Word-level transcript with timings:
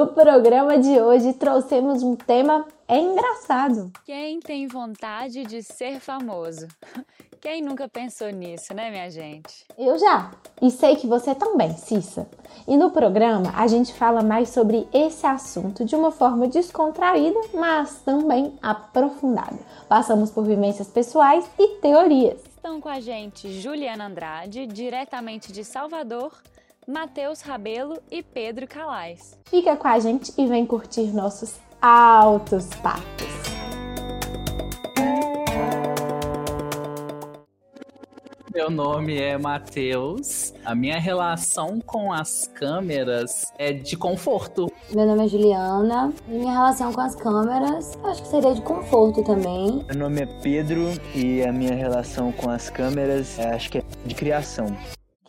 No 0.00 0.06
programa 0.06 0.78
de 0.78 0.98
hoje 0.98 1.34
trouxemos 1.34 2.02
um 2.02 2.16
tema 2.16 2.66
engraçado. 2.88 3.92
Quem 4.06 4.40
tem 4.40 4.66
vontade 4.66 5.44
de 5.44 5.62
ser 5.62 6.00
famoso? 6.00 6.66
Quem 7.38 7.60
nunca 7.60 7.86
pensou 7.86 8.30
nisso, 8.30 8.72
né, 8.72 8.90
minha 8.90 9.10
gente? 9.10 9.66
Eu 9.76 9.98
já. 9.98 10.30
E 10.62 10.70
sei 10.70 10.96
que 10.96 11.06
você 11.06 11.34
também, 11.34 11.76
Cissa. 11.76 12.26
E 12.66 12.78
no 12.78 12.90
programa 12.90 13.52
a 13.54 13.66
gente 13.66 13.92
fala 13.92 14.22
mais 14.22 14.48
sobre 14.48 14.88
esse 14.90 15.26
assunto 15.26 15.84
de 15.84 15.94
uma 15.94 16.10
forma 16.10 16.48
descontraída, 16.48 17.38
mas 17.52 18.00
também 18.00 18.54
aprofundada. 18.62 19.58
Passamos 19.86 20.30
por 20.30 20.44
vivências 20.44 20.88
pessoais 20.88 21.44
e 21.58 21.76
teorias. 21.76 22.40
Estão 22.56 22.80
com 22.80 22.88
a 22.88 23.00
gente 23.00 23.52
Juliana 23.60 24.06
Andrade, 24.06 24.66
diretamente 24.66 25.52
de 25.52 25.62
Salvador, 25.62 26.32
Matheus 26.88 27.42
Rabelo 27.42 27.98
e 28.10 28.22
Pedro 28.22 28.66
Calais. 28.66 29.38
Fica 29.48 29.76
com 29.76 29.86
a 29.86 29.98
gente 29.98 30.32
e 30.36 30.46
vem 30.46 30.64
curtir 30.64 31.12
nossos 31.14 31.60
altos 31.80 32.68
papos. 32.82 33.30
Meu 38.52 38.68
nome 38.68 39.16
é 39.16 39.38
Matheus. 39.38 40.52
A 40.64 40.74
minha 40.74 40.98
relação 40.98 41.80
com 41.80 42.12
as 42.12 42.48
câmeras 42.48 43.52
é 43.56 43.72
de 43.72 43.96
conforto. 43.96 44.70
Meu 44.92 45.06
nome 45.06 45.24
é 45.24 45.28
Juliana 45.28 46.12
e 46.28 46.32
minha 46.32 46.52
relação 46.52 46.92
com 46.92 47.00
as 47.00 47.14
câmeras 47.14 47.96
acho 48.02 48.22
que 48.22 48.28
seria 48.28 48.54
de 48.54 48.62
conforto 48.62 49.22
também. 49.22 49.84
Meu 49.86 49.96
nome 49.96 50.22
é 50.22 50.26
Pedro 50.26 50.88
e 51.14 51.42
a 51.44 51.52
minha 51.52 51.74
relação 51.74 52.32
com 52.32 52.50
as 52.50 52.68
câmeras 52.68 53.38
é, 53.38 53.54
acho 53.54 53.70
que 53.70 53.78
é 53.78 53.82
de 54.04 54.14
criação. 54.14 54.66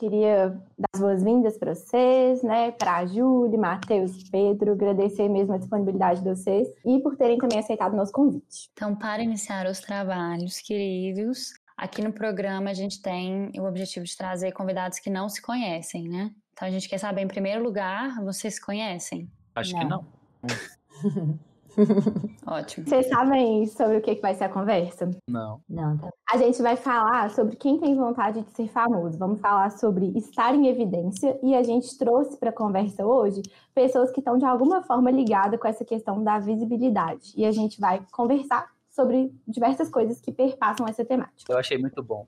Queria 0.02 0.50
dar 0.80 0.90
as 0.96 1.00
boas-vindas 1.00 1.60
para 1.60 1.76
vocês, 1.76 2.42
né? 2.42 2.72
Para 2.72 2.98
a 2.98 3.06
Júlia, 3.06 3.56
Matheus, 3.56 4.28
Pedro, 4.32 4.72
agradecer 4.72 5.30
mesmo 5.30 5.54
a 5.54 5.60
disponibilidade 5.60 6.24
de 6.24 6.28
vocês 6.28 6.68
e 6.84 7.00
por 7.02 7.16
terem 7.16 7.38
também 7.38 7.60
aceitado 7.60 7.94
o 7.94 7.98
nosso 7.98 8.12
convite. 8.12 8.72
Então, 8.74 8.96
para 8.96 9.22
iniciar 9.22 9.68
os 9.68 9.80
trabalhos, 9.80 10.60
queridos, 10.60 11.54
aqui 11.78 12.02
no 12.02 12.12
programa 12.12 12.72
a 12.72 12.74
gente 12.74 13.00
tem 13.00 13.52
o 13.56 13.64
objetivo 13.64 14.04
de 14.04 14.18
trazer 14.18 14.52
convidados 14.54 14.98
que 14.98 15.12
não 15.12 15.30
se 15.30 15.40
conhecem, 15.40 16.08
né? 16.10 16.32
Então 16.52 16.68
a 16.68 16.72
gente 16.72 16.90
quer 16.90 16.98
saber, 16.98 17.22
em 17.22 17.28
primeiro 17.28 17.64
lugar, 17.64 18.20
vocês 18.24 18.56
se 18.56 18.62
conhecem? 18.66 19.30
Acho 19.54 19.78
que 19.78 19.86
não. 19.86 20.04
Ótimo. 22.46 22.88
Vocês 22.88 23.08
sabem 23.08 23.66
sobre 23.68 23.98
o 23.98 24.02
que 24.02 24.16
vai 24.16 24.36
ser 24.36 24.46
a 24.46 24.50
conversa? 24.50 25.10
Não. 25.28 25.62
Não, 25.70 25.98
tá. 25.98 26.10
A 26.32 26.38
gente 26.38 26.62
vai 26.62 26.76
falar 26.76 27.30
sobre 27.32 27.56
quem 27.56 27.80
tem 27.80 27.96
vontade 27.96 28.42
de 28.42 28.52
ser 28.52 28.68
famoso. 28.70 29.18
Vamos 29.18 29.40
falar 29.40 29.72
sobre 29.72 30.12
estar 30.18 30.54
em 30.54 30.68
evidência 30.68 31.40
e 31.42 31.56
a 31.56 31.64
gente 31.64 31.98
trouxe 31.98 32.38
para 32.38 32.50
a 32.50 32.54
conversa 32.54 33.06
hoje 33.06 33.42
pessoas 33.74 34.12
que 34.12 34.20
estão 34.20 34.38
de 34.38 34.46
alguma 34.46 34.84
forma 34.84 35.12
ligadas 35.12 35.60
com 35.60 35.68
essa 35.68 35.86
questão 35.86 36.24
da 36.24 36.40
visibilidade. 36.40 37.34
E 37.36 37.46
a 37.46 37.52
gente 37.52 37.80
vai 37.80 38.02
conversar 38.12 38.70
sobre 38.90 39.34
diversas 39.48 39.90
coisas 39.90 40.20
que 40.20 40.32
perpassam 40.32 40.88
essa 40.88 41.06
temática. 41.06 41.52
Eu 41.52 41.58
achei 41.58 41.78
muito 41.78 42.04
bom. 42.04 42.28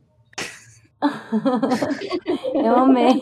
Eu 2.54 2.78
amei. 2.78 3.20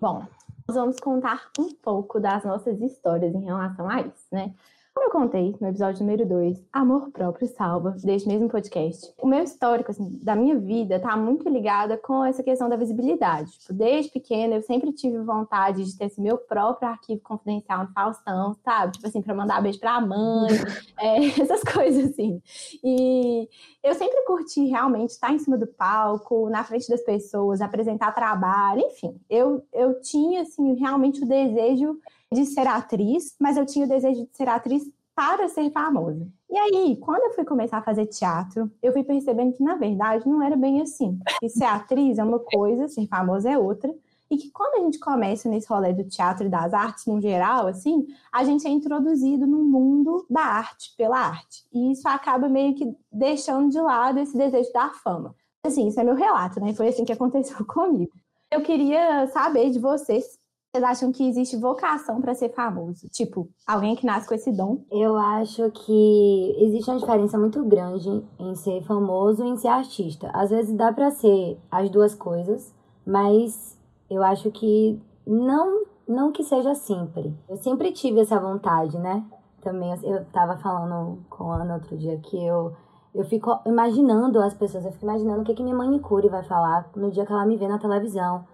Bom, 0.00 0.26
nós 0.66 0.76
vamos 0.76 0.98
contar 0.98 1.48
um 1.58 1.72
pouco 1.74 2.18
das 2.18 2.44
nossas 2.44 2.80
histórias 2.80 3.32
em 3.34 3.44
relação 3.44 3.88
a 3.88 4.00
isso, 4.00 4.26
né? 4.32 4.52
Como 4.96 5.08
eu 5.08 5.10
contei 5.10 5.54
no 5.60 5.68
episódio 5.68 6.00
número 6.00 6.24
2, 6.24 6.64
Amor 6.72 7.10
Próprio 7.10 7.46
Salva, 7.46 7.90
deste 8.02 8.26
mesmo 8.26 8.48
podcast, 8.48 9.12
o 9.20 9.26
meu 9.26 9.42
histórico, 9.42 9.90
assim, 9.90 10.18
da 10.22 10.34
minha 10.34 10.58
vida 10.58 10.98
tá 10.98 11.14
muito 11.14 11.46
ligada 11.50 11.98
com 11.98 12.24
essa 12.24 12.42
questão 12.42 12.66
da 12.66 12.76
visibilidade. 12.76 13.58
Tipo, 13.58 13.74
desde 13.74 14.10
pequena, 14.10 14.54
eu 14.54 14.62
sempre 14.62 14.90
tive 14.94 15.18
vontade 15.18 15.84
de 15.84 15.98
ter 15.98 16.06
esse 16.06 16.18
meu 16.18 16.38
próprio 16.38 16.88
arquivo 16.88 17.20
confidencial 17.20 17.84
no 17.84 17.92
Faustão, 17.92 18.56
sabe? 18.64 18.92
Tipo 18.94 19.06
assim, 19.06 19.20
pra 19.20 19.34
mandar 19.34 19.60
beijo 19.60 19.78
pra 19.78 20.00
mãe, 20.00 20.48
é, 20.98 21.26
essas 21.42 21.62
coisas 21.62 22.12
assim. 22.12 22.40
E 22.82 23.50
eu 23.84 23.94
sempre 23.94 24.24
curti 24.24 24.64
realmente 24.64 25.10
estar 25.10 25.30
em 25.30 25.38
cima 25.38 25.58
do 25.58 25.66
palco, 25.66 26.48
na 26.48 26.64
frente 26.64 26.88
das 26.88 27.02
pessoas, 27.02 27.60
apresentar 27.60 28.12
trabalho, 28.12 28.80
enfim. 28.80 29.20
Eu, 29.28 29.62
eu 29.74 30.00
tinha, 30.00 30.40
assim, 30.40 30.72
realmente 30.76 31.22
o 31.22 31.28
desejo 31.28 31.98
de 32.32 32.44
ser 32.44 32.66
atriz, 32.66 33.34
mas 33.40 33.56
eu 33.56 33.66
tinha 33.66 33.84
o 33.84 33.88
desejo 33.88 34.26
de 34.26 34.36
ser 34.36 34.48
atriz 34.48 34.82
para 35.14 35.48
ser 35.48 35.70
famosa. 35.70 36.28
E 36.50 36.58
aí, 36.58 36.96
quando 36.96 37.22
eu 37.22 37.34
fui 37.34 37.44
começar 37.44 37.78
a 37.78 37.82
fazer 37.82 38.06
teatro, 38.06 38.70
eu 38.82 38.92
fui 38.92 39.02
percebendo 39.02 39.54
que, 39.54 39.62
na 39.62 39.74
verdade, 39.74 40.28
não 40.28 40.42
era 40.42 40.54
bem 40.54 40.82
assim. 40.82 41.18
Que 41.40 41.48
ser 41.48 41.64
atriz 41.64 42.18
é 42.18 42.24
uma 42.24 42.38
coisa, 42.38 42.86
ser 42.88 43.06
famosa 43.06 43.50
é 43.50 43.58
outra. 43.58 43.92
E 44.30 44.36
que 44.36 44.50
quando 44.50 44.74
a 44.74 44.84
gente 44.84 44.98
começa 44.98 45.48
nesse 45.48 45.68
rolê 45.68 45.92
do 45.92 46.04
teatro 46.04 46.46
e 46.46 46.50
das 46.50 46.74
artes 46.74 47.06
no 47.06 47.20
geral, 47.20 47.66
assim, 47.66 48.06
a 48.30 48.44
gente 48.44 48.66
é 48.66 48.70
introduzido 48.70 49.46
no 49.46 49.62
mundo 49.62 50.26
da 50.28 50.42
arte, 50.42 50.94
pela 50.96 51.18
arte. 51.18 51.64
E 51.72 51.92
isso 51.92 52.06
acaba 52.08 52.48
meio 52.48 52.74
que 52.74 52.92
deixando 53.10 53.70
de 53.70 53.80
lado 53.80 54.18
esse 54.18 54.36
desejo 54.36 54.70
da 54.72 54.90
fama. 54.90 55.34
Assim, 55.64 55.88
isso 55.88 55.98
é 55.98 56.04
meu 56.04 56.14
relato, 56.14 56.60
né? 56.60 56.74
Foi 56.74 56.88
assim 56.88 57.04
que 57.04 57.12
aconteceu 57.12 57.64
comigo. 57.66 58.12
Eu 58.50 58.62
queria 58.62 59.26
saber 59.28 59.70
de 59.70 59.78
vocês 59.78 60.38
vocês 60.76 60.82
acham 60.82 61.12
que 61.12 61.26
existe 61.26 61.56
vocação 61.56 62.20
para 62.20 62.34
ser 62.34 62.50
famoso? 62.50 63.08
Tipo, 63.10 63.48
alguém 63.66 63.96
que 63.96 64.04
nasce 64.04 64.28
com 64.28 64.34
esse 64.34 64.52
dom? 64.52 64.84
Eu 64.90 65.16
acho 65.16 65.70
que 65.70 66.54
existe 66.58 66.90
uma 66.90 66.98
diferença 66.98 67.38
muito 67.38 67.64
grande 67.64 68.22
em 68.38 68.54
ser 68.54 68.82
famoso 68.82 69.44
e 69.44 69.48
em 69.48 69.56
ser 69.56 69.68
artista. 69.68 70.30
Às 70.34 70.50
vezes 70.50 70.76
dá 70.76 70.92
para 70.92 71.10
ser 71.10 71.58
as 71.70 71.88
duas 71.88 72.14
coisas, 72.14 72.74
mas 73.06 73.78
eu 74.10 74.22
acho 74.22 74.50
que 74.50 75.00
não, 75.26 75.84
não 76.06 76.30
que 76.30 76.44
seja 76.44 76.74
sempre. 76.74 77.34
Eu 77.48 77.56
sempre 77.56 77.90
tive 77.92 78.20
essa 78.20 78.38
vontade, 78.38 78.98
né? 78.98 79.24
Também 79.62 79.94
eu 80.02 80.24
tava 80.26 80.58
falando 80.58 81.24
com 81.30 81.50
a 81.52 81.62
Ana 81.62 81.74
outro 81.74 81.96
dia 81.96 82.18
que 82.18 82.36
eu 82.36 82.74
eu 83.14 83.24
fico 83.24 83.58
imaginando 83.64 84.38
as 84.42 84.52
pessoas, 84.52 84.84
eu 84.84 84.92
fico 84.92 85.06
imaginando 85.06 85.40
o 85.40 85.44
que, 85.44 85.54
que 85.54 85.62
minha 85.62 85.74
manicure 85.74 86.28
vai 86.28 86.42
falar 86.42 86.90
no 86.94 87.10
dia 87.10 87.24
que 87.24 87.32
ela 87.32 87.46
me 87.46 87.56
vê 87.56 87.66
na 87.66 87.78
televisão. 87.78 88.44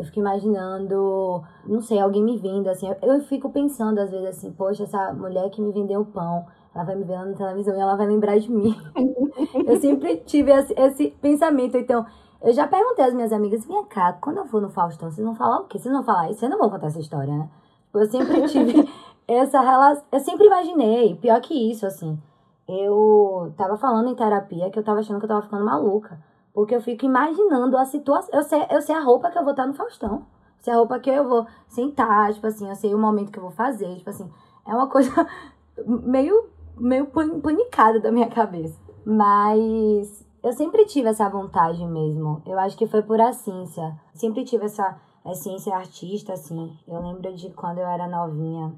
Eu 0.00 0.04
fico 0.06 0.18
imaginando, 0.18 1.42
não 1.66 1.82
sei, 1.82 2.00
alguém 2.00 2.24
me 2.24 2.38
vendo, 2.38 2.68
assim. 2.68 2.90
Eu 3.02 3.20
fico 3.20 3.50
pensando, 3.50 3.98
às 3.98 4.10
vezes, 4.10 4.28
assim, 4.28 4.50
poxa, 4.50 4.84
essa 4.84 5.12
mulher 5.12 5.50
que 5.50 5.60
me 5.60 5.70
vendeu 5.72 6.00
o 6.00 6.06
pão, 6.06 6.46
ela 6.74 6.84
vai 6.84 6.96
me 6.96 7.04
ver 7.04 7.18
na 7.18 7.34
televisão 7.34 7.76
e 7.76 7.78
ela 7.78 7.96
vai 7.96 8.06
lembrar 8.06 8.38
de 8.38 8.50
mim. 8.50 8.74
eu 9.66 9.78
sempre 9.78 10.16
tive 10.24 10.52
esse, 10.52 10.72
esse, 10.72 11.10
pensamento. 11.20 11.76
Então, 11.76 12.06
eu 12.40 12.50
já 12.50 12.66
perguntei 12.66 13.04
às 13.04 13.12
minhas 13.12 13.30
amigas, 13.30 13.66
vem 13.66 13.84
cá, 13.84 14.14
quando 14.14 14.38
eu 14.38 14.46
for 14.46 14.62
no 14.62 14.70
Faustão, 14.70 15.10
vocês 15.10 15.22
vão 15.22 15.34
falar 15.34 15.60
o 15.60 15.64
quê? 15.64 15.78
Vocês 15.78 15.92
vão 15.92 16.02
falar 16.02 16.30
isso? 16.30 16.40
Vocês 16.40 16.50
não 16.50 16.58
vão 16.58 16.70
contar 16.70 16.86
essa 16.86 17.00
história, 17.00 17.36
né? 17.36 17.50
Eu 17.92 18.06
sempre 18.06 18.40
tive 18.48 18.88
essa 19.28 19.60
relação. 19.60 20.04
Eu 20.10 20.20
sempre 20.20 20.46
imaginei, 20.46 21.14
pior 21.16 21.42
que 21.42 21.52
isso, 21.70 21.84
assim. 21.84 22.18
Eu 22.66 23.52
tava 23.54 23.76
falando 23.76 24.08
em 24.08 24.14
terapia 24.14 24.70
que 24.70 24.78
eu 24.78 24.82
tava 24.82 25.00
achando 25.00 25.18
que 25.18 25.26
eu 25.26 25.28
tava 25.28 25.42
ficando 25.42 25.62
maluca. 25.62 26.18
Porque 26.52 26.74
eu 26.74 26.80
fico 26.80 27.04
imaginando 27.04 27.76
a 27.76 27.84
situação. 27.84 28.30
Eu 28.32 28.42
sei, 28.42 28.66
eu 28.70 28.82
sei 28.82 28.94
a 28.94 29.00
roupa 29.00 29.30
que 29.30 29.38
eu 29.38 29.42
vou 29.42 29.52
estar 29.52 29.66
no 29.66 29.74
Faustão. 29.74 30.26
Sei 30.60 30.72
a 30.72 30.76
roupa 30.76 30.98
que 30.98 31.10
eu 31.10 31.28
vou 31.28 31.46
sentar, 31.68 32.32
tipo 32.32 32.46
assim, 32.46 32.68
eu 32.68 32.74
sei 32.74 32.94
o 32.94 32.98
momento 32.98 33.30
que 33.30 33.38
eu 33.38 33.42
vou 33.42 33.52
fazer. 33.52 33.96
Tipo 33.96 34.10
assim, 34.10 34.30
é 34.66 34.74
uma 34.74 34.88
coisa 34.88 35.10
meio, 35.86 36.48
meio 36.76 37.06
panicada 37.06 38.00
da 38.00 38.12
minha 38.12 38.28
cabeça. 38.28 38.78
Mas 39.04 40.26
eu 40.42 40.52
sempre 40.52 40.84
tive 40.86 41.08
essa 41.08 41.28
vontade 41.28 41.84
mesmo. 41.86 42.42
Eu 42.46 42.58
acho 42.58 42.76
que 42.76 42.86
foi 42.86 43.02
por 43.02 43.20
essência. 43.20 43.98
Sempre 44.14 44.44
tive 44.44 44.64
essa 44.64 44.98
essência 45.26 45.74
artista, 45.74 46.32
assim. 46.32 46.76
Eu 46.86 47.00
lembro 47.00 47.32
de 47.34 47.50
quando 47.50 47.78
eu 47.78 47.86
era 47.86 48.08
novinha. 48.08 48.74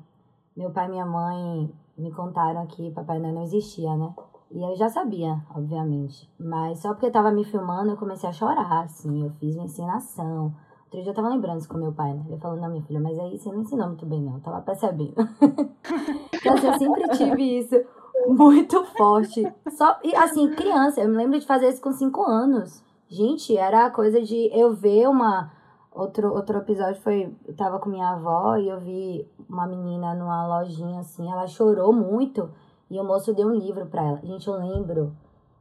Meu 0.57 0.71
pai 0.71 0.87
e 0.87 0.91
minha 0.91 1.07
mãe 1.07 1.73
me 1.97 2.13
contaram 2.13 2.67
que 2.67 2.91
Papai 2.91 3.19
Noel 3.19 3.35
não 3.35 3.43
existia, 3.43 3.95
né? 3.97 4.13
E 4.55 4.63
eu 4.63 4.77
já 4.77 4.89
sabia, 4.89 5.43
obviamente. 5.55 6.31
Mas 6.39 6.81
só 6.81 6.93
porque 6.93 7.11
tava 7.11 7.31
me 7.31 7.43
filmando, 7.43 7.91
eu 7.91 7.97
comecei 7.97 8.29
a 8.29 8.33
chorar, 8.33 8.83
assim. 8.83 9.25
Eu 9.25 9.31
fiz 9.33 9.57
uma 9.57 9.65
encenação. 9.65 10.55
Outro 10.85 11.01
dia 11.03 11.11
eu 11.11 11.15
tava 11.15 11.31
lembrando 11.31 11.59
isso 11.59 11.69
com 11.69 11.79
meu 11.79 11.93
pai, 11.93 12.13
né? 12.13 12.23
Ele 12.29 12.39
falou, 12.39 12.61
não, 12.61 12.69
minha 12.69 12.83
filha, 12.83 13.01
mas 13.01 13.19
aí 13.19 13.39
você 13.39 13.51
não 13.51 13.63
ensinou 13.63 13.87
muito 13.87 14.05
bem, 14.05 14.21
não. 14.21 14.35
Eu 14.35 14.41
tava 14.41 14.61
percebendo. 14.61 15.15
então, 16.35 16.55
assim, 16.55 16.67
eu 16.67 16.75
sempre 16.75 17.09
tive 17.17 17.59
isso 17.61 17.83
muito 18.27 18.85
forte. 18.85 19.51
Só, 19.71 19.99
e 20.05 20.15
assim, 20.15 20.51
criança, 20.55 21.01
eu 21.01 21.09
me 21.09 21.17
lembro 21.17 21.39
de 21.39 21.47
fazer 21.47 21.71
isso 21.71 21.81
com 21.81 21.93
cinco 21.93 22.23
anos. 22.23 22.85
Gente, 23.09 23.57
era 23.57 23.87
a 23.87 23.91
coisa 23.91 24.21
de 24.21 24.51
eu 24.53 24.75
ver 24.75 25.09
uma. 25.09 25.51
Outro, 25.91 26.33
outro 26.33 26.59
episódio 26.59 27.01
foi. 27.01 27.35
Eu 27.47 27.57
tava 27.57 27.79
com 27.79 27.89
minha 27.89 28.11
avó 28.11 28.57
e 28.57 28.69
eu 28.69 28.79
vi 28.79 29.27
uma 29.49 29.67
menina 29.67 30.15
numa 30.15 30.47
lojinha 30.47 31.01
assim, 31.01 31.31
ela 31.31 31.47
chorou 31.47 31.93
muito 31.93 32.51
e 32.93 33.01
o 33.01 33.05
moço 33.05 33.33
deu 33.33 33.49
um 33.49 33.55
livro 33.55 33.87
pra 33.87 34.03
ela. 34.03 34.21
Gente, 34.23 34.47
eu 34.47 34.55
lembro 34.55 35.17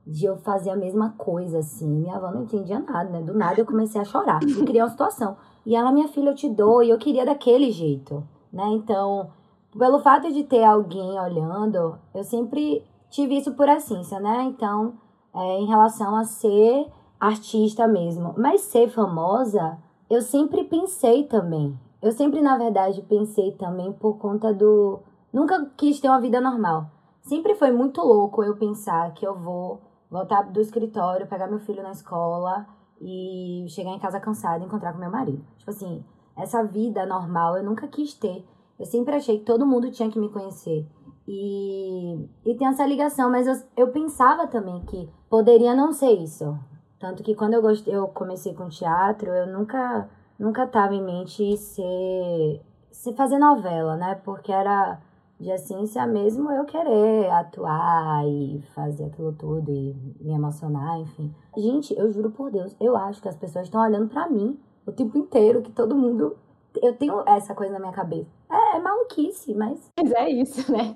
de 0.06 0.26
eu 0.26 0.36
fazer 0.36 0.72
a 0.72 0.76
mesma 0.76 1.16
coisa, 1.18 1.60
assim. 1.60 1.88
Minha 1.88 2.18
avó 2.18 2.30
não 2.30 2.44
entendia 2.44 2.78
nada, 2.82 3.10
né? 3.10 3.22
Do 3.22 3.34
nada 3.34 3.62
eu 3.62 3.66
comecei 3.66 4.02
a 4.02 4.04
chorar. 4.04 4.42
Eu 4.44 4.66
queria 4.66 4.84
uma 4.84 4.90
situação. 4.90 5.38
E 5.66 5.74
ela, 5.74 5.94
minha 5.94 6.10
filha, 6.10 6.32
eu 6.32 6.36
te 6.36 6.50
dou. 6.50 6.84
E 6.84 6.90
eu 6.90 6.98
queria 6.98 7.26
daquele 7.26 7.72
jeito, 7.72 8.22
né? 8.52 8.66
Então, 8.74 9.30
pelo 9.78 10.00
fato 10.00 10.30
de 10.30 10.44
ter 10.44 10.66
alguém 10.66 11.18
olhando, 11.18 11.98
eu 12.14 12.24
sempre 12.26 12.84
tive 13.10 13.38
isso 13.38 13.54
por 13.54 13.70
essência, 13.70 14.20
né? 14.20 14.44
Então, 14.44 14.96
é, 15.34 15.60
em 15.60 15.68
relação 15.68 16.14
a 16.18 16.26
ser 16.26 16.86
artista 17.18 17.88
mesmo. 17.88 18.34
Mas 18.38 18.60
ser 18.60 18.90
famosa, 18.90 19.78
eu 20.10 20.22
sempre 20.22 20.66
pensei 20.66 21.24
também. 21.24 21.80
Eu 22.02 22.12
sempre, 22.12 22.42
na 22.42 22.58
verdade, 22.58 23.02
pensei 23.04 23.54
também 23.54 23.94
por 23.94 24.18
conta 24.18 24.54
do. 24.54 25.00
Nunca 25.32 25.72
quis 25.78 26.02
ter 26.02 26.10
uma 26.10 26.20
vida 26.20 26.42
normal. 26.42 26.88
Sempre 27.22 27.56
foi 27.56 27.72
muito 27.72 28.02
louco 28.02 28.44
eu 28.44 28.56
pensar 28.56 29.14
que 29.14 29.26
eu 29.26 29.38
vou 29.38 29.82
voltar 30.10 30.44
do 30.44 30.60
escritório, 30.60 31.28
pegar 31.28 31.48
meu 31.48 31.60
filho 31.60 31.82
na 31.82 31.92
escola 31.92 32.68
e 33.00 33.66
chegar 33.70 33.92
em 33.92 34.00
casa 34.00 34.20
cansada 34.20 34.64
e 34.64 34.68
encontrar 34.68 34.94
com 34.94 35.00
meu 35.00 35.10
marido. 35.10 35.44
Tipo 35.58 35.72
assim, 35.72 36.04
essa 36.36 36.64
vida 36.64 37.06
normal 37.06 37.58
eu 37.58 37.64
nunca 37.64 37.88
quis 37.88 38.14
ter. 38.14 38.46
Eu 38.78 38.86
sempre 38.86 39.16
achei 39.16 39.40
que 39.40 39.46
todo 39.46 39.66
mundo 39.66 39.92
tinha 39.92 40.10
que 40.10 40.20
me 40.20 40.30
conhecer. 40.30 40.88
E, 41.28 42.28
e 42.44 42.56
tem 42.56 42.68
essa 42.68 42.86
ligação, 42.86 43.30
mas 43.30 43.48
eu, 43.48 43.56
eu 43.78 43.88
pensava 43.92 44.48
também 44.48 44.84
que 44.86 45.10
poderia 45.30 45.76
não 45.76 45.94
ser 45.94 46.12
isso. 46.12 46.58
Tanto 47.00 47.24
que 47.24 47.36
quando 47.36 47.54
eu, 47.54 47.62
gostei, 47.62 47.96
eu 47.96 48.08
comecei 48.08 48.54
com 48.54 48.68
teatro, 48.68 49.30
eu 49.30 49.48
nunca 49.48 50.10
nunca 50.42 50.66
tava 50.66 50.96
em 50.96 51.04
mente 51.04 51.56
ser, 51.56 52.62
ser 52.92 53.14
fazer 53.14 53.38
novela, 53.38 53.96
né? 53.96 54.16
Porque 54.26 54.52
era 54.52 55.00
de 55.42 55.58
ciência 55.58 56.06
mesmo 56.06 56.52
eu 56.52 56.66
querer 56.66 57.30
atuar 57.32 58.24
e 58.28 58.62
fazer 58.76 59.06
aquilo 59.06 59.34
tudo 59.34 59.72
e 59.72 59.96
me 60.20 60.34
emocionar, 60.34 61.00
enfim. 61.00 61.34
Gente, 61.58 61.98
eu 61.98 62.12
juro 62.12 62.30
por 62.30 62.52
Deus, 62.52 62.76
eu 62.80 62.96
acho 62.96 63.22
que 63.22 63.28
as 63.28 63.36
pessoas 63.36 63.66
estão 63.66 63.82
olhando 63.82 64.08
para 64.08 64.30
mim 64.30 64.60
o 64.86 64.92
tempo 64.92 65.18
inteiro, 65.18 65.62
que 65.62 65.72
todo 65.72 65.96
mundo. 65.96 66.38
Eu 66.82 66.96
tenho 66.96 67.22
essa 67.28 67.54
coisa 67.54 67.74
na 67.74 67.80
minha 67.80 67.92
cabeça. 67.92 68.30
É, 68.50 68.78
é 68.78 68.80
maluquice, 68.80 69.54
mas. 69.54 69.92
Mas 69.98 70.12
é 70.14 70.30
isso, 70.30 70.72
né? 70.72 70.96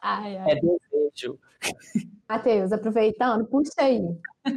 Ai, 0.00 0.38
ai. 0.38 0.52
É 0.52 0.54
desejo. 0.54 1.38
Matheus, 2.28 2.72
aproveitando, 2.72 3.44
puxa 3.44 3.72
aí. 3.78 4.00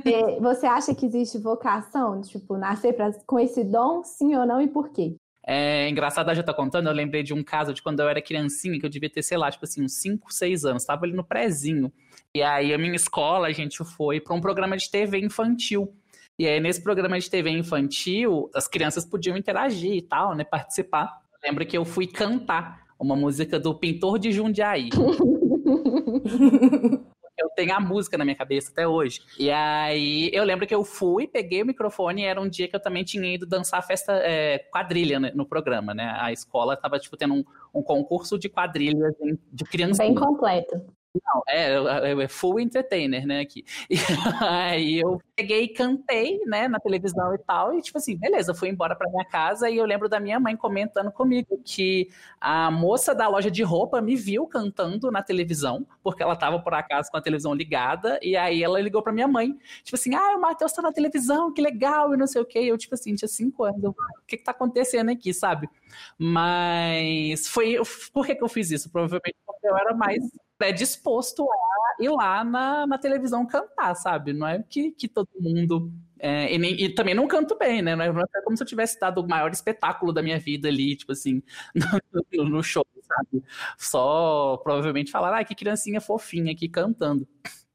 É, 0.05 0.39
você 0.39 0.65
acha 0.65 0.95
que 0.95 1.05
existe 1.05 1.37
vocação? 1.37 2.21
Tipo, 2.21 2.55
nascer 2.55 2.93
pra, 2.93 3.11
com 3.25 3.39
esse 3.39 3.63
dom, 3.63 4.03
sim 4.03 4.35
ou 4.35 4.45
não, 4.45 4.61
e 4.61 4.67
por 4.67 4.89
quê? 4.89 5.17
É 5.45 5.89
engraçado 5.89 6.29
a 6.29 6.33
gente 6.33 6.45
tá 6.45 6.53
contando, 6.53 6.87
eu 6.87 6.93
lembrei 6.93 7.21
de 7.21 7.33
um 7.33 7.43
caso 7.43 7.73
de 7.73 7.81
quando 7.81 7.99
eu 7.99 8.07
era 8.07 8.21
criancinha, 8.21 8.79
que 8.79 8.85
eu 8.85 8.89
devia 8.89 9.09
ter, 9.09 9.21
sei 9.21 9.37
lá, 9.37 9.51
tipo 9.51 9.65
assim, 9.65 9.83
uns 9.83 9.93
5, 9.93 10.33
6 10.33 10.65
anos, 10.65 10.85
tava 10.85 11.05
ali 11.05 11.13
no 11.13 11.23
prézinho. 11.23 11.91
E 12.33 12.41
aí 12.41 12.73
a 12.73 12.77
minha 12.77 12.95
escola, 12.95 13.47
a 13.47 13.51
gente 13.51 13.83
foi 13.83 14.21
para 14.21 14.33
um 14.33 14.41
programa 14.41 14.77
de 14.77 14.89
TV 14.89 15.19
infantil. 15.19 15.93
E 16.39 16.47
aí 16.47 16.59
nesse 16.59 16.81
programa 16.81 17.19
de 17.19 17.29
TV 17.29 17.49
infantil, 17.49 18.49
as 18.55 18.67
crianças 18.67 19.05
podiam 19.05 19.37
interagir 19.37 19.91
e 19.91 20.01
tal, 20.01 20.33
né, 20.33 20.43
participar. 20.43 21.11
Lembro 21.43 21.65
que 21.65 21.77
eu 21.77 21.83
fui 21.83 22.07
cantar 22.07 22.81
uma 22.97 23.15
música 23.15 23.59
do 23.59 23.75
Pintor 23.75 24.17
de 24.17 24.31
Jundiaí. 24.31 24.89
eu 27.43 27.49
tenho 27.49 27.73
a 27.75 27.79
música 27.79 28.17
na 28.17 28.23
minha 28.23 28.35
cabeça 28.35 28.71
até 28.71 28.87
hoje. 28.87 29.21
E 29.37 29.51
aí 29.51 30.29
eu 30.33 30.43
lembro 30.43 30.65
que 30.65 30.73
eu 30.73 30.83
fui, 30.83 31.27
peguei 31.27 31.61
o 31.61 31.65
microfone 31.65 32.23
era 32.23 32.39
um 32.39 32.47
dia 32.47 32.67
que 32.67 32.75
eu 32.75 32.79
também 32.79 33.03
tinha 33.03 33.33
ido 33.33 33.45
dançar 33.45 33.85
festa 33.85 34.13
é, 34.23 34.59
quadrilha 34.71 35.19
né, 35.19 35.31
no 35.35 35.45
programa, 35.45 35.93
né? 35.93 36.15
A 36.19 36.31
escola 36.31 36.75
tava, 36.75 36.97
tipo, 36.99 37.17
tendo 37.17 37.33
um, 37.33 37.43
um 37.73 37.83
concurso 37.83 38.39
de 38.39 38.49
quadrilhas 38.49 39.13
de 39.51 39.63
crianças. 39.65 39.97
Bem 39.97 40.15
completo. 40.15 40.81
Não, 41.13 41.43
é, 41.47 42.23
é 42.23 42.27
full 42.27 42.59
entertainer, 42.59 43.25
né, 43.25 43.41
aqui. 43.41 43.63
E 43.89 43.95
aí 44.41 44.99
eu 44.99 45.21
peguei 45.35 45.63
e 45.63 45.67
cantei, 45.67 46.39
né, 46.45 46.67
na 46.67 46.79
televisão 46.79 47.33
e 47.35 47.37
tal, 47.37 47.77
e 47.77 47.81
tipo 47.81 47.97
assim, 47.97 48.17
beleza, 48.17 48.53
fui 48.53 48.69
embora 48.69 48.95
pra 48.95 49.09
minha 49.09 49.25
casa 49.25 49.69
e 49.69 49.77
eu 49.77 49.85
lembro 49.85 50.09
da 50.09 50.19
minha 50.19 50.39
mãe 50.39 50.55
comentando 50.57 51.11
comigo 51.11 51.59
que 51.63 52.09
a 52.41 52.71
moça 52.71 53.13
da 53.13 53.27
loja 53.27 53.51
de 53.51 53.61
roupa 53.61 54.01
me 54.01 54.15
viu 54.15 54.47
cantando 54.47 55.11
na 55.11 55.21
televisão, 55.21 55.85
porque 56.01 56.23
ela 56.23 56.35
tava 56.35 56.59
por 56.59 56.73
acaso 56.73 57.11
com 57.11 57.17
a 57.17 57.21
televisão 57.21 57.53
ligada, 57.53 58.19
e 58.21 58.35
aí 58.35 58.63
ela 58.63 58.79
ligou 58.81 59.03
pra 59.03 59.13
minha 59.13 59.27
mãe, 59.27 59.55
tipo 59.83 59.95
assim, 59.95 60.15
ah, 60.15 60.35
o 60.35 60.41
Matheus 60.41 60.73
tá 60.73 60.81
na 60.81 60.91
televisão, 60.91 61.53
que 61.53 61.61
legal, 61.61 62.13
e 62.13 62.17
não 62.17 62.27
sei 62.27 62.41
o 62.41 62.45
quê. 62.45 62.59
eu, 62.59 62.77
tipo 62.77 62.95
assim, 62.95 63.13
tinha 63.15 63.27
cinco 63.27 63.63
anos, 63.63 63.83
eu, 63.83 63.91
o 63.91 64.25
que 64.27 64.37
que 64.37 64.43
tá 64.43 64.51
acontecendo 64.51 65.09
aqui, 65.11 65.33
sabe? 65.33 65.69
Mas 66.17 67.47
foi, 67.47 67.77
por 68.11 68.25
que 68.25 68.35
que 68.35 68.43
eu 68.43 68.49
fiz 68.49 68.71
isso? 68.71 68.89
Provavelmente 68.89 69.35
porque 69.45 69.67
eu 69.67 69.77
era 69.77 69.93
mais 69.95 70.19
predisposto 70.63 71.43
a 71.43 72.03
ir 72.03 72.09
lá 72.09 72.43
na, 72.43 72.87
na 72.87 72.97
televisão 72.97 73.45
cantar, 73.45 73.93
sabe? 73.95 74.31
Não 74.31 74.47
é 74.47 74.63
que, 74.63 74.91
que 74.91 75.09
todo 75.09 75.27
mundo. 75.37 75.91
É, 76.17 76.53
e, 76.53 76.57
nem, 76.57 76.81
e, 76.81 76.89
também 76.89 77.13
não 77.13 77.27
canto 77.27 77.57
bem, 77.57 77.81
né? 77.81 77.97
Não 77.97 78.05
é 78.05 78.41
como 78.45 78.55
se 78.55 78.63
eu 78.63 78.67
tivesse 78.67 78.97
dado 78.97 79.19
o 79.19 79.27
maior 79.27 79.51
espetáculo 79.51 80.13
da 80.13 80.21
minha 80.21 80.39
vida 80.39 80.69
ali, 80.69 80.95
tipo 80.95 81.11
assim, 81.11 81.43
no, 82.31 82.45
no 82.45 82.63
show, 82.63 82.85
sabe? 83.01 83.43
Só 83.77 84.55
provavelmente 84.63 85.11
falar, 85.11 85.37
ah, 85.37 85.43
que 85.43 85.53
criancinha 85.53 85.99
fofinha 85.99 86.53
aqui 86.53 86.69
cantando. 86.69 87.27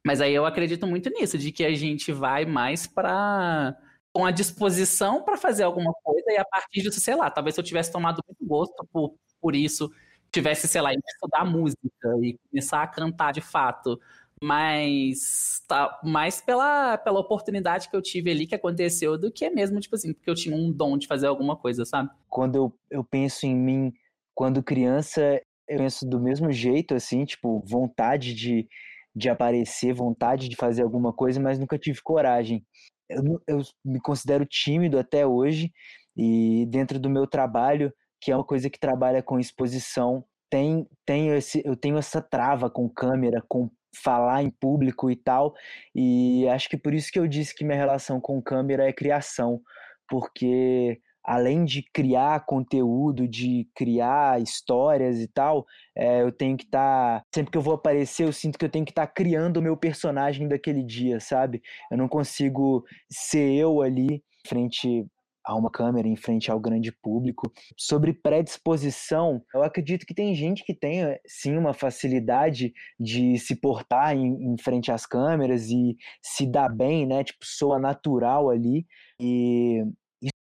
Mas 0.07 0.23
aí 0.23 0.33
eu 0.35 0.47
acredito 0.47 0.87
muito 0.87 1.11
nisso, 1.11 1.37
de 1.37 1.53
que 1.53 1.65
a 1.65 1.75
gente 1.75 2.11
vai 2.11 2.47
mais 2.47 2.87
para 2.87 3.77
com 4.11 4.25
a 4.25 4.31
disposição 4.31 5.23
para 5.23 5.37
fazer 5.37 5.65
alguma 5.65 5.93
coisa 6.03 6.33
e 6.33 6.39
a 6.39 6.45
partir 6.45 6.81
disso, 6.81 6.99
sei 6.99 7.15
lá, 7.15 7.31
talvez 7.31 7.57
eu 7.59 7.63
tivesse 7.63 7.93
tomado 7.93 8.23
muito 8.27 8.45
gosto 8.47 8.89
por, 8.91 9.15
por 9.41 9.55
isso 9.55 9.91
tivesse, 10.33 10.69
sei 10.69 10.81
lá, 10.81 10.93
estudar 10.93 11.45
música 11.45 11.81
e 12.23 12.39
começar 12.51 12.83
a 12.83 12.87
cantar 12.87 13.33
de 13.33 13.41
fato, 13.41 13.99
mas 14.43 15.63
tá 15.67 16.01
mais 16.05 16.41
pela, 16.41 16.97
pela 16.99 17.21
oportunidade 17.21 17.89
que 17.89 17.97
eu 17.97 18.03
tive 18.03 18.31
ali 18.31 18.47
que 18.47 18.55
aconteceu 18.55 19.19
do 19.19 19.33
que 19.33 19.49
mesmo, 19.51 19.81
tipo 19.81 19.97
assim, 19.97 20.13
porque 20.13 20.31
eu 20.31 20.35
tinha 20.35 20.55
um 20.55 20.71
dom 20.71 20.97
de 20.97 21.07
fazer 21.07 21.27
alguma 21.27 21.57
coisa, 21.57 21.85
sabe? 21.85 22.11
Quando 22.29 22.57
eu, 22.57 22.79
eu 22.91 23.05
penso 23.05 23.47
em 23.47 23.57
mim 23.57 23.93
quando 24.35 24.63
criança, 24.63 25.41
eu 25.67 25.79
penso 25.79 26.09
do 26.09 26.21
mesmo 26.21 26.53
jeito, 26.53 26.95
assim, 26.95 27.25
tipo, 27.25 27.61
vontade 27.67 28.33
de, 28.35 28.69
de 29.15 29.29
aparecer, 29.29 29.93
vontade 29.93 30.49
de 30.49 30.57
fazer 30.57 30.83
alguma 30.83 31.13
coisa, 31.13 31.41
mas 31.41 31.59
nunca 31.59 31.79
tive 31.79 32.01
coragem. 32.03 32.65
Eu, 33.09 33.43
eu 33.47 33.63
me 33.85 34.01
considero 34.01 34.47
tímido 34.47 34.99
até 34.99 35.27
hoje 35.27 35.73
e 36.17 36.67
dentro 36.67 37.01
do 37.01 37.11
meu 37.11 37.27
trabalho 37.27 37.93
que 38.21 38.31
é 38.31 38.37
uma 38.37 38.45
coisa 38.45 38.69
que 38.71 38.79
trabalha 38.79 39.23
com 39.23 39.39
exposição, 39.39 40.25
tem, 40.51 40.87
tem 41.05 41.29
esse, 41.31 41.63
eu 41.65 41.77
tenho 41.77 41.99
essa 41.99 42.21
trava 42.21 42.71
com 42.71 42.89
câmera, 42.89 43.43
com 43.49 43.71
falar 43.95 44.43
em 44.43 44.51
público 44.51 45.11
e 45.11 45.17
tal, 45.17 45.55
e 45.95 46.47
acho 46.49 46.69
que 46.69 46.77
por 46.77 46.95
isso 46.95 47.11
que 47.11 47.19
eu 47.19 47.27
disse 47.27 47.55
que 47.55 47.65
minha 47.65 47.77
relação 47.77 48.21
com 48.21 48.41
câmera 48.41 48.89
é 48.89 48.93
criação, 48.93 49.61
porque 50.09 51.01
além 51.29 51.67
de 51.67 51.83
criar 51.93 52.47
conteúdo, 52.47 53.29
de 53.29 53.69
criar 53.75 54.41
histórias 54.41 55.21
e 55.21 55.29
tal, 55.29 55.67
é, 55.95 56.23
eu 56.23 56.33
tenho 56.33 56.57
que 56.57 56.65
estar. 56.65 57.21
Tá, 57.21 57.27
sempre 57.35 57.53
que 57.53 57.59
eu 57.59 57.63
vou 57.63 57.75
aparecer, 57.75 58.25
eu 58.25 58.33
sinto 58.33 58.59
que 58.59 58.65
eu 58.65 58.71
tenho 58.71 58.85
que 58.85 58.93
estar 58.93 59.07
tá 59.07 59.13
criando 59.13 59.59
o 59.59 59.63
meu 59.63 59.77
personagem 59.77 60.49
daquele 60.49 60.83
dia, 60.83 61.21
sabe? 61.21 61.61
Eu 61.91 61.99
não 61.99 62.09
consigo 62.09 62.83
ser 63.11 63.53
eu 63.53 63.83
ali, 63.83 64.25
frente 64.47 65.07
a 65.49 65.55
uma 65.57 65.71
câmera 65.71 66.07
em 66.07 66.15
frente 66.15 66.51
ao 66.51 66.61
grande 66.61 66.93
público. 66.93 67.51
Sobre 67.75 68.13
predisposição, 68.13 69.43
eu 69.55 69.63
acredito 69.63 70.05
que 70.05 70.13
tem 70.13 70.35
gente 70.35 70.63
que 70.63 70.75
tem 70.75 71.19
sim 71.27 71.57
uma 71.57 71.73
facilidade 71.73 72.75
de 73.01 73.39
se 73.39 73.57
portar 73.57 74.15
em, 74.15 74.53
em 74.53 74.59
frente 74.59 74.93
às 74.93 75.07
câmeras 75.07 75.71
e 75.71 75.97
se 76.23 76.47
dar 76.47 76.69
bem, 76.69 77.07
né? 77.07 77.25
Tipo, 77.25 77.39
soa 77.45 77.79
natural 77.79 78.51
ali. 78.51 78.87
E 79.19 79.83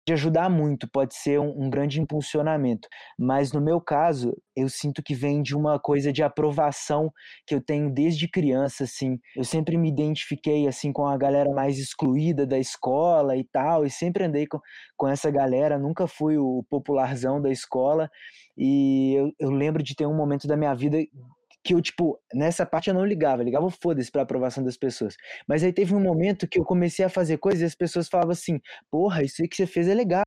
de 0.05 0.13
ajudar 0.13 0.49
muito, 0.49 0.87
pode 0.87 1.15
ser 1.15 1.39
um, 1.39 1.65
um, 1.65 1.69
grande 1.69 1.99
impulsionamento. 1.99 2.87
Mas 3.17 3.51
no 3.51 3.59
meu 3.59 3.81
caso, 3.81 4.37
eu 4.55 4.69
sinto 4.69 5.01
que 5.01 5.15
vem 5.15 5.41
de 5.41 5.55
uma 5.55 5.79
coisa 5.79 6.13
de 6.13 6.21
aprovação 6.21 7.11
que 7.47 7.55
eu 7.55 7.61
tenho 7.61 7.91
desde 7.91 8.27
criança, 8.27 8.83
assim. 8.83 9.19
Eu 9.35 9.43
sempre 9.43 9.77
me 9.77 9.89
identifiquei, 9.89 10.67
assim, 10.67 10.93
com 10.93 11.07
a 11.07 11.17
galera 11.17 11.49
mais 11.51 11.79
excluída 11.79 12.45
da 12.45 12.59
escola 12.59 13.35
e 13.35 13.43
tal, 13.43 13.83
e 13.83 13.89
sempre 13.89 14.23
andei 14.23 14.45
com, 14.45 14.59
com 14.95 15.07
essa 15.07 15.31
galera, 15.31 15.79
nunca 15.79 16.07
fui 16.07 16.37
o 16.37 16.63
popularzão 16.69 17.41
da 17.41 17.49
escola. 17.49 18.09
E 18.55 19.15
eu, 19.15 19.31
eu 19.39 19.49
lembro 19.49 19.81
de 19.81 19.95
ter 19.95 20.05
um 20.05 20.15
momento 20.15 20.47
da 20.47 20.55
minha 20.55 20.75
vida 20.75 20.97
que 21.65 21.73
eu, 21.73 21.81
tipo, 21.81 22.21
nessa 22.33 22.65
parte 22.65 22.89
eu 22.89 22.93
não 22.93 23.05
ligava, 23.05 23.41
eu 23.41 23.45
ligava 23.45 23.69
foda-se 23.71 24.11
pra 24.11 24.21
aprovação 24.21 24.63
das 24.63 24.77
pessoas. 24.77 25.15
Mas 25.47 25.63
aí 25.63 25.73
teve 25.73 25.95
um 25.95 25.99
momento 25.99 26.47
que 26.47 26.59
eu 26.59 26.63
comecei 26.63 27.03
a 27.03 27.09
fazer 27.09 27.39
coisas 27.39 27.61
e 27.61 27.65
as 27.65 27.75
pessoas 27.75 28.07
falavam 28.07 28.31
assim, 28.33 28.61
porra, 28.91 29.23
isso 29.23 29.41
aí 29.41 29.47
que 29.47 29.55
você 29.55 29.65
fez 29.67 29.87
é 29.87 29.95
legal, 29.95 30.23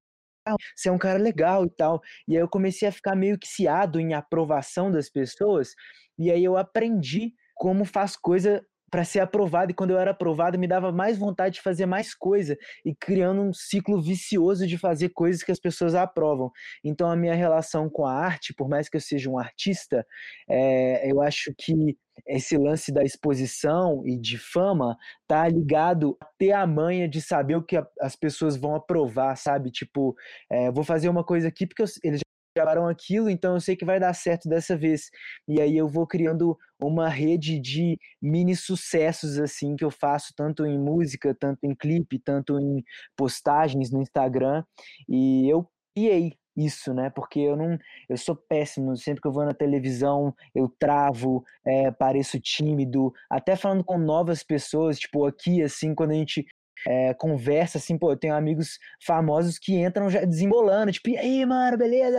você 0.76 0.88
é 0.88 0.92
um 0.92 0.98
cara 0.98 1.18
legal 1.18 1.64
e 1.64 1.70
tal. 1.70 2.00
E 2.26 2.36
aí 2.36 2.42
eu 2.42 2.48
comecei 2.48 2.88
a 2.88 2.92
ficar 2.92 3.14
meio 3.14 3.38
que 3.38 3.46
ciado 3.46 4.00
em 4.00 4.14
aprovação 4.14 4.90
das 4.90 5.08
pessoas, 5.08 5.74
e 6.18 6.30
aí 6.30 6.42
eu 6.42 6.56
aprendi 6.56 7.32
como 7.54 7.84
faz 7.84 8.16
coisa 8.16 8.64
para 8.90 9.04
ser 9.04 9.20
aprovado, 9.20 9.70
e 9.70 9.74
quando 9.74 9.90
eu 9.90 9.98
era 9.98 10.12
aprovado, 10.12 10.58
me 10.58 10.66
dava 10.66 10.90
mais 10.90 11.18
vontade 11.18 11.56
de 11.56 11.62
fazer 11.62 11.86
mais 11.86 12.14
coisa 12.14 12.56
e 12.84 12.94
criando 12.94 13.42
um 13.42 13.52
ciclo 13.52 14.00
vicioso 14.00 14.66
de 14.66 14.78
fazer 14.78 15.10
coisas 15.10 15.42
que 15.42 15.52
as 15.52 15.60
pessoas 15.60 15.94
aprovam. 15.94 16.50
Então, 16.82 17.10
a 17.10 17.16
minha 17.16 17.34
relação 17.34 17.88
com 17.88 18.06
a 18.06 18.12
arte, 18.12 18.54
por 18.54 18.68
mais 18.68 18.88
que 18.88 18.96
eu 18.96 19.00
seja 19.00 19.30
um 19.30 19.38
artista, 19.38 20.06
é, 20.48 21.10
eu 21.10 21.20
acho 21.22 21.52
que 21.56 21.96
esse 22.26 22.56
lance 22.56 22.92
da 22.92 23.02
exposição 23.04 24.02
e 24.04 24.18
de 24.18 24.38
fama 24.38 24.96
tá 25.26 25.46
ligado 25.48 26.16
a 26.20 26.26
ter 26.38 26.52
a 26.52 26.66
manha 26.66 27.08
de 27.08 27.20
saber 27.20 27.56
o 27.56 27.62
que 27.62 27.76
a, 27.76 27.86
as 28.00 28.16
pessoas 28.16 28.56
vão 28.56 28.74
aprovar, 28.74 29.36
sabe? 29.36 29.70
Tipo, 29.70 30.16
é, 30.50 30.70
vou 30.70 30.82
fazer 30.84 31.08
uma 31.08 31.24
coisa 31.24 31.48
aqui 31.48 31.66
porque 31.66 31.82
eu, 31.82 31.86
eles 32.02 32.20
gravaram 32.58 32.88
aquilo, 32.88 33.30
então 33.30 33.54
eu 33.54 33.60
sei 33.60 33.76
que 33.76 33.84
vai 33.84 34.00
dar 34.00 34.12
certo 34.14 34.48
dessa 34.48 34.76
vez. 34.76 35.10
E 35.46 35.60
aí 35.60 35.76
eu 35.76 35.88
vou 35.88 36.06
criando 36.06 36.58
uma 36.80 37.08
rede 37.08 37.60
de 37.60 37.98
mini 38.20 38.56
sucessos 38.56 39.38
assim 39.38 39.76
que 39.76 39.84
eu 39.84 39.90
faço 39.90 40.32
tanto 40.36 40.66
em 40.66 40.78
música, 40.78 41.34
tanto 41.38 41.60
em 41.64 41.74
clipe, 41.74 42.18
tanto 42.18 42.58
em 42.58 42.82
postagens 43.16 43.90
no 43.92 44.02
Instagram. 44.02 44.64
E 45.08 45.48
eu 45.48 45.68
criei 45.94 46.36
isso, 46.56 46.92
né? 46.92 47.10
Porque 47.10 47.38
eu 47.38 47.56
não, 47.56 47.78
eu 48.08 48.16
sou 48.16 48.34
péssimo. 48.34 48.96
Sempre 48.96 49.22
que 49.22 49.28
eu 49.28 49.32
vou 49.32 49.44
na 49.44 49.54
televisão, 49.54 50.34
eu 50.54 50.68
travo, 50.78 51.44
é, 51.64 51.90
pareço 51.92 52.40
tímido. 52.40 53.12
Até 53.30 53.54
falando 53.54 53.84
com 53.84 53.96
novas 53.96 54.42
pessoas, 54.42 54.98
tipo 54.98 55.24
aqui, 55.24 55.62
assim, 55.62 55.94
quando 55.94 56.10
a 56.10 56.14
gente 56.14 56.44
é, 56.86 57.14
conversa, 57.14 57.78
assim, 57.78 57.98
pô, 57.98 58.12
eu 58.12 58.16
tenho 58.16 58.34
amigos 58.34 58.78
famosos 59.04 59.58
que 59.58 59.74
entram 59.74 60.10
já 60.10 60.24
desembolando, 60.24 60.92
tipo, 60.92 61.10
e 61.10 61.16
aí, 61.16 61.44
mano, 61.46 61.76
beleza? 61.76 62.16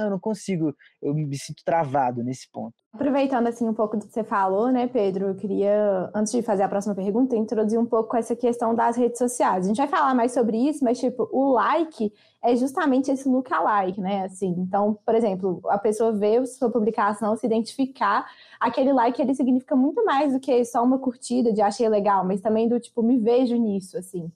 Eu 0.00 0.10
não 0.10 0.18
consigo, 0.20 0.74
eu 1.00 1.14
me 1.14 1.36
sinto 1.36 1.62
travado 1.64 2.22
nesse 2.22 2.50
ponto. 2.50 2.74
Aproveitando, 2.92 3.46
assim, 3.46 3.68
um 3.68 3.74
pouco 3.74 3.96
do 3.96 4.06
que 4.06 4.12
você 4.12 4.24
falou, 4.24 4.72
né, 4.72 4.88
Pedro, 4.88 5.28
eu 5.28 5.34
queria, 5.34 6.10
antes 6.14 6.32
de 6.32 6.42
fazer 6.42 6.64
a 6.64 6.68
próxima 6.68 6.94
pergunta, 6.94 7.36
introduzir 7.36 7.78
um 7.78 7.86
pouco 7.86 8.16
essa 8.16 8.34
questão 8.34 8.74
das 8.74 8.96
redes 8.96 9.18
sociais. 9.18 9.64
A 9.64 9.68
gente 9.68 9.76
vai 9.76 9.86
falar 9.86 10.14
mais 10.14 10.32
sobre 10.32 10.56
isso, 10.56 10.84
mas, 10.84 10.98
tipo, 10.98 11.28
o 11.30 11.52
like 11.52 12.12
é 12.42 12.56
justamente 12.56 13.10
esse 13.10 13.28
lookalike, 13.28 14.00
né, 14.00 14.24
assim. 14.24 14.54
Então, 14.58 14.98
por 15.04 15.14
exemplo, 15.14 15.60
a 15.66 15.78
pessoa 15.78 16.12
vê 16.12 16.44
sua 16.46 16.70
publicação, 16.70 17.36
se 17.36 17.46
identificar, 17.46 18.26
aquele 18.58 18.92
like, 18.92 19.20
ele 19.20 19.34
significa 19.34 19.76
muito 19.76 20.04
mais 20.04 20.32
do 20.32 20.40
que 20.40 20.64
só 20.64 20.82
uma 20.82 20.98
curtida 20.98 21.52
de 21.52 21.62
achei 21.62 21.88
legal, 21.88 22.24
mas 22.24 22.40
também 22.40 22.68
do, 22.68 22.80
tipo, 22.80 23.02
me 23.02 23.18
vejo 23.18 23.56
nisso, 23.56 23.96
assim. 23.96 24.22
Eu 24.24 24.30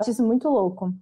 acho 0.00 0.10
isso 0.10 0.26
muito 0.26 0.48
louco. 0.48 0.92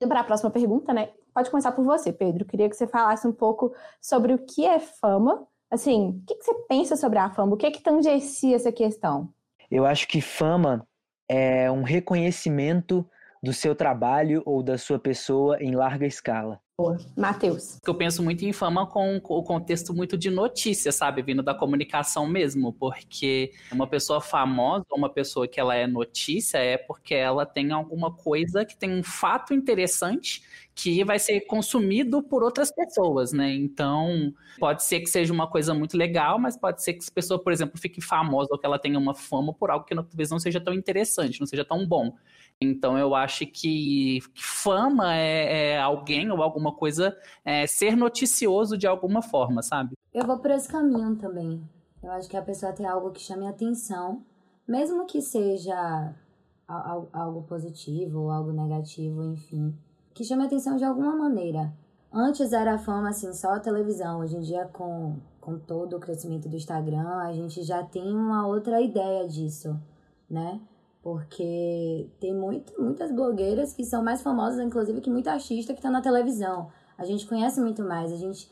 E 0.00 0.06
para 0.06 0.20
a 0.20 0.24
próxima 0.24 0.50
pergunta, 0.50 0.92
né, 0.92 1.10
pode 1.34 1.50
começar 1.50 1.72
por 1.72 1.84
você, 1.84 2.12
Pedro. 2.12 2.44
Queria 2.44 2.68
que 2.68 2.76
você 2.76 2.86
falasse 2.86 3.26
um 3.26 3.32
pouco 3.32 3.74
sobre 4.00 4.32
o 4.34 4.38
que 4.38 4.66
é 4.66 4.78
fama, 4.78 5.46
Assim, 5.72 6.10
o 6.10 6.26
que, 6.26 6.34
que 6.34 6.44
você 6.44 6.54
pensa 6.68 6.96
sobre 6.96 7.18
a 7.18 7.30
fama? 7.30 7.54
O 7.54 7.56
que 7.56 7.64
é 7.64 7.70
que 7.70 7.80
tangencia 7.80 8.54
essa 8.54 8.70
questão? 8.70 9.32
Eu 9.70 9.86
acho 9.86 10.06
que 10.06 10.20
fama 10.20 10.86
é 11.26 11.70
um 11.70 11.82
reconhecimento 11.82 13.08
do 13.42 13.54
seu 13.54 13.74
trabalho 13.74 14.42
ou 14.44 14.62
da 14.62 14.76
sua 14.76 14.98
pessoa 14.98 15.56
em 15.62 15.74
larga 15.74 16.06
escala. 16.06 16.60
Matheus. 17.16 17.78
Eu 17.86 17.94
penso 17.94 18.22
muito 18.22 18.44
em 18.44 18.52
fama 18.52 18.86
com 18.86 19.16
o 19.16 19.42
contexto 19.42 19.92
muito 19.94 20.16
de 20.16 20.30
notícia, 20.30 20.90
sabe? 20.90 21.22
Vindo 21.22 21.42
da 21.42 21.54
comunicação 21.54 22.26
mesmo, 22.26 22.72
porque 22.72 23.52
uma 23.70 23.86
pessoa 23.86 24.20
famosa, 24.20 24.84
uma 24.92 25.08
pessoa 25.08 25.46
que 25.46 25.60
ela 25.60 25.74
é 25.74 25.86
notícia, 25.86 26.58
é 26.58 26.76
porque 26.78 27.14
ela 27.14 27.44
tem 27.44 27.72
alguma 27.72 28.12
coisa 28.12 28.64
que 28.64 28.76
tem 28.76 28.90
um 28.90 29.02
fato 29.02 29.52
interessante 29.52 30.42
que 30.74 31.04
vai 31.04 31.18
ser 31.18 31.42
consumido 31.42 32.22
por 32.22 32.42
outras 32.42 32.72
pessoas, 32.74 33.32
né? 33.32 33.52
Então, 33.52 34.32
pode 34.58 34.82
ser 34.82 35.00
que 35.00 35.06
seja 35.06 35.32
uma 35.32 35.46
coisa 35.46 35.74
muito 35.74 35.96
legal, 35.96 36.38
mas 36.38 36.56
pode 36.56 36.82
ser 36.82 36.94
que 36.94 37.00
essa 37.00 37.12
pessoa, 37.12 37.38
por 37.42 37.52
exemplo, 37.52 37.78
fique 37.78 38.00
famosa 38.00 38.48
ou 38.50 38.58
que 38.58 38.64
ela 38.64 38.78
tenha 38.78 38.98
uma 38.98 39.14
fama 39.14 39.52
por 39.52 39.70
algo 39.70 39.84
que 39.84 39.94
talvez 39.94 40.30
não 40.30 40.38
seja 40.38 40.60
tão 40.60 40.72
interessante, 40.72 41.38
não 41.38 41.46
seja 41.46 41.64
tão 41.64 41.86
bom. 41.86 42.14
Então 42.60 42.96
eu 42.96 43.14
acho 43.14 43.44
que 43.46 44.20
fama 44.34 45.16
é, 45.16 45.72
é 45.72 45.78
alguém 45.80 46.30
ou 46.30 46.42
alguma 46.42 46.61
coisa 46.70 47.16
é, 47.44 47.66
ser 47.66 47.96
noticioso 47.96 48.78
de 48.78 48.86
alguma 48.86 49.22
forma, 49.22 49.62
sabe? 49.62 49.96
Eu 50.14 50.24
vou 50.24 50.38
por 50.38 50.52
esse 50.52 50.68
caminho 50.68 51.16
também. 51.16 51.60
Eu 52.02 52.12
acho 52.12 52.28
que 52.28 52.36
a 52.36 52.42
pessoa 52.42 52.72
tem 52.72 52.86
algo 52.86 53.10
que 53.10 53.20
chame 53.20 53.46
atenção, 53.48 54.22
mesmo 54.68 55.06
que 55.06 55.20
seja 55.20 56.14
algo 56.68 57.42
positivo 57.42 58.20
ou 58.20 58.30
algo 58.30 58.52
negativo, 58.52 59.24
enfim, 59.24 59.74
que 60.14 60.24
chame 60.24 60.44
atenção 60.44 60.76
de 60.76 60.84
alguma 60.84 61.16
maneira. 61.16 61.72
Antes 62.12 62.52
era 62.52 62.74
a 62.74 62.78
fama 62.78 63.08
assim 63.08 63.32
só 63.32 63.54
a 63.54 63.60
televisão, 63.60 64.20
hoje 64.20 64.36
em 64.36 64.40
dia 64.40 64.66
com 64.66 65.16
com 65.42 65.58
todo 65.58 65.96
o 65.96 66.00
crescimento 66.00 66.48
do 66.48 66.54
Instagram, 66.54 67.18
a 67.18 67.32
gente 67.32 67.64
já 67.64 67.82
tem 67.82 68.14
uma 68.14 68.46
outra 68.46 68.80
ideia 68.80 69.26
disso, 69.26 69.76
né? 70.30 70.60
Porque 71.02 72.08
tem 72.20 72.34
muito, 72.34 72.80
muitas 72.80 73.10
blogueiras 73.10 73.74
que 73.74 73.84
são 73.84 74.04
mais 74.04 74.22
famosas, 74.22 74.64
inclusive, 74.64 75.00
que 75.00 75.10
muita 75.10 75.32
artista 75.32 75.72
que 75.72 75.80
está 75.80 75.90
na 75.90 76.00
televisão. 76.00 76.70
A 76.96 77.04
gente 77.04 77.26
conhece 77.26 77.60
muito 77.60 77.82
mais, 77.82 78.12
a 78.12 78.16
gente 78.16 78.48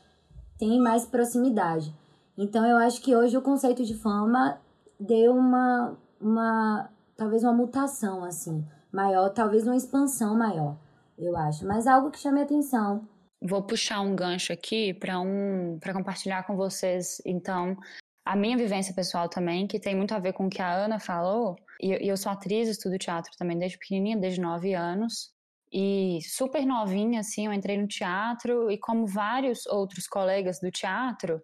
tem 0.59 0.79
mais 0.81 1.07
proximidade. 1.07 1.95
Então 2.37 2.65
eu 2.67 2.77
acho 2.77 3.01
que 3.01 3.15
hoje 3.15 3.37
o 3.37 3.43
conceito 3.43 3.85
de 3.85 3.95
fama 3.95 4.61
deu 4.99 5.35
uma, 5.35 5.97
uma 6.21 6.91
talvez 7.17 7.43
uma 7.43 7.53
mutação 7.53 8.25
assim, 8.25 8.67
maior, 8.93 9.29
talvez 9.31 9.65
uma 9.65 9.77
expansão 9.77 10.37
maior, 10.37 10.77
eu 11.19 11.37
acho, 11.37 11.67
mas 11.67 11.87
algo 11.87 12.11
que 12.11 12.19
chame 12.19 12.41
atenção. 12.41 13.07
Vou 13.43 13.63
puxar 13.63 14.01
um 14.01 14.15
gancho 14.15 14.53
aqui 14.53 14.93
para 14.93 15.19
um 15.21 15.79
para 15.81 15.95
compartilhar 15.95 16.47
com 16.47 16.57
vocês, 16.57 17.21
então, 17.25 17.77
a 18.25 18.37
minha 18.37 18.57
vivência 18.57 18.95
pessoal 18.95 19.29
também, 19.29 19.67
que 19.67 19.81
tem 19.81 19.95
muito 19.95 20.15
a 20.15 20.19
ver 20.19 20.33
com 20.33 20.47
o 20.47 20.51
que 20.51 20.63
a 20.63 20.73
Ana 20.73 20.99
falou, 21.01 21.57
e, 21.81 22.09
eu 22.09 22.17
sou 22.17 22.31
atriz, 22.31 22.69
estudo 22.69 22.99
teatro 22.99 23.33
também 23.39 23.59
desde 23.59 23.79
pequenininha, 23.79 24.17
desde 24.17 24.41
nove 24.41 24.75
anos. 24.75 25.33
E 25.73 26.19
super 26.23 26.67
novinha, 26.67 27.21
assim, 27.21 27.47
eu 27.47 27.53
entrei 27.53 27.79
no 27.79 27.87
teatro 27.87 28.71
e 28.71 28.79
como 28.79 29.07
vários 29.07 29.67
outros 29.67 30.07
colegas 30.07 30.59
do 30.61 30.71
teatro, 30.71 31.41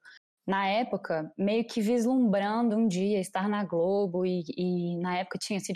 na 0.46 0.66
época, 0.66 1.32
meio 1.36 1.64
que 1.64 1.80
vislumbrando 1.80 2.76
um 2.76 2.86
dia 2.86 3.20
estar 3.20 3.48
na 3.48 3.64
Globo 3.64 4.24
e, 4.24 4.44
e 4.56 4.96
na 4.98 5.18
época 5.18 5.38
tinha 5.38 5.58
assim, 5.58 5.72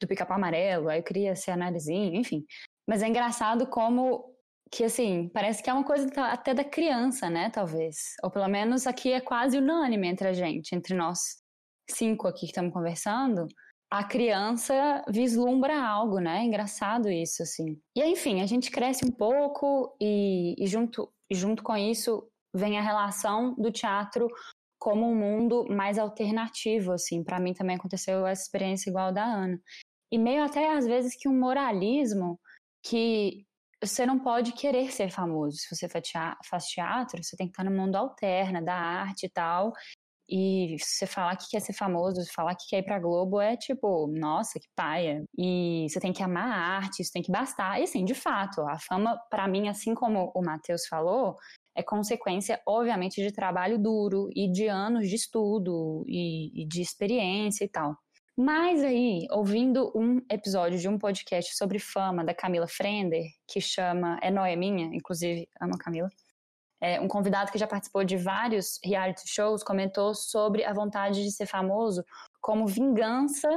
do 0.00 0.06
pica-pau 0.06 0.36
amarelo, 0.36 0.88
aí 0.88 0.98
eu 0.98 1.02
queria 1.02 1.34
ser 1.34 1.50
analisinho, 1.50 2.14
enfim. 2.14 2.44
Mas 2.86 3.02
é 3.02 3.08
engraçado 3.08 3.66
como 3.66 4.35
que, 4.70 4.84
assim, 4.84 5.28
parece 5.28 5.62
que 5.62 5.70
é 5.70 5.72
uma 5.72 5.84
coisa 5.84 6.08
até 6.24 6.52
da 6.52 6.64
criança, 6.64 7.30
né, 7.30 7.50
talvez. 7.50 7.96
Ou 8.22 8.30
pelo 8.30 8.48
menos 8.48 8.86
aqui 8.86 9.12
é 9.12 9.20
quase 9.20 9.58
unânime 9.58 10.08
entre 10.08 10.28
a 10.28 10.32
gente, 10.32 10.74
entre 10.74 10.94
nós 10.94 11.18
cinco 11.88 12.26
aqui 12.26 12.40
que 12.40 12.46
estamos 12.46 12.72
conversando, 12.72 13.46
a 13.90 14.02
criança 14.02 15.04
vislumbra 15.08 15.80
algo, 15.80 16.18
né? 16.18 16.40
É 16.40 16.44
engraçado 16.44 17.08
isso, 17.08 17.42
assim. 17.42 17.80
E 17.94 18.02
enfim, 18.04 18.40
a 18.40 18.46
gente 18.46 18.70
cresce 18.70 19.04
um 19.04 19.10
pouco 19.10 19.96
e, 20.00 20.54
e 20.58 20.66
junto, 20.66 21.10
junto 21.30 21.62
com 21.62 21.76
isso 21.76 22.28
vem 22.54 22.78
a 22.78 22.82
relação 22.82 23.54
do 23.54 23.70
teatro 23.70 24.28
como 24.78 25.08
um 25.08 25.14
mundo 25.14 25.66
mais 25.70 25.98
alternativo, 25.98 26.92
assim. 26.92 27.22
Para 27.22 27.40
mim 27.40 27.54
também 27.54 27.76
aconteceu 27.76 28.26
essa 28.26 28.42
experiência 28.42 28.90
igual 28.90 29.12
da 29.12 29.24
Ana. 29.24 29.60
E 30.12 30.18
meio 30.18 30.44
até 30.44 30.72
às 30.76 30.86
vezes 30.86 31.16
que 31.16 31.28
um 31.28 31.38
moralismo 31.38 32.38
que 32.84 33.44
você 33.86 34.06
não 34.06 34.18
pode 34.18 34.52
querer 34.52 34.90
ser 34.92 35.10
famoso. 35.10 35.56
Se 35.58 35.74
você 35.74 35.88
faz 35.88 36.66
teatro, 36.66 37.22
você 37.22 37.36
tem 37.36 37.46
que 37.46 37.52
estar 37.52 37.64
no 37.64 37.70
mundo 37.70 37.96
alterna, 37.96 38.62
da 38.62 38.74
arte 38.74 39.26
e 39.26 39.28
tal. 39.30 39.72
E 40.28 40.76
você 40.80 41.06
falar 41.06 41.36
que 41.36 41.48
quer 41.50 41.60
ser 41.60 41.72
famoso, 41.72 42.20
falar 42.34 42.56
que 42.56 42.66
quer 42.68 42.78
ir 42.78 42.82
pra 42.82 42.98
Globo 42.98 43.40
é 43.40 43.56
tipo, 43.56 44.08
nossa, 44.08 44.58
que 44.58 44.66
paia. 44.74 45.24
E 45.38 45.86
você 45.88 46.00
tem 46.00 46.12
que 46.12 46.22
amar 46.22 46.48
a 46.48 46.76
arte, 46.78 47.00
isso 47.00 47.12
tem 47.12 47.22
que 47.22 47.30
bastar. 47.30 47.80
E 47.80 47.84
assim, 47.84 48.04
de 48.04 48.14
fato, 48.14 48.62
a 48.62 48.78
fama, 48.78 49.16
para 49.30 49.46
mim, 49.46 49.68
assim 49.68 49.94
como 49.94 50.32
o 50.34 50.42
Matheus 50.42 50.86
falou, 50.88 51.36
é 51.76 51.82
consequência, 51.82 52.60
obviamente, 52.66 53.22
de 53.22 53.32
trabalho 53.32 53.78
duro 53.78 54.28
e 54.34 54.50
de 54.50 54.66
anos 54.66 55.08
de 55.08 55.14
estudo 55.14 56.04
e, 56.08 56.62
e 56.62 56.66
de 56.66 56.80
experiência 56.80 57.64
e 57.64 57.68
tal. 57.68 57.96
Mas 58.38 58.84
aí, 58.84 59.26
ouvindo 59.30 59.90
um 59.94 60.20
episódio 60.30 60.78
de 60.78 60.86
um 60.86 60.98
podcast 60.98 61.56
sobre 61.56 61.78
fama 61.78 62.22
da 62.22 62.34
Camila 62.34 62.68
Frender, 62.68 63.24
que 63.48 63.62
chama 63.62 64.18
É 64.20 64.30
Noia 64.30 64.54
Minha, 64.54 64.94
inclusive 64.94 65.48
amo 65.58 65.74
a 65.74 65.78
Camila, 65.78 66.10
é, 66.78 67.00
um 67.00 67.08
convidado 67.08 67.50
que 67.50 67.56
já 67.56 67.66
participou 67.66 68.04
de 68.04 68.18
vários 68.18 68.78
reality 68.84 69.26
shows 69.26 69.62
comentou 69.62 70.14
sobre 70.14 70.64
a 70.64 70.74
vontade 70.74 71.24
de 71.24 71.32
ser 71.32 71.46
famoso 71.46 72.04
como 72.38 72.66
vingança 72.66 73.48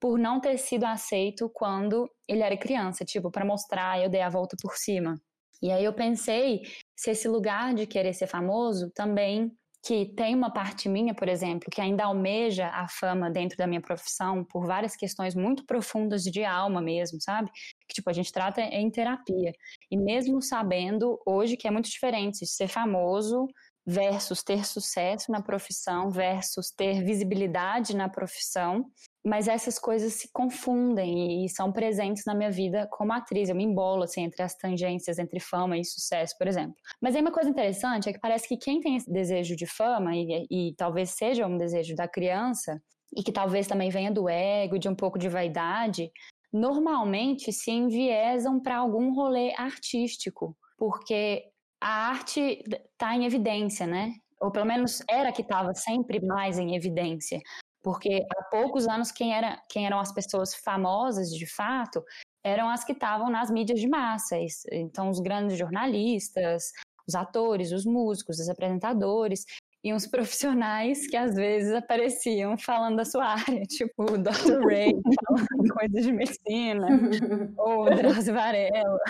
por 0.00 0.16
não 0.16 0.40
ter 0.40 0.56
sido 0.56 0.84
aceito 0.84 1.50
quando 1.50 2.08
ele 2.28 2.42
era 2.42 2.56
criança, 2.56 3.04
tipo, 3.04 3.28
para 3.28 3.44
mostrar 3.44 4.00
eu 4.00 4.08
dei 4.08 4.20
a 4.20 4.28
volta 4.28 4.56
por 4.62 4.76
cima. 4.76 5.20
E 5.60 5.70
aí 5.70 5.84
eu 5.84 5.92
pensei 5.92 6.62
se 6.96 7.10
esse 7.10 7.26
lugar 7.26 7.74
de 7.74 7.88
querer 7.88 8.12
ser 8.12 8.28
famoso 8.28 8.88
também 8.94 9.52
que 9.84 10.06
tem 10.14 10.34
uma 10.34 10.52
parte 10.52 10.88
minha, 10.88 11.12
por 11.12 11.28
exemplo, 11.28 11.68
que 11.70 11.80
ainda 11.80 12.04
almeja 12.04 12.68
a 12.68 12.86
fama 12.88 13.28
dentro 13.28 13.56
da 13.56 13.66
minha 13.66 13.80
profissão 13.80 14.44
por 14.44 14.64
várias 14.64 14.94
questões 14.94 15.34
muito 15.34 15.66
profundas 15.66 16.22
de 16.22 16.44
alma 16.44 16.80
mesmo, 16.80 17.20
sabe? 17.20 17.50
Que 17.88 17.94
tipo 17.94 18.08
a 18.08 18.12
gente 18.12 18.32
trata 18.32 18.60
em 18.60 18.88
terapia. 18.90 19.52
E 19.90 19.96
mesmo 19.96 20.40
sabendo 20.40 21.20
hoje 21.26 21.56
que 21.56 21.66
é 21.66 21.70
muito 21.70 21.90
diferente 21.90 22.46
ser 22.46 22.68
famoso 22.68 23.46
versus 23.84 24.44
ter 24.44 24.64
sucesso 24.64 25.32
na 25.32 25.42
profissão 25.42 26.08
versus 26.10 26.70
ter 26.70 27.04
visibilidade 27.04 27.96
na 27.96 28.08
profissão, 28.08 28.84
mas 29.24 29.46
essas 29.46 29.78
coisas 29.78 30.14
se 30.14 30.28
confundem 30.32 31.44
e 31.44 31.48
são 31.48 31.72
presentes 31.72 32.24
na 32.24 32.34
minha 32.34 32.50
vida 32.50 32.88
como 32.90 33.12
atriz. 33.12 33.48
Eu 33.48 33.54
me 33.54 33.64
embolo 33.64 34.02
assim, 34.02 34.22
entre 34.22 34.42
as 34.42 34.54
tangências 34.54 35.18
entre 35.18 35.38
fama 35.38 35.78
e 35.78 35.84
sucesso, 35.84 36.36
por 36.36 36.48
exemplo. 36.48 36.74
Mas 37.00 37.14
aí 37.14 37.22
uma 37.22 37.30
coisa 37.30 37.48
interessante 37.48 38.08
é 38.08 38.12
que 38.12 38.18
parece 38.18 38.48
que 38.48 38.56
quem 38.56 38.80
tem 38.80 38.96
esse 38.96 39.10
desejo 39.10 39.54
de 39.54 39.66
fama, 39.66 40.14
e, 40.16 40.46
e 40.50 40.74
talvez 40.76 41.10
seja 41.10 41.46
um 41.46 41.56
desejo 41.56 41.94
da 41.94 42.08
criança, 42.08 42.82
e 43.16 43.22
que 43.22 43.30
talvez 43.30 43.66
também 43.66 43.90
venha 43.90 44.10
do 44.10 44.28
ego, 44.28 44.78
de 44.78 44.88
um 44.88 44.94
pouco 44.94 45.18
de 45.18 45.28
vaidade, 45.28 46.10
normalmente 46.52 47.52
se 47.52 47.70
enviesam 47.70 48.60
para 48.60 48.76
algum 48.76 49.14
rolê 49.14 49.54
artístico, 49.56 50.56
porque 50.76 51.44
a 51.80 52.08
arte 52.10 52.62
está 52.68 53.14
em 53.14 53.24
evidência, 53.24 53.86
né? 53.86 54.12
Ou 54.40 54.50
pelo 54.50 54.66
menos 54.66 55.02
era 55.08 55.30
que 55.30 55.42
estava 55.42 55.72
sempre 55.74 56.20
mais 56.24 56.58
em 56.58 56.74
evidência. 56.74 57.40
Porque 57.82 58.24
há 58.36 58.44
poucos 58.44 58.86
anos, 58.86 59.10
quem, 59.10 59.34
era, 59.34 59.60
quem 59.68 59.86
eram 59.86 59.98
as 59.98 60.12
pessoas 60.12 60.54
famosas 60.54 61.28
de 61.30 61.46
fato 61.46 62.02
eram 62.44 62.68
as 62.68 62.84
que 62.84 62.92
estavam 62.92 63.30
nas 63.30 63.50
mídias 63.50 63.80
de 63.80 63.88
massa. 63.88 64.36
Então, 64.70 65.10
os 65.10 65.20
grandes 65.20 65.58
jornalistas, 65.58 66.72
os 67.06 67.14
atores, 67.14 67.72
os 67.72 67.84
músicos, 67.84 68.38
os 68.38 68.48
apresentadores 68.48 69.44
e 69.84 69.92
uns 69.92 70.06
profissionais 70.08 71.06
que 71.08 71.16
às 71.16 71.34
vezes 71.34 71.72
apareciam 71.72 72.56
falando 72.56 72.96
da 72.96 73.04
sua 73.04 73.26
área, 73.26 73.62
tipo 73.66 74.02
o 74.02 74.18
Dr. 74.18 74.64
Ray, 74.66 74.92
falando 75.26 75.74
coisas 75.74 76.04
de 76.04 76.12
medicina, 76.12 76.86
ou 77.58 77.86
o 77.86 77.90
Drauzio 77.90 78.34
Varela. 78.34 79.00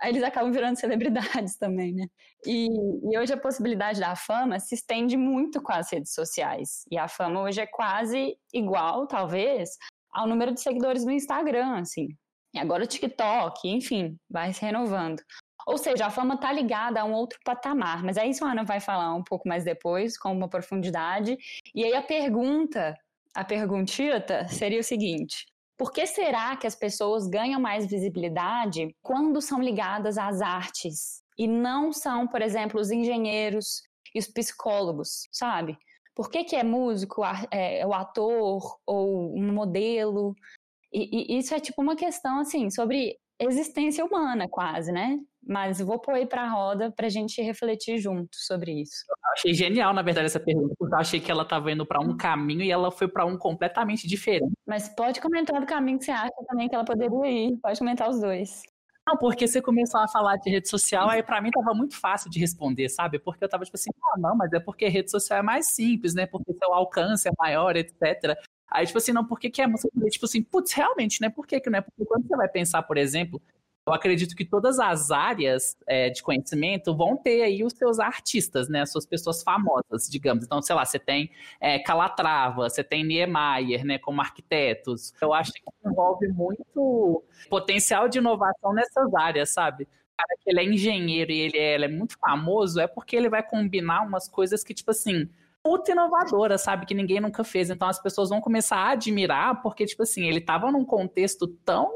Aí 0.00 0.10
eles 0.10 0.22
acabam 0.22 0.52
virando 0.52 0.76
celebridades 0.76 1.56
também, 1.58 1.92
né? 1.92 2.06
E, 2.46 2.68
e, 3.10 3.18
hoje 3.18 3.32
a 3.32 3.36
possibilidade 3.36 4.00
da 4.00 4.14
fama 4.16 4.58
se 4.60 4.74
estende 4.74 5.16
muito 5.16 5.62
com 5.62 5.72
as 5.72 5.90
redes 5.90 6.12
sociais. 6.12 6.84
E 6.90 6.98
a 6.98 7.08
fama 7.08 7.40
hoje 7.40 7.60
é 7.60 7.66
quase 7.66 8.36
igual, 8.52 9.06
talvez, 9.06 9.70
ao 10.12 10.26
número 10.26 10.52
de 10.52 10.60
seguidores 10.60 11.04
no 11.04 11.12
Instagram, 11.12 11.78
assim. 11.78 12.08
E 12.52 12.58
agora 12.58 12.84
o 12.84 12.86
TikTok, 12.86 13.68
enfim, 13.68 14.16
vai 14.30 14.52
se 14.52 14.62
renovando. 14.62 15.20
Ou 15.66 15.78
seja, 15.78 16.06
a 16.06 16.10
fama 16.10 16.34
está 16.34 16.52
ligada 16.52 17.00
a 17.00 17.04
um 17.04 17.12
outro 17.12 17.38
patamar, 17.44 18.02
mas 18.02 18.16
é 18.16 18.26
isso 18.26 18.44
a 18.44 18.52
Ana 18.52 18.64
vai 18.64 18.80
falar 18.80 19.14
um 19.14 19.24
pouco 19.24 19.48
mais 19.48 19.64
depois, 19.64 20.18
com 20.18 20.30
uma 20.32 20.48
profundidade. 20.48 21.36
E 21.74 21.84
aí 21.84 21.94
a 21.94 22.02
pergunta, 22.02 22.94
a 23.34 23.44
perguntita, 23.44 24.46
seria 24.48 24.80
o 24.80 24.84
seguinte: 24.84 25.46
por 25.76 25.92
que 25.92 26.06
será 26.06 26.56
que 26.56 26.66
as 26.66 26.74
pessoas 26.74 27.26
ganham 27.26 27.60
mais 27.60 27.86
visibilidade 27.86 28.94
quando 29.02 29.40
são 29.40 29.60
ligadas 29.60 30.16
às 30.16 30.40
artes 30.40 31.22
e 31.36 31.46
não 31.46 31.92
são, 31.92 32.28
por 32.28 32.40
exemplo, 32.40 32.80
os 32.80 32.90
engenheiros 32.90 33.82
e 34.14 34.18
os 34.18 34.28
psicólogos, 34.28 35.28
sabe? 35.32 35.76
Por 36.14 36.30
que, 36.30 36.44
que 36.44 36.54
é 36.54 36.62
músico, 36.62 37.22
é, 37.50 37.84
o 37.84 37.92
ator 37.92 38.78
ou 38.86 39.36
um 39.36 39.52
modelo? 39.52 40.36
E, 40.92 41.34
e, 41.34 41.38
isso 41.38 41.52
é 41.52 41.58
tipo 41.58 41.82
uma 41.82 41.96
questão 41.96 42.38
assim 42.38 42.70
sobre 42.70 43.18
existência 43.38 44.04
humana, 44.04 44.46
quase, 44.48 44.92
né? 44.92 45.18
Mas 45.46 45.78
vou 45.78 45.98
pôr 45.98 46.14
aí 46.14 46.26
pra 46.26 46.48
roda 46.48 46.90
pra 46.90 47.08
gente 47.08 47.42
refletir 47.42 47.98
junto 47.98 48.30
sobre 48.32 48.72
isso. 48.80 49.04
Eu 49.08 49.32
achei 49.32 49.52
genial, 49.52 49.92
na 49.92 50.02
verdade, 50.02 50.26
essa 50.26 50.40
pergunta, 50.40 50.74
porque 50.78 50.94
eu 50.94 50.98
achei 50.98 51.20
que 51.20 51.30
ela 51.30 51.44
tava 51.44 51.70
indo 51.70 51.84
para 51.84 52.00
um 52.00 52.16
caminho 52.16 52.62
e 52.62 52.70
ela 52.70 52.90
foi 52.90 53.08
para 53.08 53.26
um 53.26 53.36
completamente 53.36 54.08
diferente. 54.08 54.52
Mas 54.66 54.88
pode 54.88 55.20
comentar 55.20 55.60
do 55.60 55.66
caminho 55.66 55.98
que 55.98 56.06
você 56.06 56.12
acha 56.12 56.32
também 56.46 56.68
que 56.68 56.74
ela 56.74 56.84
poderia 56.84 57.30
ir. 57.30 57.58
Pode 57.60 57.78
comentar 57.78 58.08
os 58.08 58.20
dois. 58.20 58.62
Não, 59.06 59.18
porque 59.18 59.46
você 59.46 59.60
começou 59.60 60.00
a 60.00 60.08
falar 60.08 60.36
de 60.38 60.48
rede 60.50 60.66
social, 60.66 61.10
aí 61.10 61.22
para 61.22 61.38
mim 61.42 61.50
tava 61.50 61.74
muito 61.74 61.94
fácil 61.94 62.30
de 62.30 62.40
responder, 62.40 62.88
sabe? 62.88 63.18
Porque 63.18 63.44
eu 63.44 63.48
tava 63.48 63.64
tipo 63.64 63.76
assim, 63.76 63.90
ah, 64.02 64.18
não, 64.18 64.34
mas 64.34 64.50
é 64.54 64.58
porque 64.58 64.88
rede 64.88 65.10
social 65.10 65.38
é 65.38 65.42
mais 65.42 65.66
simples, 65.66 66.14
né? 66.14 66.26
Porque 66.26 66.54
seu 66.54 66.72
alcance 66.72 67.28
é 67.28 67.32
maior, 67.38 67.76
etc. 67.76 68.34
Aí, 68.70 68.86
tipo 68.86 68.98
assim, 68.98 69.12
não, 69.12 69.24
por 69.24 69.38
que, 69.38 69.50
que 69.50 69.62
é 69.62 69.66
música? 69.66 69.88
Tipo 70.10 70.26
assim, 70.26 70.42
putz, 70.42 70.72
realmente, 70.72 71.20
né? 71.20 71.28
Por 71.28 71.46
que, 71.46 71.60
que 71.60 71.70
não 71.70 71.78
é? 71.78 71.82
Porque 71.82 72.04
quando 72.04 72.26
você 72.26 72.36
vai 72.36 72.48
pensar, 72.48 72.82
por 72.82 72.96
exemplo, 72.96 73.40
eu 73.86 73.92
acredito 73.92 74.34
que 74.34 74.44
todas 74.44 74.78
as 74.78 75.10
áreas 75.10 75.76
é, 75.86 76.08
de 76.08 76.22
conhecimento 76.22 76.96
vão 76.96 77.16
ter 77.16 77.42
aí 77.42 77.62
os 77.62 77.74
seus 77.74 77.98
artistas, 77.98 78.68
né? 78.68 78.80
As 78.80 78.90
suas 78.90 79.06
pessoas 79.06 79.42
famosas, 79.42 80.08
digamos. 80.10 80.44
Então, 80.44 80.62
sei 80.62 80.74
lá, 80.74 80.84
você 80.84 80.98
tem 80.98 81.30
é, 81.60 81.78
Calatrava, 81.78 82.68
você 82.68 82.82
tem 82.82 83.04
Niemeyer, 83.04 83.84
né? 83.84 83.98
Como 83.98 84.20
arquitetos. 84.20 85.12
Eu 85.20 85.34
acho 85.34 85.52
que 85.52 85.62
envolve 85.84 86.26
muito 86.28 87.22
potencial 87.48 88.08
de 88.08 88.18
inovação 88.18 88.72
nessas 88.72 89.14
áreas, 89.14 89.50
sabe? 89.50 89.86
cara 90.16 90.36
que 90.40 90.50
ele 90.50 90.60
é 90.60 90.64
engenheiro 90.64 91.32
e 91.32 91.40
ele 91.40 91.58
é, 91.58 91.74
ele 91.74 91.84
é 91.86 91.88
muito 91.88 92.16
famoso 92.18 92.80
é 92.80 92.86
porque 92.86 93.16
ele 93.16 93.28
vai 93.28 93.42
combinar 93.42 94.02
umas 94.02 94.28
coisas 94.28 94.62
que, 94.62 94.72
tipo 94.72 94.90
assim, 94.90 95.28
puta 95.64 95.92
inovadora, 95.92 96.58
sabe? 96.58 96.84
Que 96.84 96.94
ninguém 96.94 97.20
nunca 97.20 97.42
fez. 97.42 97.70
Então 97.70 97.88
as 97.88 98.00
pessoas 98.00 98.28
vão 98.28 98.40
começar 98.40 98.76
a 98.76 98.90
admirar, 98.90 99.62
porque, 99.62 99.86
tipo 99.86 100.02
assim, 100.02 100.26
ele 100.28 100.38
estava 100.38 100.70
num 100.70 100.84
contexto 100.84 101.48
tão 101.64 101.90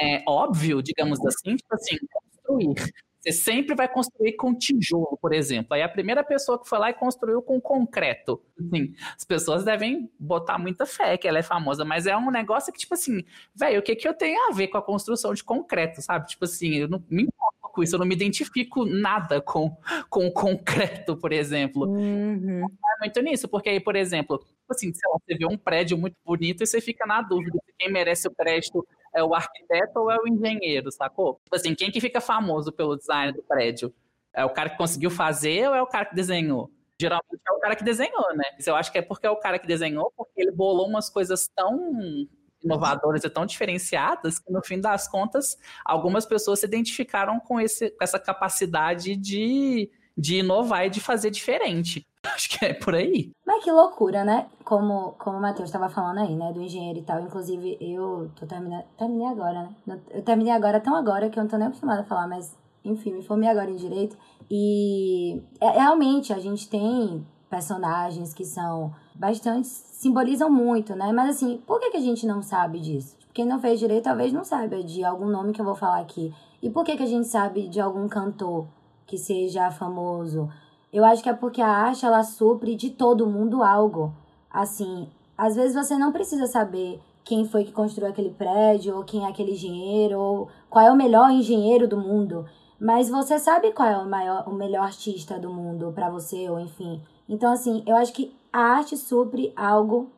é, 0.00 0.22
óbvio, 0.26 0.80
digamos 0.80 1.18
assim, 1.26 1.56
tipo 1.56 1.74
assim, 1.74 1.96
construir. 2.12 2.94
Você 3.20 3.32
sempre 3.32 3.74
vai 3.74 3.88
construir 3.88 4.34
com 4.34 4.54
tijolo, 4.54 5.18
por 5.20 5.32
exemplo. 5.32 5.74
Aí 5.74 5.82
a 5.82 5.88
primeira 5.88 6.22
pessoa 6.22 6.60
que 6.60 6.68
foi 6.68 6.78
lá 6.78 6.90
e 6.90 6.94
construiu 6.94 7.40
com 7.40 7.58
concreto. 7.58 8.40
Assim, 8.60 8.94
as 9.16 9.24
pessoas 9.24 9.64
devem 9.64 10.10
botar 10.18 10.58
muita 10.58 10.84
fé 10.84 11.16
que 11.16 11.26
ela 11.26 11.38
é 11.38 11.42
famosa, 11.42 11.86
mas 11.86 12.06
é 12.06 12.14
um 12.16 12.30
negócio 12.30 12.70
que, 12.72 12.78
tipo 12.78 12.92
assim, 12.94 13.24
velho, 13.54 13.80
o 13.80 13.82
que, 13.82 13.96
que 13.96 14.06
eu 14.06 14.12
tenho 14.12 14.50
a 14.50 14.52
ver 14.52 14.68
com 14.68 14.76
a 14.76 14.82
construção 14.82 15.32
de 15.32 15.42
concreto, 15.42 16.02
sabe? 16.02 16.28
Tipo 16.28 16.44
assim, 16.44 16.74
eu 16.74 16.88
não 16.88 17.02
me 17.08 17.22
importo 17.22 17.63
com 17.74 17.82
isso, 17.82 17.94
eu 17.94 17.98
não 17.98 18.06
me 18.06 18.14
identifico 18.14 18.84
nada 18.84 19.40
com, 19.40 19.76
com 20.08 20.30
concreto, 20.30 21.16
por 21.16 21.32
exemplo. 21.32 21.86
Uhum. 21.86 22.64
É 22.64 23.00
muito 23.00 23.20
nisso, 23.20 23.48
porque 23.48 23.68
aí, 23.68 23.80
por 23.80 23.96
exemplo, 23.96 24.38
tipo 24.38 24.70
assim, 24.70 24.92
lá, 25.06 25.18
você 25.18 25.36
vê 25.36 25.46
um 25.46 25.58
prédio 25.58 25.98
muito 25.98 26.16
bonito 26.24 26.62
e 26.62 26.66
você 26.66 26.80
fica 26.80 27.04
na 27.04 27.20
dúvida 27.20 27.58
se 27.64 27.74
quem 27.78 27.92
merece 27.92 28.28
o 28.28 28.34
prédio 28.34 28.86
é 29.12 29.22
o 29.22 29.34
arquiteto 29.34 30.00
ou 30.00 30.10
é 30.10 30.16
o 30.18 30.28
engenheiro, 30.28 30.90
sacou? 30.90 31.40
Tipo 31.44 31.56
assim, 31.56 31.74
quem 31.74 31.90
que 31.90 32.00
fica 32.00 32.20
famoso 32.20 32.72
pelo 32.72 32.96
design 32.96 33.32
do 33.32 33.42
prédio? 33.42 33.92
É 34.32 34.44
o 34.44 34.50
cara 34.50 34.70
que 34.70 34.76
conseguiu 34.76 35.10
fazer 35.10 35.68
ou 35.68 35.74
é 35.74 35.82
o 35.82 35.86
cara 35.86 36.06
que 36.06 36.14
desenhou? 36.14 36.70
Geralmente 37.00 37.40
é 37.48 37.52
o 37.52 37.58
cara 37.58 37.76
que 37.76 37.84
desenhou, 37.84 38.34
né? 38.36 38.44
Eu 38.64 38.76
acho 38.76 38.90
que 38.90 38.98
é 38.98 39.02
porque 39.02 39.26
é 39.26 39.30
o 39.30 39.36
cara 39.36 39.58
que 39.58 39.66
desenhou, 39.66 40.12
porque 40.16 40.40
ele 40.40 40.52
bolou 40.52 40.88
umas 40.88 41.10
coisas 41.10 41.48
tão 41.48 42.26
inovadoras 42.64 43.22
e 43.24 43.30
tão 43.30 43.44
diferenciadas 43.44 44.38
que, 44.38 44.50
no 44.52 44.62
fim 44.64 44.80
das 44.80 45.06
contas, 45.06 45.56
algumas 45.84 46.24
pessoas 46.24 46.60
se 46.60 46.66
identificaram 46.66 47.38
com, 47.38 47.60
esse, 47.60 47.90
com 47.90 48.02
essa 48.02 48.18
capacidade 48.18 49.16
de, 49.16 49.90
de 50.16 50.38
inovar 50.38 50.86
e 50.86 50.90
de 50.90 51.00
fazer 51.00 51.30
diferente. 51.30 52.06
Acho 52.24 52.48
que 52.48 52.64
é 52.64 52.74
por 52.74 52.94
aí. 52.94 53.30
Mas 53.46 53.62
que 53.62 53.70
loucura, 53.70 54.24
né? 54.24 54.46
Como, 54.64 55.12
como 55.18 55.36
o 55.36 55.40
Matheus 55.40 55.68
estava 55.68 55.88
falando 55.88 56.18
aí, 56.18 56.34
né? 56.34 56.52
Do 56.52 56.62
engenheiro 56.62 56.98
e 56.98 57.02
tal. 57.02 57.20
Inclusive, 57.20 57.76
eu 57.80 58.30
tô 58.34 58.46
terminando. 58.46 58.84
Terminei 58.96 59.26
agora, 59.26 59.68
né? 59.86 60.00
Eu 60.10 60.22
terminei 60.22 60.52
agora, 60.52 60.80
tão 60.80 60.96
agora, 60.96 61.28
que 61.28 61.38
eu 61.38 61.42
não 61.42 61.50
tô 61.50 61.58
nem 61.58 61.66
acostumada 61.66 62.00
a 62.00 62.04
falar, 62.04 62.26
mas 62.26 62.56
enfim, 62.84 63.12
me 63.12 63.22
formei 63.22 63.48
agora 63.48 63.70
em 63.70 63.76
direito. 63.76 64.16
E 64.50 65.42
é, 65.60 65.70
realmente 65.70 66.32
a 66.32 66.38
gente 66.38 66.68
tem 66.68 67.26
personagens 67.48 68.34
que 68.34 68.44
são 68.44 68.94
bastante 69.14 69.68
simbolizam 69.68 70.50
muito, 70.50 70.94
né? 70.94 71.12
Mas 71.12 71.36
assim, 71.36 71.62
por 71.66 71.78
que, 71.80 71.90
que 71.90 71.96
a 71.96 72.00
gente 72.00 72.26
não 72.26 72.42
sabe 72.42 72.80
disso? 72.80 73.16
Quem 73.32 73.46
não 73.46 73.60
fez 73.60 73.80
direito 73.80 74.04
talvez 74.04 74.32
não 74.32 74.44
saiba 74.44 74.82
de 74.82 75.04
algum 75.04 75.26
nome 75.26 75.52
que 75.52 75.60
eu 75.60 75.64
vou 75.64 75.74
falar 75.74 76.00
aqui. 76.00 76.32
E 76.62 76.68
por 76.68 76.84
que, 76.84 76.96
que 76.96 77.02
a 77.02 77.06
gente 77.06 77.26
sabe 77.26 77.68
de 77.68 77.80
algum 77.80 78.08
cantor 78.08 78.66
que 79.06 79.16
seja 79.16 79.70
famoso? 79.70 80.48
Eu 80.92 81.04
acho 81.04 81.22
que 81.22 81.28
é 81.28 81.32
porque 81.32 81.60
a 81.60 81.68
arte 81.68 82.06
ela 82.06 82.22
supre 82.22 82.76
de 82.76 82.90
todo 82.90 83.26
mundo 83.26 83.62
algo. 83.62 84.14
Assim, 84.50 85.08
às 85.36 85.56
vezes 85.56 85.74
você 85.74 85.96
não 85.96 86.12
precisa 86.12 86.46
saber 86.46 87.00
quem 87.24 87.44
foi 87.46 87.64
que 87.64 87.72
construiu 87.72 88.10
aquele 88.10 88.30
prédio, 88.30 88.96
ou 88.96 89.02
quem 89.02 89.24
é 89.24 89.28
aquele 89.28 89.52
engenheiro, 89.52 90.20
ou 90.20 90.48
qual 90.68 90.86
é 90.86 90.92
o 90.92 90.96
melhor 90.96 91.30
engenheiro 91.30 91.88
do 91.88 91.96
mundo. 91.96 92.46
Mas 92.78 93.08
você 93.08 93.38
sabe 93.38 93.72
qual 93.72 93.88
é 93.88 93.96
o, 93.96 94.06
maior, 94.06 94.46
o 94.46 94.52
melhor 94.52 94.84
artista 94.84 95.38
do 95.38 95.50
mundo 95.50 95.90
para 95.92 96.10
você, 96.10 96.48
ou 96.50 96.60
enfim. 96.60 97.00
Então, 97.28 97.50
assim, 97.52 97.82
eu 97.86 97.96
acho 97.96 98.12
que 98.12 98.36
a 98.54 98.60
arte 98.60 98.96
supre 98.96 99.52
algo 99.56 100.12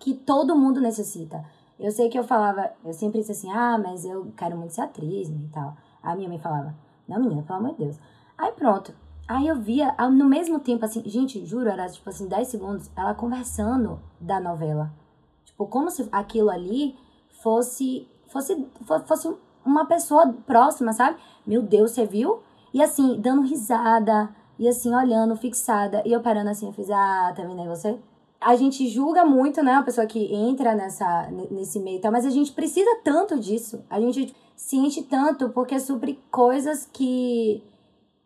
que 0.00 0.12
todo 0.12 0.56
mundo 0.56 0.80
necessita. 0.80 1.44
Eu 1.78 1.92
sei 1.92 2.08
que 2.08 2.18
eu 2.18 2.24
falava, 2.24 2.72
eu 2.84 2.92
sempre 2.92 3.20
disse 3.20 3.30
assim, 3.30 3.52
ah, 3.52 3.78
mas 3.78 4.04
eu 4.04 4.32
quero 4.36 4.56
muito 4.56 4.74
ser 4.74 4.80
atriz 4.80 5.30
né, 5.30 5.38
e 5.44 5.48
tal. 5.48 5.76
A 6.02 6.16
minha 6.16 6.28
mãe 6.28 6.40
falava, 6.40 6.74
não, 7.06 7.20
menina, 7.20 7.44
pelo 7.44 7.60
amor 7.60 7.70
de 7.74 7.84
Deus. 7.84 7.96
Aí 8.36 8.50
pronto. 8.50 8.92
Aí 9.28 9.46
eu 9.46 9.54
via, 9.54 9.94
no 10.10 10.24
mesmo 10.24 10.58
tempo, 10.58 10.84
assim, 10.84 11.04
gente, 11.06 11.46
juro, 11.46 11.68
era 11.68 11.88
tipo 11.88 12.10
assim, 12.10 12.26
10 12.26 12.48
segundos, 12.48 12.90
ela 12.96 13.14
conversando 13.14 14.00
da 14.20 14.40
novela. 14.40 14.92
Tipo, 15.44 15.64
como 15.66 15.88
se 15.88 16.08
aquilo 16.10 16.50
ali 16.50 16.96
fosse, 17.42 18.08
fosse, 18.26 18.66
fosse 19.06 19.32
uma 19.64 19.86
pessoa 19.86 20.34
próxima, 20.44 20.92
sabe? 20.92 21.16
Meu 21.46 21.62
Deus, 21.62 21.92
você 21.92 22.04
viu? 22.04 22.40
E 22.74 22.82
assim, 22.82 23.20
dando 23.20 23.42
risada, 23.42 24.34
e 24.58 24.68
assim, 24.68 24.94
olhando, 24.94 25.36
fixada. 25.36 26.02
E 26.04 26.12
eu 26.12 26.20
parando 26.20 26.50
assim, 26.50 26.66
eu 26.66 26.72
fiz, 26.72 26.90
ah, 26.90 27.32
terminei 27.34 27.66
você? 27.66 27.98
A 28.40 28.56
gente 28.56 28.88
julga 28.88 29.24
muito, 29.24 29.62
né, 29.62 29.74
a 29.74 29.82
pessoa 29.82 30.06
que 30.06 30.32
entra 30.34 30.74
nessa, 30.74 31.28
nesse 31.50 31.80
meio 31.80 31.98
e 31.98 32.00
tal, 32.00 32.12
mas 32.12 32.24
a 32.24 32.30
gente 32.30 32.52
precisa 32.52 32.90
tanto 33.02 33.38
disso. 33.38 33.84
A 33.90 34.00
gente 34.00 34.34
sente 34.56 35.02
tanto 35.02 35.48
porque 35.50 35.78
supre 35.78 36.22
coisas 36.30 36.88
que, 36.92 37.62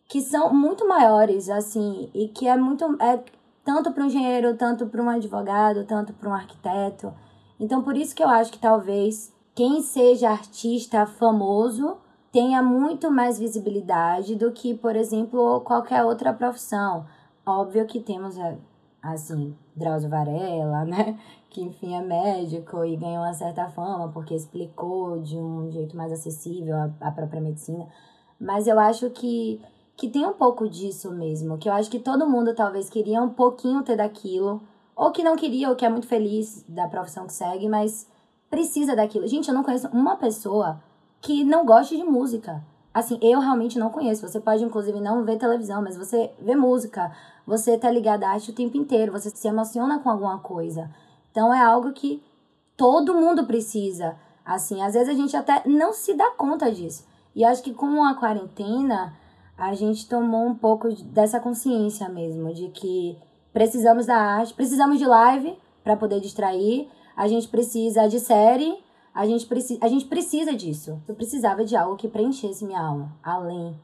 que 0.08 0.20
são 0.20 0.52
muito 0.52 0.86
maiores, 0.86 1.48
assim, 1.48 2.10
e 2.14 2.28
que 2.28 2.46
é 2.46 2.56
muito. 2.56 2.84
É 3.00 3.22
tanto 3.64 3.92
para 3.92 4.02
um 4.02 4.06
engenheiro, 4.06 4.56
tanto 4.56 4.86
para 4.86 5.02
um 5.02 5.08
advogado, 5.08 5.84
tanto 5.84 6.12
para 6.12 6.28
um 6.28 6.34
arquiteto. 6.34 7.12
Então, 7.60 7.82
por 7.82 7.96
isso 7.96 8.14
que 8.14 8.22
eu 8.22 8.28
acho 8.28 8.50
que 8.50 8.58
talvez 8.58 9.32
quem 9.54 9.82
seja 9.82 10.30
artista 10.30 11.06
famoso 11.06 11.96
tenha 12.32 12.62
muito 12.62 13.10
mais 13.10 13.38
visibilidade 13.38 14.34
do 14.34 14.50
que, 14.50 14.74
por 14.74 14.96
exemplo, 14.96 15.60
qualquer 15.60 16.02
outra 16.02 16.32
profissão. 16.32 17.06
Óbvio 17.44 17.86
que 17.86 18.00
temos, 18.00 18.38
é, 18.38 18.56
assim, 19.02 19.54
Drauzio 19.76 20.08
Varela, 20.08 20.82
né? 20.86 21.18
Que, 21.50 21.60
enfim, 21.60 21.94
é 21.94 22.00
médico 22.00 22.82
e 22.84 22.96
ganhou 22.96 23.22
uma 23.22 23.34
certa 23.34 23.68
fama 23.68 24.08
porque 24.08 24.34
explicou 24.34 25.20
de 25.20 25.36
um 25.36 25.70
jeito 25.70 25.94
mais 25.94 26.10
acessível 26.10 26.74
a, 26.74 26.90
a 27.02 27.10
própria 27.10 27.42
medicina. 27.42 27.86
Mas 28.40 28.66
eu 28.66 28.80
acho 28.80 29.10
que, 29.10 29.60
que 29.94 30.08
tem 30.08 30.24
um 30.26 30.32
pouco 30.32 30.66
disso 30.66 31.12
mesmo. 31.12 31.58
Que 31.58 31.68
eu 31.68 31.74
acho 31.74 31.90
que 31.90 31.98
todo 31.98 32.28
mundo 32.28 32.54
talvez 32.54 32.88
queria 32.88 33.22
um 33.22 33.28
pouquinho 33.28 33.82
ter 33.82 33.96
daquilo. 33.96 34.62
Ou 34.96 35.10
que 35.12 35.22
não 35.22 35.36
queria, 35.36 35.68
ou 35.68 35.76
que 35.76 35.84
é 35.84 35.88
muito 35.90 36.06
feliz 36.06 36.64
da 36.66 36.88
profissão 36.88 37.26
que 37.26 37.34
segue, 37.34 37.68
mas 37.68 38.08
precisa 38.48 38.96
daquilo. 38.96 39.26
Gente, 39.26 39.48
eu 39.48 39.54
não 39.54 39.62
conheço 39.62 39.88
uma 39.88 40.16
pessoa 40.16 40.80
que 41.22 41.44
não 41.44 41.64
goste 41.64 41.96
de 41.96 42.02
música. 42.02 42.62
Assim, 42.92 43.18
eu 43.22 43.40
realmente 43.40 43.78
não 43.78 43.88
conheço. 43.88 44.28
Você 44.28 44.38
pode, 44.38 44.62
inclusive, 44.62 45.00
não 45.00 45.24
ver 45.24 45.38
televisão, 45.38 45.80
mas 45.80 45.96
você 45.96 46.30
vê 46.38 46.54
música. 46.54 47.10
Você 47.46 47.78
tá 47.78 47.90
ligado 47.90 48.24
à 48.24 48.30
arte 48.30 48.50
o 48.50 48.54
tempo 48.54 48.76
inteiro. 48.76 49.12
Você 49.12 49.30
se 49.30 49.48
emociona 49.48 50.00
com 50.00 50.10
alguma 50.10 50.38
coisa. 50.40 50.90
Então, 51.30 51.54
é 51.54 51.62
algo 51.62 51.92
que 51.92 52.22
todo 52.76 53.14
mundo 53.14 53.46
precisa. 53.46 54.16
Assim, 54.44 54.82
às 54.82 54.92
vezes 54.92 55.08
a 55.08 55.14
gente 55.14 55.36
até 55.36 55.62
não 55.66 55.92
se 55.92 56.12
dá 56.14 56.32
conta 56.32 56.70
disso. 56.70 57.06
E 57.34 57.44
acho 57.44 57.62
que 57.62 57.72
com 57.72 58.04
a 58.04 58.14
quarentena, 58.14 59.14
a 59.56 59.72
gente 59.74 60.08
tomou 60.08 60.44
um 60.44 60.54
pouco 60.54 60.92
dessa 61.04 61.38
consciência 61.38 62.08
mesmo, 62.08 62.52
de 62.52 62.68
que 62.68 63.16
precisamos 63.52 64.06
da 64.06 64.16
arte, 64.16 64.52
precisamos 64.52 64.98
de 64.98 65.06
live 65.06 65.56
para 65.84 65.96
poder 65.96 66.20
distrair, 66.20 66.90
a 67.16 67.28
gente 67.28 67.48
precisa 67.48 68.08
de 68.08 68.18
série, 68.18 68.76
a 69.14 69.26
gente, 69.26 69.46
preci 69.46 69.78
a 69.80 69.88
gente 69.88 70.06
precisa 70.06 70.54
disso. 70.54 71.02
Eu 71.06 71.14
precisava 71.14 71.64
de 71.64 71.76
algo 71.76 71.96
que 71.96 72.08
preenchesse 72.08 72.64
minha 72.64 72.80
alma, 72.80 73.16
além. 73.22 73.78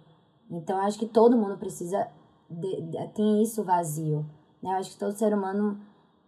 Então, 0.51 0.81
acho 0.81 0.99
que 0.99 1.07
todo 1.07 1.37
mundo 1.37 1.59
precisa, 1.59 2.09
de, 2.49 2.81
de, 2.83 3.09
tem 3.09 3.43
isso 3.43 3.63
vazio. 3.63 4.25
Né? 4.63 4.71
Eu 4.71 4.77
acho 4.77 4.93
que 4.93 4.99
todo 4.99 5.17
ser 5.17 5.35
humano 5.35 5.79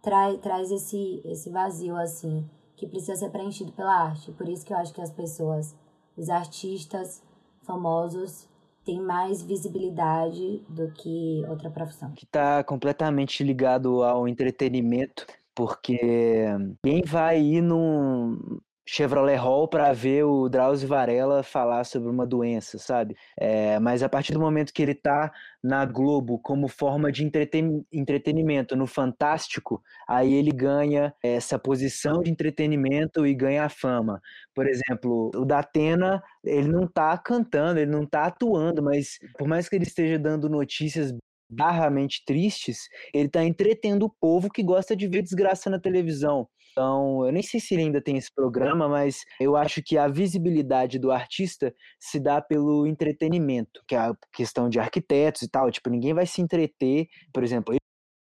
trai, 0.01 0.37
traz 0.37 0.71
esse, 0.71 1.21
esse 1.25 1.49
vazio, 1.49 1.95
assim, 1.95 2.47
que 2.75 2.85
precisa 2.85 3.15
ser 3.15 3.29
preenchido 3.29 3.71
pela 3.71 3.93
arte. 3.93 4.31
Por 4.31 4.47
isso 4.47 4.65
que 4.65 4.73
eu 4.73 4.77
acho 4.77 4.93
que 4.93 5.01
as 5.01 5.11
pessoas, 5.11 5.75
os 6.15 6.29
artistas 6.29 7.23
famosos, 7.63 8.47
têm 8.85 8.99
mais 8.99 9.41
visibilidade 9.41 10.63
do 10.69 10.91
que 10.91 11.43
outra 11.47 11.69
profissão. 11.69 12.11
Que 12.11 12.25
está 12.25 12.63
completamente 12.63 13.43
ligado 13.43 14.03
ao 14.03 14.27
entretenimento 14.27 15.25
porque 15.53 16.45
quem 16.83 17.03
vai 17.03 17.41
ir 17.41 17.61
num 17.61 18.59
Chevrolet 18.85 19.35
Hall 19.35 19.67
para 19.67 19.93
ver 19.93 20.23
o 20.23 20.49
Drauzio 20.49 20.87
Varela 20.87 21.43
falar 21.43 21.83
sobre 21.83 22.09
uma 22.09 22.25
doença, 22.25 22.77
sabe? 22.79 23.15
É, 23.39 23.79
mas 23.79 24.01
a 24.03 24.09
partir 24.09 24.33
do 24.33 24.39
momento 24.39 24.73
que 24.73 24.81
ele 24.81 24.91
está 24.93 25.31
na 25.63 25.85
Globo 25.85 26.39
como 26.39 26.67
forma 26.67 27.11
de 27.11 27.23
entreten 27.23 27.85
entretenimento 27.91 28.75
no 28.75 28.87
Fantástico, 28.87 29.81
aí 30.07 30.33
ele 30.33 30.51
ganha 30.51 31.13
essa 31.23 31.59
posição 31.59 32.21
de 32.21 32.31
entretenimento 32.31 33.25
e 33.25 33.33
ganha 33.35 33.65
a 33.65 33.69
fama. 33.69 34.21
Por 34.53 34.67
exemplo, 34.67 35.31
o 35.35 35.45
Datena, 35.45 36.21
ele 36.43 36.67
não 36.67 36.85
está 36.85 37.17
cantando, 37.17 37.79
ele 37.79 37.91
não 37.91 38.03
está 38.03 38.25
atuando, 38.25 38.81
mas 38.81 39.19
por 39.37 39.47
mais 39.47 39.69
que 39.69 39.75
ele 39.75 39.85
esteja 39.85 40.17
dando 40.17 40.49
notícias 40.49 41.13
barramente 41.51 42.23
tristes, 42.25 42.87
ele 43.13 43.27
está 43.27 43.43
entretendo 43.43 44.03
o 44.03 44.09
povo 44.09 44.49
que 44.49 44.63
gosta 44.63 44.95
de 44.95 45.07
ver 45.07 45.21
desgraça 45.21 45.69
na 45.69 45.79
televisão. 45.79 46.47
Então, 46.71 47.25
eu 47.25 47.31
nem 47.31 47.43
sei 47.43 47.59
se 47.59 47.73
ele 47.73 47.83
ainda 47.83 48.01
tem 48.01 48.17
esse 48.17 48.33
programa, 48.33 48.87
mas 48.87 49.23
eu 49.39 49.55
acho 49.55 49.81
que 49.83 49.97
a 49.97 50.07
visibilidade 50.07 50.97
do 50.97 51.11
artista 51.11 51.73
se 51.99 52.19
dá 52.19 52.41
pelo 52.41 52.87
entretenimento, 52.87 53.81
que 53.87 53.95
é 53.95 53.99
a 53.99 54.13
questão 54.33 54.69
de 54.69 54.79
arquitetos 54.79 55.41
e 55.41 55.49
tal. 55.49 55.69
Tipo, 55.69 55.89
ninguém 55.89 56.13
vai 56.13 56.25
se 56.25 56.41
entreter, 56.41 57.07
por 57.33 57.43
exemplo, 57.43 57.75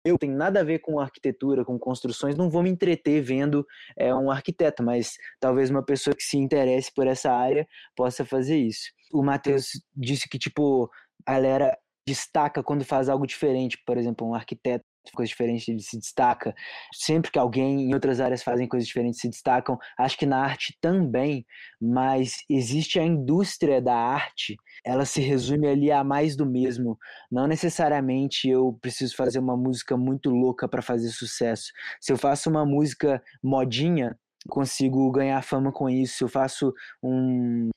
eu 0.05 0.19
tenho 0.19 0.37
nada 0.37 0.61
a 0.61 0.65
ver 0.65 0.81
com 0.81 1.01
arquitetura, 1.01 1.65
com 1.65 1.79
construções, 1.79 2.37
não 2.37 2.51
vou 2.51 2.63
me 2.63 2.69
entreter 2.69 3.23
vendo 3.23 3.67
é, 3.97 4.15
um 4.15 4.31
arquiteto, 4.31 4.83
mas 4.83 5.15
talvez 5.41 5.71
uma 5.71 5.83
pessoa 5.83 6.15
que 6.15 6.23
se 6.23 6.37
interesse 6.37 6.93
por 6.95 7.07
essa 7.07 7.33
área 7.33 7.67
possa 7.97 8.25
fazer 8.25 8.59
isso. 8.59 8.91
O 9.13 9.23
Matheus 9.23 9.69
disse 9.97 10.29
que, 10.29 10.39
tipo, 10.39 10.91
a 11.27 11.33
galera 11.33 11.79
destaca 12.07 12.63
quando 12.63 12.85
faz 12.85 13.09
algo 13.09 13.27
diferente, 13.27 13.79
por 13.87 13.97
exemplo, 13.97 14.29
um 14.29 14.35
arquiteto 14.35 14.85
coisa 15.13 15.29
diferente 15.29 15.71
ele 15.71 15.81
se 15.81 15.99
destaca. 15.99 16.55
Sempre 16.93 17.31
que 17.31 17.39
alguém 17.39 17.83
em 17.91 17.95
outras 17.95 18.21
áreas 18.21 18.43
fazem 18.43 18.69
coisas 18.69 18.87
diferentes 18.87 19.21
se 19.21 19.29
destacam. 19.29 19.79
Acho 19.99 20.19
que 20.19 20.27
na 20.27 20.39
arte 20.39 20.77
também, 20.81 21.45
mas 21.81 22.39
existe 22.49 22.99
a 22.99 23.05
indústria 23.05 23.81
da 23.81 23.95
arte. 23.95 24.57
Ela 24.85 25.05
se 25.05 25.21
resume 25.21 25.67
ali 25.69 25.91
a 25.91 26.05
mais 26.05 26.37
do 26.37 26.47
mesmo. 26.47 26.99
Não 27.31 27.47
necessariamente 27.47 28.49
eu 28.49 28.79
preciso 28.81 29.17
fazer 29.17 29.39
uma 29.39 29.57
música 29.57 29.97
muito 29.97 30.31
louca 30.31 30.69
para 30.69 30.83
fazer 30.83 31.09
sucesso. 31.11 31.73
Se 32.01 32.13
eu 32.13 32.19
faço 32.19 32.51
uma 32.51 32.65
música 32.65 33.23
modinha, 33.43 34.19
consigo 34.49 35.11
ganhar 35.11 35.41
fama 35.43 35.73
com 35.73 35.89
isso. 35.89 36.19
Se 36.19 36.25
eu 36.25 36.29
faço 36.29 36.73
um 37.03 37.71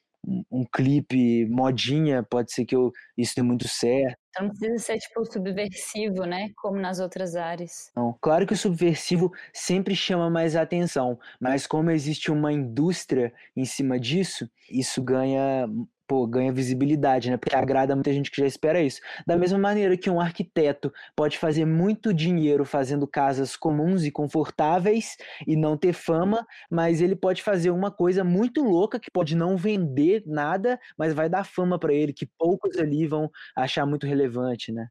um, 0.51 0.65
clipe 0.65 1.45
modinha, 1.45 2.21
pode 2.21 2.51
ser 2.51 2.65
que 2.65 2.75
eu, 2.75 2.91
isso 3.17 3.33
dê 3.35 3.41
muito 3.41 3.67
certo. 3.67 4.17
Então 4.29 4.47
não 4.47 4.53
precisa 4.53 4.77
ser 4.77 4.97
tipo 4.99 5.25
subversivo, 5.25 6.25
né? 6.25 6.49
Como 6.57 6.77
nas 6.77 6.99
outras 6.99 7.35
áreas. 7.35 7.89
Não, 7.95 8.15
claro 8.21 8.45
que 8.45 8.53
o 8.53 8.57
subversivo 8.57 9.31
sempre 9.53 9.95
chama 9.95 10.29
mais 10.29 10.55
atenção, 10.55 11.17
mas 11.39 11.65
como 11.65 11.89
existe 11.89 12.29
uma 12.29 12.51
indústria 12.51 13.33
em 13.55 13.65
cima 13.65 13.99
disso, 13.99 14.49
isso 14.69 15.01
ganha 15.01 15.67
pô, 16.08 16.26
ganha 16.26 16.52
visibilidade, 16.52 17.30
né? 17.30 17.38
Porque 17.38 17.56
agrada 17.56 17.96
muita 17.96 18.13
gente 18.13 18.32
que 18.32 18.41
já 18.41 18.48
espera 18.48 18.82
isso. 18.82 19.02
Da 19.26 19.36
mesma 19.36 19.60
maneira 19.60 19.98
que 19.98 20.10
um 20.10 20.22
arquiteto 20.22 20.91
pode 21.15 21.38
fazer 21.38 21.65
muito 21.65 22.13
dinheiro 22.13 22.63
fazendo 22.63 23.08
casas 23.08 23.56
comuns 23.56 24.06
e 24.06 24.12
confortáveis 24.12 25.17
e 25.46 25.56
não 25.56 25.78
ter 25.78 25.93
fama, 25.93 26.46
mas 26.72 27.02
ele 27.02 27.15
pode 27.15 27.43
fazer 27.43 27.72
uma 27.72 27.91
coisa 27.91 28.24
muito 28.24 28.63
louca 28.63 29.00
que 29.00 29.12
pode 29.12 29.36
não 29.36 29.58
vender 29.58 30.24
nada, 30.26 30.80
mas 30.98 31.13
vai 31.13 31.30
dar 31.30 31.43
fama 31.43 31.78
para 31.78 31.93
ele, 31.93 32.13
que 32.13 32.26
poucos 32.26 32.78
ali 32.78 33.06
vão 33.06 33.30
achar 33.56 33.86
muito 33.86 34.08
relevante, 34.08 34.72
né? 34.72 34.88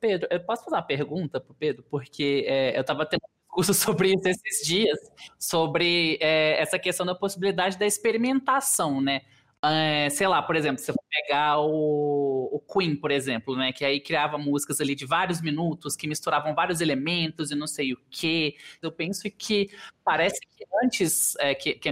Pedro, 0.00 0.28
eu 0.30 0.40
posso 0.40 0.64
fazer 0.64 0.76
uma 0.76 0.82
pergunta 0.82 1.40
pro 1.40 1.54
Pedro? 1.54 1.84
Porque 1.90 2.44
é, 2.46 2.76
eu 2.76 2.80
estava 2.80 3.04
tendo 3.04 3.22
curso 3.48 3.74
sobre 3.74 4.14
isso 4.14 4.28
esses 4.28 4.66
dias, 4.66 4.98
sobre 5.38 6.18
é, 6.20 6.60
essa 6.60 6.78
questão 6.78 7.04
da 7.04 7.14
possibilidade 7.14 7.76
da 7.76 7.86
experimentação, 7.86 9.00
né? 9.00 9.22
É, 9.64 10.08
sei 10.10 10.28
lá, 10.28 10.40
por 10.40 10.54
exemplo, 10.54 10.80
você 10.80 10.92
for 10.92 11.02
pegar 11.10 11.58
o, 11.58 12.48
o, 12.52 12.60
Queen, 12.60 12.94
por 12.94 13.10
exemplo, 13.10 13.56
né? 13.56 13.72
Que 13.72 13.84
aí 13.84 14.00
criava 14.00 14.38
músicas 14.38 14.80
ali 14.80 14.94
de 14.94 15.04
vários 15.04 15.40
minutos, 15.40 15.96
que 15.96 16.06
misturavam 16.06 16.54
vários 16.54 16.80
elementos 16.80 17.50
e 17.50 17.56
não 17.56 17.66
sei 17.66 17.92
o 17.92 17.98
quê. 18.08 18.56
Eu 18.80 18.92
penso 18.92 19.28
que 19.36 19.68
parece 20.04 20.40
que 20.40 20.64
antes 20.84 21.34
é, 21.36 21.54
que, 21.56 21.74
que 21.74 21.88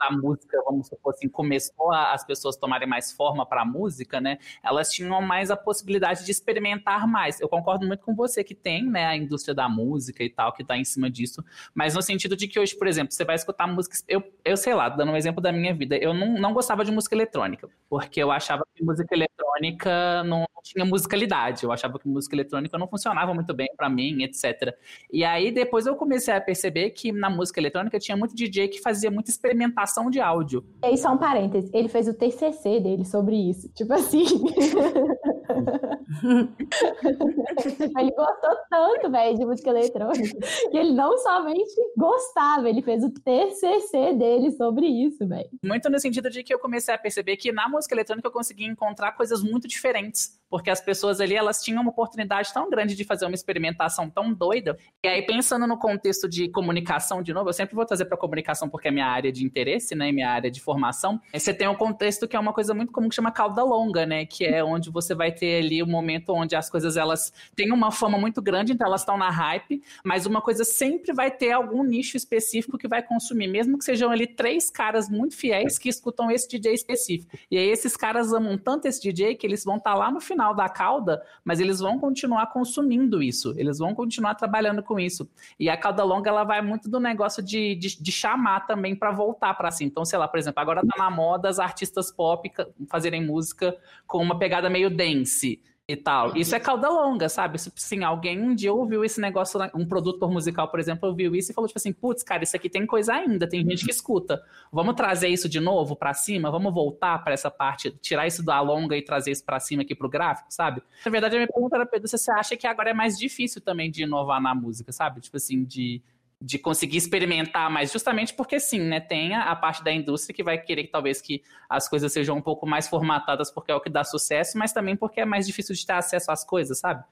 a 0.00 0.10
música, 0.10 0.62
vamos 0.64 0.88
supor 0.88 1.14
assim, 1.14 1.28
começou 1.28 1.92
a, 1.92 2.12
as 2.12 2.24
pessoas 2.24 2.56
tomarem 2.56 2.88
mais 2.88 3.12
forma 3.12 3.44
para 3.44 3.62
a 3.62 3.64
música, 3.64 4.20
né? 4.20 4.38
Elas 4.62 4.90
tinham 4.90 5.20
mais 5.20 5.50
a 5.50 5.56
possibilidade 5.56 6.24
de 6.24 6.30
experimentar 6.30 7.06
mais. 7.06 7.40
Eu 7.40 7.48
concordo 7.48 7.86
muito 7.86 8.02
com 8.02 8.14
você 8.14 8.42
que 8.42 8.54
tem, 8.54 8.84
né, 8.84 9.06
a 9.06 9.16
indústria 9.16 9.54
da 9.54 9.68
música 9.68 10.24
e 10.24 10.30
tal, 10.30 10.52
que 10.52 10.62
está 10.62 10.76
em 10.76 10.84
cima 10.84 11.10
disso, 11.10 11.44
mas 11.74 11.94
no 11.94 12.02
sentido 12.02 12.36
de 12.36 12.48
que 12.48 12.58
hoje, 12.58 12.76
por 12.76 12.86
exemplo, 12.86 13.12
você 13.12 13.24
vai 13.24 13.36
escutar 13.36 13.66
músicas. 13.66 14.04
Eu, 14.08 14.22
eu 14.44 14.56
sei 14.56 14.74
lá, 14.74 14.88
dando 14.88 15.12
um 15.12 15.16
exemplo 15.16 15.42
da 15.42 15.52
minha 15.52 15.74
vida, 15.74 15.96
eu 15.96 16.14
não, 16.14 16.34
não 16.34 16.54
gostava 16.54 16.84
de 16.84 16.90
música 16.90 17.14
eletrônica, 17.14 17.68
porque 17.88 18.22
eu 18.22 18.30
achava 18.30 18.64
que 18.74 18.82
música 18.82 19.14
eletrônica 19.14 20.24
não 20.24 20.46
tinha 20.62 20.84
musicalidade. 20.84 21.64
Eu 21.64 21.72
achava 21.72 21.98
que 21.98 22.08
música 22.08 22.34
eletrônica 22.34 22.76
não 22.78 22.88
funcionava 22.88 23.34
muito 23.34 23.52
bem 23.52 23.68
para 23.76 23.88
mim, 23.88 24.22
etc. 24.22 24.74
E 25.12 25.24
aí 25.24 25.50
depois 25.50 25.86
eu 25.86 25.96
comecei 25.96 26.34
a 26.34 26.40
perceber 26.40 26.90
que 26.90 27.12
na 27.12 27.28
música 27.28 27.60
eletrônica 27.60 27.98
tinha 27.98 28.16
muito 28.16 28.34
DJ 28.34 28.68
que 28.68 28.80
fazia 28.80 29.10
muita 29.10 29.30
experimentação 29.30 29.89
de 30.10 30.20
áudio. 30.20 30.64
E 30.82 30.86
aí 30.86 30.98
só 30.98 31.12
um 31.12 31.18
parênteses, 31.18 31.70
ele 31.72 31.88
fez 31.88 32.06
o 32.06 32.14
TCC 32.14 32.80
dele 32.80 33.04
sobre 33.04 33.36
isso, 33.36 33.68
tipo 33.74 33.92
assim. 33.92 34.24
ele 37.98 38.10
gostou 38.12 38.56
tanto, 38.70 39.10
velho, 39.10 39.38
de 39.38 39.44
música 39.44 39.70
eletrônica, 39.70 40.38
que 40.70 40.76
ele 40.76 40.92
não 40.92 41.18
somente 41.18 41.74
gostava, 41.96 42.68
ele 42.68 42.82
fez 42.82 43.02
o 43.04 43.10
TCC 43.10 44.14
dele 44.14 44.50
sobre 44.52 44.86
isso, 44.86 45.26
velho. 45.26 45.50
Muito 45.64 45.90
no 45.90 45.98
sentido 45.98 46.30
de 46.30 46.42
que 46.42 46.54
eu 46.54 46.58
comecei 46.58 46.94
a 46.94 46.98
perceber 46.98 47.36
que 47.36 47.52
na 47.52 47.68
música 47.68 47.94
eletrônica 47.94 48.28
eu 48.28 48.32
conseguia 48.32 48.66
encontrar 48.66 49.12
coisas 49.12 49.42
muito 49.42 49.66
diferentes 49.66 50.39
porque 50.50 50.68
as 50.68 50.80
pessoas 50.80 51.20
ali, 51.20 51.34
elas 51.34 51.62
tinham 51.62 51.80
uma 51.80 51.90
oportunidade 51.90 52.52
tão 52.52 52.68
grande 52.68 52.96
de 52.96 53.04
fazer 53.04 53.24
uma 53.24 53.34
experimentação 53.34 54.10
tão 54.10 54.34
doida. 54.34 54.76
E 55.02 55.06
aí, 55.06 55.22
pensando 55.22 55.66
no 55.66 55.78
contexto 55.78 56.28
de 56.28 56.48
comunicação, 56.48 57.22
de 57.22 57.32
novo, 57.32 57.48
eu 57.48 57.52
sempre 57.52 57.76
vou 57.76 57.86
trazer 57.86 58.06
para 58.06 58.16
comunicação 58.16 58.68
porque 58.68 58.88
é 58.88 58.90
minha 58.90 59.06
área 59.06 59.30
de 59.30 59.44
interesse, 59.44 59.94
né, 59.94 60.10
minha 60.10 60.28
área 60.28 60.50
de 60.50 60.60
formação. 60.60 61.20
Você 61.32 61.54
tem 61.54 61.68
um 61.68 61.74
contexto 61.76 62.26
que 62.26 62.36
é 62.36 62.40
uma 62.40 62.52
coisa 62.52 62.74
muito 62.74 62.92
comum 62.92 63.08
que 63.08 63.14
chama 63.14 63.30
cauda 63.30 63.62
longa, 63.62 64.04
né, 64.04 64.26
que 64.26 64.44
é 64.44 64.64
onde 64.64 64.90
você 64.90 65.14
vai 65.14 65.30
ter 65.30 65.62
ali 65.62 65.82
o 65.82 65.86
um 65.86 65.88
momento 65.88 66.32
onde 66.32 66.56
as 66.56 66.68
coisas, 66.68 66.96
elas 66.96 67.32
têm 67.54 67.70
uma 67.72 67.92
fama 67.92 68.18
muito 68.18 68.42
grande, 68.42 68.72
então 68.72 68.86
elas 68.88 69.02
estão 69.02 69.16
na 69.16 69.30
hype, 69.30 69.80
mas 70.04 70.26
uma 70.26 70.42
coisa 70.42 70.64
sempre 70.64 71.12
vai 71.12 71.30
ter 71.30 71.52
algum 71.52 71.84
nicho 71.84 72.16
específico 72.16 72.76
que 72.76 72.88
vai 72.88 73.02
consumir, 73.02 73.46
mesmo 73.46 73.78
que 73.78 73.84
sejam 73.84 74.10
ali 74.10 74.26
três 74.26 74.68
caras 74.68 75.08
muito 75.08 75.36
fiéis 75.36 75.78
que 75.78 75.88
escutam 75.88 76.28
esse 76.28 76.48
DJ 76.48 76.74
específico. 76.74 77.38
E 77.48 77.56
aí 77.56 77.68
esses 77.68 77.96
caras 77.96 78.32
amam 78.32 78.58
tanto 78.58 78.88
esse 78.88 79.00
DJ 79.00 79.36
que 79.36 79.46
eles 79.46 79.62
vão 79.62 79.76
estar 79.76 79.92
tá 79.92 79.96
lá 79.96 80.10
no 80.10 80.20
final 80.20 80.39
da 80.54 80.68
cauda, 80.68 81.22
mas 81.44 81.60
eles 81.60 81.80
vão 81.80 81.98
continuar 81.98 82.46
consumindo 82.46 83.22
isso, 83.22 83.54
eles 83.56 83.78
vão 83.78 83.94
continuar 83.94 84.34
trabalhando 84.34 84.82
com 84.82 84.98
isso. 84.98 85.28
E 85.58 85.68
a 85.68 85.76
cauda 85.76 86.02
longa 86.02 86.30
ela 86.30 86.44
vai 86.44 86.62
muito 86.62 86.88
do 86.88 86.98
negócio 86.98 87.42
de, 87.42 87.74
de, 87.74 88.02
de 88.02 88.12
chamar 88.12 88.66
também 88.66 88.96
para 88.96 89.10
voltar 89.10 89.54
para 89.54 89.70
si. 89.70 89.84
Então, 89.84 90.04
sei 90.04 90.18
lá, 90.18 90.26
por 90.26 90.38
exemplo, 90.38 90.60
agora 90.60 90.80
tá 90.80 90.98
na 90.98 91.10
moda 91.10 91.48
as 91.48 91.58
artistas 91.58 92.10
pop 92.10 92.50
fazerem 92.88 93.24
música 93.24 93.76
com 94.06 94.18
uma 94.18 94.38
pegada 94.38 94.70
meio 94.70 94.88
dance 94.88 95.60
e 95.92 95.96
tal. 95.96 96.36
Isso 96.36 96.54
é 96.54 96.60
cauda 96.60 96.88
longa, 96.88 97.28
sabe? 97.28 97.58
Sim, 97.58 98.04
alguém 98.04 98.40
um 98.40 98.54
dia 98.54 98.72
ouviu 98.72 99.04
esse 99.04 99.20
negócio, 99.20 99.60
um 99.74 99.86
produtor 99.86 100.30
musical, 100.30 100.68
por 100.68 100.80
exemplo, 100.80 101.08
ouviu 101.08 101.34
isso 101.34 101.50
e 101.50 101.54
falou 101.54 101.66
tipo 101.68 101.78
assim, 101.78 101.92
putz, 101.92 102.22
cara, 102.22 102.42
isso 102.42 102.56
aqui 102.56 102.68
tem 102.68 102.86
coisa 102.86 103.14
ainda, 103.14 103.48
tem 103.48 103.64
gente 103.64 103.84
que 103.84 103.90
escuta. 103.90 104.42
Vamos 104.72 104.94
trazer 104.94 105.28
isso 105.28 105.48
de 105.48 105.60
novo 105.60 105.96
para 105.96 106.14
cima, 106.14 106.50
vamos 106.50 106.72
voltar 106.72 107.22
para 107.22 107.32
essa 107.32 107.50
parte, 107.50 107.90
tirar 108.00 108.26
isso 108.26 108.44
da 108.44 108.60
longa 108.60 108.96
e 108.96 109.02
trazer 109.02 109.32
isso 109.32 109.44
para 109.44 109.58
cima 109.58 109.82
aqui 109.82 109.94
pro 109.94 110.08
gráfico, 110.08 110.48
sabe? 110.50 110.82
Na 111.04 111.10
verdade, 111.10 111.36
a 111.36 111.38
minha 111.38 111.48
pergunta 111.48 111.76
era, 111.76 111.86
Pedro, 111.86 112.08
se 112.08 112.16
você 112.16 112.30
acha 112.30 112.56
que 112.56 112.66
agora 112.66 112.90
é 112.90 112.94
mais 112.94 113.18
difícil 113.18 113.60
também 113.60 113.90
de 113.90 114.02
inovar 114.02 114.40
na 114.40 114.54
música, 114.54 114.92
sabe? 114.92 115.20
Tipo 115.20 115.36
assim, 115.36 115.64
de 115.64 116.02
de 116.40 116.58
conseguir 116.58 116.96
experimentar 116.96 117.70
mais, 117.70 117.92
justamente 117.92 118.32
porque 118.32 118.58
sim, 118.58 118.80
né? 118.80 118.98
Tem 118.98 119.34
a, 119.34 119.54
parte 119.54 119.84
da 119.84 119.92
indústria 119.92 120.34
que 120.34 120.42
vai 120.42 120.56
querer 120.58 120.84
que 120.84 120.90
talvez 120.90 121.20
que 121.20 121.42
as 121.68 121.86
coisas 121.86 122.10
sejam 122.12 122.38
um 122.38 122.40
pouco 122.40 122.66
mais 122.66 122.88
formatadas 122.88 123.52
porque 123.52 123.70
é 123.70 123.74
o 123.74 123.80
que 123.80 123.90
dá 123.90 124.02
sucesso, 124.02 124.56
mas 124.56 124.72
também 124.72 124.96
porque 124.96 125.20
é 125.20 125.24
mais 125.26 125.46
difícil 125.46 125.74
de 125.74 125.84
ter 125.84 125.92
acesso 125.92 126.32
às 126.32 126.42
coisas, 126.42 126.78
sabe? 126.78 127.04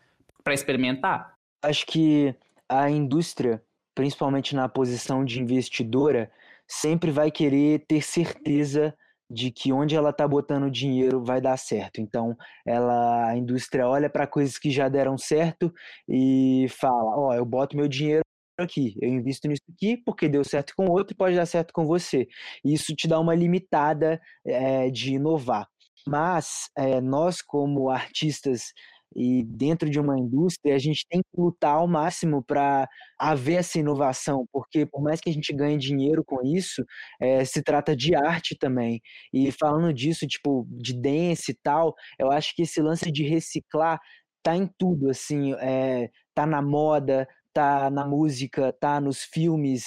Para 0.42 0.54
experimentar. 0.54 1.34
Acho 1.62 1.84
que 1.84 2.34
a 2.66 2.88
indústria, 2.88 3.62
principalmente 3.94 4.56
na 4.56 4.66
posição 4.66 5.22
de 5.24 5.40
investidora, 5.42 6.30
sempre 6.66 7.10
vai 7.10 7.30
querer 7.30 7.84
ter 7.86 8.02
certeza 8.02 8.94
de 9.30 9.50
que 9.50 9.72
onde 9.74 9.94
ela 9.94 10.08
está 10.08 10.26
botando 10.26 10.70
dinheiro 10.70 11.22
vai 11.22 11.38
dar 11.38 11.58
certo. 11.58 12.00
Então, 12.00 12.34
ela, 12.66 13.28
a 13.28 13.36
indústria 13.36 13.86
olha 13.86 14.08
para 14.08 14.26
coisas 14.26 14.56
que 14.56 14.70
já 14.70 14.88
deram 14.88 15.18
certo 15.18 15.70
e 16.08 16.66
fala: 16.70 17.14
ó, 17.14 17.28
oh, 17.28 17.34
eu 17.34 17.44
boto 17.44 17.76
meu 17.76 17.86
dinheiro 17.86 18.22
aqui, 18.58 18.94
eu 19.00 19.08
invisto 19.08 19.48
nisso 19.48 19.62
aqui 19.72 19.96
porque 19.96 20.28
deu 20.28 20.44
certo 20.44 20.74
com 20.76 20.86
o 20.86 20.92
outro 20.92 21.16
pode 21.16 21.36
dar 21.36 21.46
certo 21.46 21.72
com 21.72 21.86
você. 21.86 22.26
Isso 22.64 22.94
te 22.94 23.06
dá 23.08 23.18
uma 23.20 23.34
limitada 23.34 24.20
é, 24.44 24.90
de 24.90 25.14
inovar. 25.14 25.68
Mas 26.06 26.70
é, 26.76 27.00
nós, 27.00 27.42
como 27.42 27.90
artistas 27.90 28.72
e 29.16 29.42
dentro 29.44 29.88
de 29.88 29.98
uma 29.98 30.18
indústria, 30.18 30.74
a 30.74 30.78
gente 30.78 31.06
tem 31.08 31.20
que 31.20 31.40
lutar 31.40 31.76
ao 31.76 31.88
máximo 31.88 32.42
para 32.42 32.88
haver 33.18 33.54
essa 33.60 33.78
inovação, 33.78 34.46
porque 34.52 34.86
por 34.86 35.02
mais 35.02 35.20
que 35.20 35.30
a 35.30 35.32
gente 35.32 35.52
ganhe 35.52 35.78
dinheiro 35.78 36.22
com 36.24 36.42
isso, 36.42 36.84
é, 37.20 37.44
se 37.44 37.62
trata 37.62 37.96
de 37.96 38.14
arte 38.14 38.56
também. 38.56 39.00
E 39.32 39.50
falando 39.52 39.92
disso, 39.92 40.26
tipo, 40.26 40.66
de 40.70 40.92
dance 41.00 41.52
e 41.52 41.58
tal, 41.62 41.94
eu 42.18 42.30
acho 42.30 42.54
que 42.54 42.62
esse 42.62 42.80
lance 42.80 43.10
de 43.10 43.24
reciclar 43.24 43.98
tá 44.42 44.56
em 44.56 44.68
tudo, 44.78 45.10
assim, 45.10 45.52
é, 45.54 46.10
tá 46.34 46.46
na 46.46 46.62
moda, 46.62 47.26
tá 47.58 47.90
na 47.90 48.06
música, 48.06 48.72
tá 48.72 49.00
nos 49.00 49.24
filmes, 49.24 49.82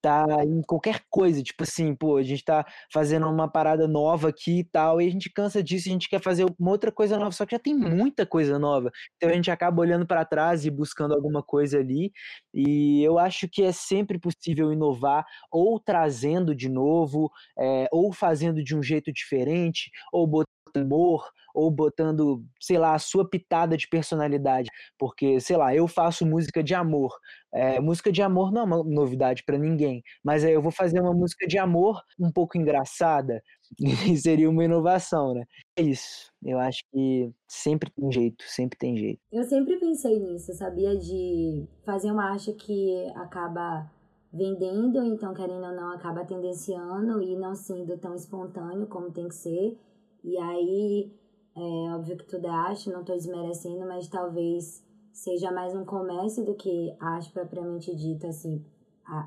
tá 0.00 0.24
em 0.44 0.62
qualquer 0.62 1.00
coisa, 1.10 1.42
tipo 1.42 1.64
assim, 1.64 1.92
pô, 1.92 2.16
a 2.18 2.22
gente 2.22 2.44
tá 2.44 2.64
fazendo 2.92 3.28
uma 3.28 3.50
parada 3.50 3.88
nova 3.88 4.28
aqui 4.28 4.60
e 4.60 4.64
tal, 4.64 5.02
e 5.02 5.08
a 5.08 5.10
gente 5.10 5.28
cansa 5.28 5.60
disso, 5.60 5.88
a 5.88 5.92
gente 5.92 6.08
quer 6.08 6.22
fazer 6.22 6.46
uma 6.56 6.70
outra 6.70 6.92
coisa 6.92 7.18
nova, 7.18 7.32
só 7.32 7.44
que 7.44 7.56
já 7.56 7.58
tem 7.58 7.74
muita 7.74 8.24
coisa 8.24 8.60
nova. 8.60 8.92
Então 9.16 9.28
a 9.28 9.32
gente 9.32 9.50
acaba 9.50 9.80
olhando 9.80 10.06
para 10.06 10.24
trás 10.24 10.64
e 10.64 10.70
buscando 10.70 11.14
alguma 11.14 11.42
coisa 11.42 11.80
ali, 11.80 12.12
e 12.54 13.02
eu 13.02 13.18
acho 13.18 13.48
que 13.50 13.64
é 13.64 13.72
sempre 13.72 14.16
possível 14.20 14.72
inovar, 14.72 15.24
ou 15.50 15.80
trazendo 15.80 16.54
de 16.54 16.68
novo, 16.68 17.28
é, 17.58 17.88
ou 17.90 18.12
fazendo 18.12 18.62
de 18.62 18.76
um 18.76 18.82
jeito 18.84 19.12
diferente, 19.12 19.90
ou 20.12 20.28
botando 20.28 20.45
humor, 20.76 21.24
ou 21.56 21.70
botando, 21.70 22.44
sei 22.60 22.78
lá, 22.78 22.94
a 22.94 22.98
sua 22.98 23.28
pitada 23.28 23.78
de 23.78 23.88
personalidade. 23.88 24.68
Porque, 24.98 25.40
sei 25.40 25.56
lá, 25.56 25.74
eu 25.74 25.88
faço 25.88 26.26
música 26.26 26.62
de 26.62 26.74
amor. 26.74 27.16
É, 27.52 27.80
música 27.80 28.12
de 28.12 28.20
amor 28.20 28.52
não 28.52 28.60
é 28.60 28.64
uma 28.64 28.84
novidade 28.84 29.42
para 29.42 29.56
ninguém, 29.56 30.02
mas 30.22 30.44
aí 30.44 30.52
eu 30.52 30.60
vou 30.60 30.70
fazer 30.70 31.00
uma 31.00 31.14
música 31.14 31.46
de 31.46 31.56
amor 31.56 32.02
um 32.20 32.30
pouco 32.30 32.58
engraçada 32.58 33.42
e 33.80 34.16
seria 34.18 34.50
uma 34.50 34.64
inovação, 34.64 35.32
né? 35.32 35.44
É 35.76 35.82
isso. 35.82 36.30
Eu 36.44 36.58
acho 36.58 36.82
que 36.92 37.32
sempre 37.48 37.90
tem 37.90 38.12
jeito, 38.12 38.44
sempre 38.46 38.78
tem 38.78 38.96
jeito. 38.98 39.20
Eu 39.32 39.44
sempre 39.44 39.78
pensei 39.78 40.18
nisso, 40.20 40.52
sabia? 40.52 40.94
De 40.94 41.66
fazer 41.86 42.10
uma 42.10 42.32
arte 42.32 42.52
que 42.52 43.10
acaba 43.14 43.90
vendendo, 44.30 45.02
então 45.02 45.32
querendo 45.32 45.64
ou 45.64 45.72
não 45.72 45.92
acaba 45.92 46.22
tendenciando 46.24 47.22
e 47.22 47.34
não 47.34 47.54
sendo 47.54 47.96
tão 47.96 48.14
espontâneo 48.14 48.86
como 48.86 49.10
tem 49.10 49.26
que 49.28 49.34
ser. 49.34 49.78
E 50.26 50.36
aí 50.36 51.12
é 51.54 51.94
óbvio 51.94 52.16
que 52.16 52.26
tudo 52.26 52.48
é 52.48 52.50
arte, 52.50 52.90
não 52.90 53.00
estou 53.00 53.14
desmerecendo, 53.14 53.86
mas 53.86 54.08
talvez 54.08 54.84
seja 55.12 55.52
mais 55.52 55.72
um 55.72 55.84
comércio 55.84 56.44
do 56.44 56.54
que 56.54 56.94
arte 56.98 57.30
propriamente 57.30 57.94
dita, 57.94 58.26
assim, 58.26 58.62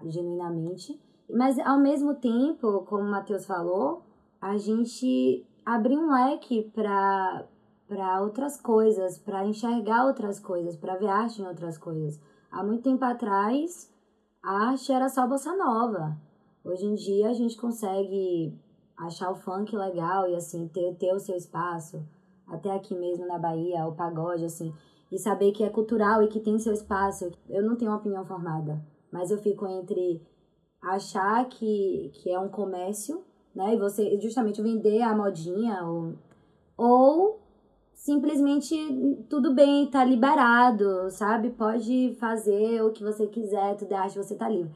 genuinamente. 0.05 1.01
Mas, 1.29 1.57
ao 1.59 1.79
mesmo 1.79 2.15
tempo, 2.15 2.81
como 2.81 3.03
o 3.03 3.09
Matheus 3.09 3.45
falou, 3.45 4.03
a 4.41 4.57
gente 4.57 5.45
abriu 5.65 5.99
um 5.99 6.11
leque 6.11 6.69
para 6.75 7.47
para 7.87 8.21
outras 8.21 8.61
coisas, 8.61 9.17
para 9.17 9.47
enxergar 9.47 10.05
outras 10.05 10.39
coisas, 10.39 10.75
para 10.75 10.95
ver 10.95 11.07
arte 11.07 11.41
em 11.41 11.47
outras 11.47 11.75
coisas. 11.75 12.21
Há 12.51 12.63
muito 12.63 12.83
tempo 12.83 13.03
atrás, 13.03 13.91
a 14.43 14.69
arte 14.69 14.91
era 14.91 15.09
só 15.09 15.25
bossa 15.25 15.55
nova. 15.55 16.15
Hoje 16.63 16.85
em 16.85 16.93
dia 16.93 17.29
a 17.29 17.33
gente 17.33 17.57
consegue 17.57 18.53
achar 18.99 19.31
o 19.31 19.35
funk 19.35 19.75
legal 19.75 20.29
e 20.29 20.35
assim 20.35 20.67
ter, 20.67 20.95
ter 20.95 21.13
o 21.13 21.19
seu 21.19 21.35
espaço 21.35 22.03
até 22.49 22.71
aqui 22.71 22.95
mesmo 22.95 23.25
na 23.27 23.37
Bahia, 23.37 23.85
o 23.85 23.95
pagode, 23.95 24.43
assim, 24.43 24.73
e 25.11 25.17
saber 25.17 25.51
que 25.51 25.63
é 25.63 25.69
cultural 25.69 26.23
e 26.23 26.27
que 26.27 26.39
tem 26.39 26.57
seu 26.59 26.73
espaço. 26.73 27.31
Eu 27.47 27.63
não 27.63 27.75
tenho 27.75 27.91
uma 27.91 27.97
opinião 27.97 28.25
formada, 28.25 28.83
mas 29.11 29.31
eu 29.31 29.37
fico 29.37 29.67
entre 29.67 30.21
achar 30.81 31.47
que, 31.47 32.11
que 32.15 32.31
é 32.31 32.39
um 32.39 32.49
comércio, 32.49 33.23
né, 33.53 33.73
e 33.73 33.77
você 33.77 34.19
justamente 34.19 34.61
vender 34.61 35.01
a 35.01 35.15
modinha, 35.15 35.83
ou, 35.83 36.13
ou 36.77 37.39
simplesmente 37.93 38.75
tudo 39.29 39.53
bem, 39.53 39.87
tá 39.87 40.03
liberado, 40.03 41.09
sabe? 41.11 41.49
Pode 41.49 42.15
fazer 42.19 42.81
o 42.81 42.91
que 42.91 43.03
você 43.03 43.27
quiser, 43.27 43.75
tudo 43.75 43.91
é 43.91 43.97
arte, 43.97 44.17
você 44.17 44.35
tá 44.35 44.47
livre. 44.47 44.71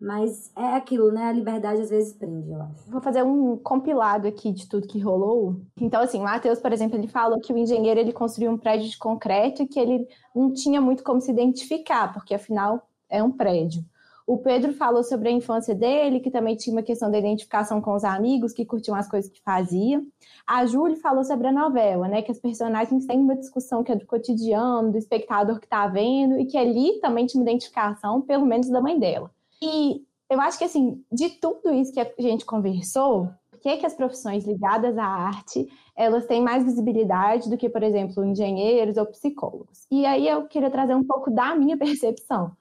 Mas 0.00 0.50
é 0.56 0.76
aquilo, 0.76 1.12
né? 1.12 1.24
A 1.24 1.32
liberdade 1.32 1.82
às 1.82 1.90
vezes 1.90 2.14
prende, 2.14 2.50
eu 2.50 2.62
acho. 2.62 2.90
Vou 2.90 3.02
fazer 3.02 3.22
um 3.22 3.58
compilado 3.58 4.26
aqui 4.26 4.50
de 4.50 4.66
tudo 4.66 4.88
que 4.88 4.98
rolou. 4.98 5.60
Então, 5.78 6.00
assim, 6.00 6.18
o 6.18 6.24
Matheus, 6.24 6.58
por 6.58 6.72
exemplo, 6.72 6.96
ele 6.96 7.06
falou 7.06 7.38
que 7.38 7.52
o 7.52 7.58
engenheiro 7.58 8.00
ele 8.00 8.12
construiu 8.12 8.50
um 8.50 8.56
prédio 8.56 8.88
de 8.88 8.96
concreto 8.96 9.62
e 9.62 9.66
que 9.68 9.78
ele 9.78 10.08
não 10.34 10.54
tinha 10.54 10.80
muito 10.80 11.04
como 11.04 11.20
se 11.20 11.30
identificar, 11.30 12.14
porque 12.14 12.34
afinal 12.34 12.88
é 13.10 13.22
um 13.22 13.30
prédio. 13.30 13.84
O 14.26 14.38
Pedro 14.38 14.72
falou 14.72 15.02
sobre 15.02 15.28
a 15.28 15.32
infância 15.32 15.74
dele, 15.74 16.20
que 16.20 16.30
também 16.30 16.56
tinha 16.56 16.74
uma 16.74 16.84
questão 16.84 17.10
da 17.10 17.18
identificação 17.18 17.80
com 17.80 17.92
os 17.94 18.04
amigos, 18.04 18.52
que 18.52 18.64
curtiam 18.64 18.94
as 18.94 19.08
coisas 19.08 19.30
que 19.30 19.42
fazia. 19.42 20.00
A 20.46 20.64
Júlia 20.64 20.96
falou 20.96 21.24
sobre 21.24 21.48
a 21.48 21.52
novela, 21.52 22.06
né? 22.08 22.22
Que 22.22 22.30
as 22.30 22.38
personagens 22.38 23.06
têm 23.06 23.18
uma 23.18 23.36
discussão 23.36 23.82
que 23.82 23.90
é 23.90 23.96
do 23.96 24.06
cotidiano, 24.06 24.92
do 24.92 24.98
espectador 24.98 25.58
que 25.58 25.66
está 25.66 25.86
vendo, 25.88 26.38
e 26.38 26.46
que 26.46 26.56
ali 26.56 27.00
também 27.00 27.26
tinha 27.26 27.42
uma 27.42 27.50
identificação, 27.50 28.22
pelo 28.22 28.46
menos 28.46 28.68
da 28.70 28.80
mãe 28.80 28.98
dela. 28.98 29.30
E 29.62 30.04
eu 30.30 30.40
acho 30.40 30.58
que, 30.58 30.64
assim, 30.64 31.04
de 31.10 31.30
tudo 31.30 31.72
isso 31.74 31.92
que 31.92 32.00
a 32.00 32.12
gente 32.18 32.44
conversou, 32.44 33.30
por 33.50 33.60
que, 33.60 33.76
que 33.76 33.86
as 33.86 33.94
profissões 33.94 34.44
ligadas 34.46 34.96
à 34.96 35.04
arte 35.04 35.68
elas 35.96 36.24
têm 36.26 36.40
mais 36.40 36.64
visibilidade 36.64 37.50
do 37.50 37.58
que, 37.58 37.68
por 37.68 37.82
exemplo, 37.82 38.24
engenheiros 38.24 38.96
ou 38.96 39.06
psicólogos? 39.06 39.86
E 39.90 40.06
aí 40.06 40.26
eu 40.26 40.46
queria 40.46 40.70
trazer 40.70 40.94
um 40.94 41.04
pouco 41.04 41.30
da 41.30 41.54
minha 41.54 41.76
percepção. 41.78 42.56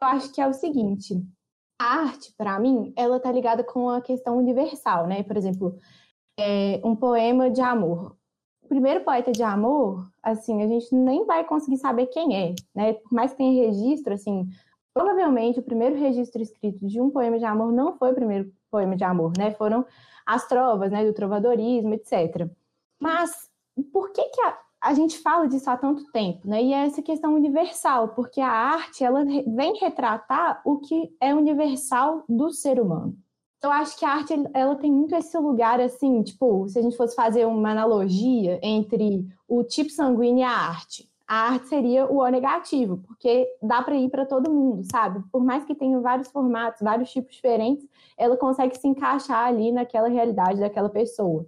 Eu 0.00 0.08
acho 0.08 0.32
que 0.32 0.40
é 0.40 0.46
o 0.46 0.52
seguinte: 0.52 1.24
a 1.78 2.00
arte, 2.00 2.32
para 2.36 2.58
mim, 2.58 2.92
ela 2.96 3.18
tá 3.18 3.32
ligada 3.32 3.64
com 3.64 3.88
a 3.88 4.00
questão 4.00 4.36
universal, 4.36 5.06
né? 5.06 5.22
Por 5.22 5.36
exemplo, 5.36 5.78
é 6.38 6.80
um 6.84 6.94
poema 6.94 7.50
de 7.50 7.60
amor. 7.60 8.16
O 8.62 8.68
primeiro 8.68 9.04
poeta 9.04 9.30
de 9.32 9.42
amor, 9.42 10.10
assim, 10.22 10.62
a 10.62 10.66
gente 10.66 10.94
nem 10.94 11.24
vai 11.26 11.44
conseguir 11.44 11.76
saber 11.78 12.06
quem 12.06 12.36
é, 12.36 12.54
né? 12.74 12.94
Por 12.94 13.12
mais 13.12 13.32
que 13.32 13.38
tenha 13.38 13.66
registro, 13.66 14.14
assim, 14.14 14.48
Provavelmente, 14.94 15.58
o 15.58 15.62
primeiro 15.62 15.96
registro 15.96 16.40
escrito 16.40 16.86
de 16.86 17.00
um 17.00 17.10
poema 17.10 17.36
de 17.36 17.44
amor 17.44 17.72
não 17.72 17.96
foi 17.98 18.12
o 18.12 18.14
primeiro 18.14 18.52
poema 18.70 18.96
de 18.96 19.02
amor, 19.02 19.32
né? 19.36 19.50
Foram 19.50 19.84
as 20.24 20.46
trovas, 20.46 20.92
né, 20.92 21.04
do 21.04 21.12
trovadorismo, 21.12 21.94
etc. 21.94 22.48
Mas 22.98 23.50
por 23.92 24.12
que, 24.12 24.22
que 24.22 24.40
a, 24.40 24.56
a 24.80 24.94
gente 24.94 25.18
fala 25.18 25.48
disso 25.48 25.68
há 25.68 25.76
tanto 25.76 26.10
tempo, 26.12 26.48
né? 26.48 26.62
E 26.62 26.72
é 26.72 26.86
essa 26.86 27.02
questão 27.02 27.34
universal, 27.34 28.10
porque 28.10 28.40
a 28.40 28.48
arte 28.48 29.02
ela 29.02 29.24
vem 29.24 29.76
retratar 29.80 30.62
o 30.64 30.78
que 30.78 31.12
é 31.20 31.34
universal 31.34 32.22
do 32.28 32.52
ser 32.52 32.80
humano. 32.80 33.16
Eu 33.60 33.72
acho 33.72 33.98
que 33.98 34.04
a 34.04 34.10
arte 34.10 34.34
ela 34.52 34.76
tem 34.76 34.92
muito 34.92 35.14
esse 35.16 35.36
lugar 35.38 35.80
assim, 35.80 36.22
tipo, 36.22 36.68
se 36.68 36.78
a 36.78 36.82
gente 36.82 36.96
fosse 36.96 37.16
fazer 37.16 37.46
uma 37.46 37.70
analogia 37.70 38.60
entre 38.62 39.26
o 39.48 39.64
tipo 39.64 39.90
sanguíneo 39.90 40.40
e 40.40 40.42
a 40.42 40.50
arte, 40.50 41.10
a 41.26 41.52
arte 41.52 41.68
seria 41.68 42.06
o 42.06 42.18
O 42.18 42.28
negativo, 42.28 42.98
porque 43.06 43.48
dá 43.62 43.82
para 43.82 43.96
ir 43.96 44.10
para 44.10 44.26
todo 44.26 44.52
mundo, 44.52 44.82
sabe? 44.90 45.22
Por 45.32 45.42
mais 45.42 45.64
que 45.64 45.74
tenha 45.74 46.00
vários 46.00 46.28
formatos, 46.28 46.82
vários 46.82 47.10
tipos 47.10 47.34
diferentes, 47.34 47.86
ela 48.16 48.36
consegue 48.36 48.76
se 48.76 48.86
encaixar 48.86 49.46
ali 49.46 49.72
naquela 49.72 50.08
realidade 50.08 50.60
daquela 50.60 50.90
pessoa. 50.90 51.46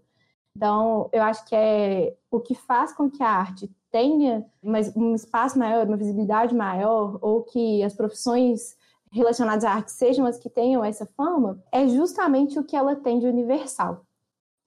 Então, 0.56 1.10
eu 1.12 1.22
acho 1.22 1.44
que 1.44 1.54
é 1.54 2.16
o 2.30 2.40
que 2.40 2.54
faz 2.54 2.92
com 2.94 3.10
que 3.10 3.22
a 3.22 3.28
arte 3.28 3.70
tenha 3.90 4.46
um 4.96 5.14
espaço 5.14 5.58
maior, 5.58 5.86
uma 5.86 5.98
visibilidade 5.98 6.54
maior, 6.54 7.18
ou 7.20 7.42
que 7.42 7.82
as 7.82 7.94
profissões 7.94 8.76
relacionadas 9.12 9.64
à 9.64 9.72
arte 9.72 9.92
sejam 9.92 10.26
as 10.26 10.38
que 10.38 10.48
tenham 10.48 10.82
essa 10.82 11.06
fama, 11.06 11.62
é 11.70 11.86
justamente 11.86 12.58
o 12.58 12.64
que 12.64 12.76
ela 12.76 12.96
tem 12.96 13.18
de 13.18 13.26
universal. 13.26 14.05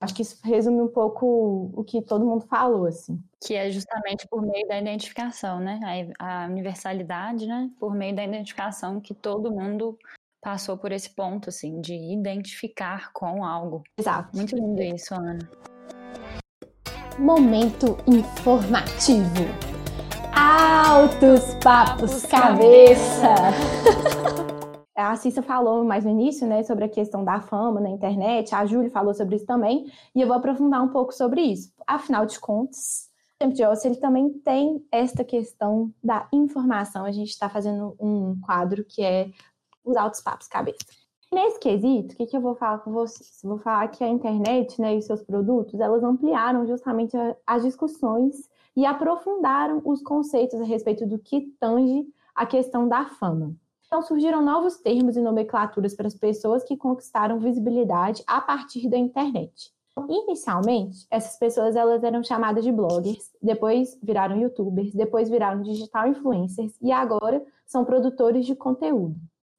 Acho 0.00 0.14
que 0.14 0.22
isso 0.22 0.38
resume 0.42 0.80
um 0.80 0.88
pouco 0.88 1.70
o 1.74 1.84
que 1.84 2.00
todo 2.00 2.24
mundo 2.24 2.46
falou, 2.46 2.86
assim. 2.86 3.22
Que 3.44 3.54
é 3.54 3.70
justamente 3.70 4.26
por 4.28 4.40
meio 4.40 4.66
da 4.66 4.80
identificação, 4.80 5.60
né? 5.60 5.78
A 6.18 6.46
universalidade, 6.46 7.46
né? 7.46 7.70
Por 7.78 7.94
meio 7.94 8.16
da 8.16 8.24
identificação 8.24 8.98
que 8.98 9.12
todo 9.12 9.52
mundo 9.52 9.98
passou 10.40 10.78
por 10.78 10.90
esse 10.90 11.10
ponto, 11.10 11.50
assim, 11.50 11.82
de 11.82 11.94
identificar 11.94 13.12
com 13.12 13.44
algo. 13.44 13.82
Exato. 13.98 14.34
Muito 14.34 14.56
lindo 14.56 14.82
isso, 14.82 15.14
Ana. 15.14 15.38
Momento 17.18 17.98
informativo. 18.06 19.44
Altos 20.32 21.54
papos 21.62 22.24
cabeça. 22.24 23.34
A 25.00 25.16
Cissa 25.16 25.42
falou 25.42 25.84
mais 25.84 26.04
no 26.04 26.10
início, 26.10 26.46
né, 26.46 26.62
sobre 26.62 26.84
a 26.84 26.88
questão 26.88 27.24
da 27.24 27.40
fama 27.40 27.80
na 27.80 27.90
internet, 27.90 28.54
a 28.54 28.64
Júlia 28.66 28.90
falou 28.90 29.14
sobre 29.14 29.36
isso 29.36 29.46
também, 29.46 29.90
e 30.14 30.20
eu 30.20 30.26
vou 30.26 30.36
aprofundar 30.36 30.82
um 30.82 30.88
pouco 30.88 31.12
sobre 31.12 31.40
isso. 31.40 31.72
Afinal 31.86 32.26
de 32.26 32.38
contas, 32.38 33.08
o 33.34 33.38
Tempo 33.38 33.54
de 33.54 33.64
Osso, 33.64 33.86
ele 33.86 33.96
também 33.96 34.30
tem 34.30 34.84
esta 34.92 35.24
questão 35.24 35.92
da 36.02 36.28
informação. 36.32 37.04
A 37.04 37.12
gente 37.12 37.30
está 37.30 37.48
fazendo 37.48 37.96
um 37.98 38.38
quadro 38.40 38.84
que 38.84 39.02
é 39.02 39.30
os 39.84 39.96
altos 39.96 40.20
papos 40.20 40.46
cabeça. 40.46 40.78
Nesse 41.32 41.60
quesito, 41.60 42.14
o 42.14 42.16
que, 42.16 42.26
que 42.26 42.36
eu 42.36 42.40
vou 42.40 42.56
falar 42.56 42.78
com 42.78 42.90
vocês? 42.90 43.38
vou 43.44 43.58
falar 43.58 43.86
que 43.88 44.02
a 44.02 44.08
internet 44.08 44.80
né, 44.80 44.96
e 44.96 45.02
seus 45.02 45.22
produtos, 45.22 45.78
elas 45.78 46.02
ampliaram 46.02 46.66
justamente 46.66 47.16
as 47.46 47.62
discussões 47.62 48.48
e 48.76 48.84
aprofundaram 48.84 49.80
os 49.84 50.02
conceitos 50.02 50.60
a 50.60 50.64
respeito 50.64 51.06
do 51.06 51.18
que 51.18 51.42
tange 51.60 52.04
a 52.34 52.44
questão 52.44 52.88
da 52.88 53.06
fama. 53.06 53.54
Então 53.92 54.02
surgiram 54.02 54.40
novos 54.40 54.76
termos 54.76 55.16
e 55.16 55.20
nomenclaturas 55.20 55.96
para 55.96 56.06
as 56.06 56.14
pessoas 56.14 56.62
que 56.62 56.76
conquistaram 56.76 57.40
visibilidade 57.40 58.22
a 58.24 58.40
partir 58.40 58.88
da 58.88 58.96
internet. 58.96 59.72
Inicialmente, 60.08 61.08
essas 61.10 61.36
pessoas 61.36 61.74
elas 61.74 62.04
eram 62.04 62.22
chamadas 62.22 62.62
de 62.62 62.70
bloggers, 62.70 63.32
depois 63.42 63.98
viraram 64.00 64.36
youtubers, 64.36 64.94
depois 64.94 65.28
viraram 65.28 65.60
digital 65.62 66.06
influencers 66.06 66.72
e 66.80 66.92
agora 66.92 67.44
são 67.66 67.84
produtores 67.84 68.46
de 68.46 68.54
conteúdo. 68.54 69.16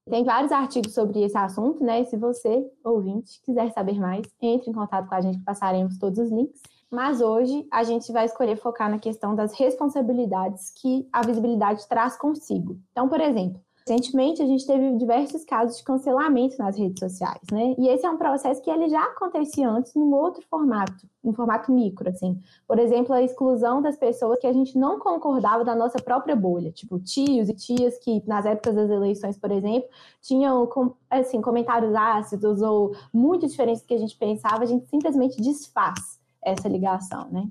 Tem 0.09 0.23
vários 0.23 0.53
artigos 0.53 0.93
sobre 0.93 1.21
esse 1.23 1.37
assunto, 1.37 1.83
né? 1.83 2.05
Se 2.05 2.15
você, 2.15 2.65
ouvinte, 2.85 3.41
quiser 3.43 3.69
saber 3.73 3.99
mais, 3.99 4.25
entre 4.41 4.69
em 4.69 4.73
contato 4.73 5.09
com 5.09 5.15
a 5.15 5.19
gente, 5.19 5.39
que 5.39 5.43
passaremos 5.43 5.99
todos 5.99 6.17
os 6.17 6.31
links. 6.31 6.61
Mas 6.89 7.19
hoje 7.19 7.67
a 7.69 7.83
gente 7.83 8.09
vai 8.13 8.25
escolher 8.25 8.55
focar 8.55 8.89
na 8.89 8.97
questão 8.97 9.35
das 9.35 9.53
responsabilidades 9.53 10.71
que 10.81 11.05
a 11.11 11.21
visibilidade 11.21 11.85
traz 11.89 12.17
consigo. 12.17 12.79
Então, 12.91 13.09
por 13.09 13.19
exemplo, 13.19 13.61
Recentemente, 13.87 14.41
a 14.41 14.45
gente 14.45 14.65
teve 14.65 14.95
diversos 14.97 15.43
casos 15.43 15.77
de 15.77 15.83
cancelamento 15.83 16.55
nas 16.59 16.77
redes 16.77 16.99
sociais, 16.99 17.41
né? 17.51 17.75
E 17.79 17.87
esse 17.87 18.05
é 18.05 18.09
um 18.09 18.17
processo 18.17 18.61
que 18.61 18.69
ele 18.69 18.87
já 18.89 19.03
acontecia 19.03 19.67
antes 19.67 19.95
num 19.95 20.13
outro 20.13 20.43
formato, 20.47 21.07
um 21.23 21.33
formato 21.33 21.71
micro, 21.71 22.07
assim. 22.07 22.39
Por 22.67 22.77
exemplo, 22.77 23.13
a 23.13 23.23
exclusão 23.23 23.81
das 23.81 23.97
pessoas 23.97 24.39
que 24.39 24.45
a 24.45 24.53
gente 24.53 24.77
não 24.77 24.99
concordava 24.99 25.65
da 25.65 25.75
nossa 25.75 25.97
própria 25.99 26.35
bolha, 26.35 26.71
tipo 26.71 26.99
tios 26.99 27.49
e 27.49 27.53
tias 27.53 27.97
que, 27.97 28.21
nas 28.27 28.45
épocas 28.45 28.75
das 28.75 28.89
eleições, 28.89 29.37
por 29.37 29.51
exemplo, 29.51 29.89
tinham, 30.21 30.69
assim, 31.09 31.41
comentários 31.41 31.95
ácidos 31.95 32.61
ou 32.61 32.95
muito 33.11 33.47
diferentes 33.47 33.81
do 33.81 33.87
que 33.87 33.95
a 33.95 33.99
gente 33.99 34.15
pensava, 34.15 34.63
a 34.63 34.67
gente 34.67 34.87
simplesmente 34.87 35.41
desfaz 35.41 36.19
essa 36.43 36.69
ligação, 36.69 37.29
né? 37.31 37.47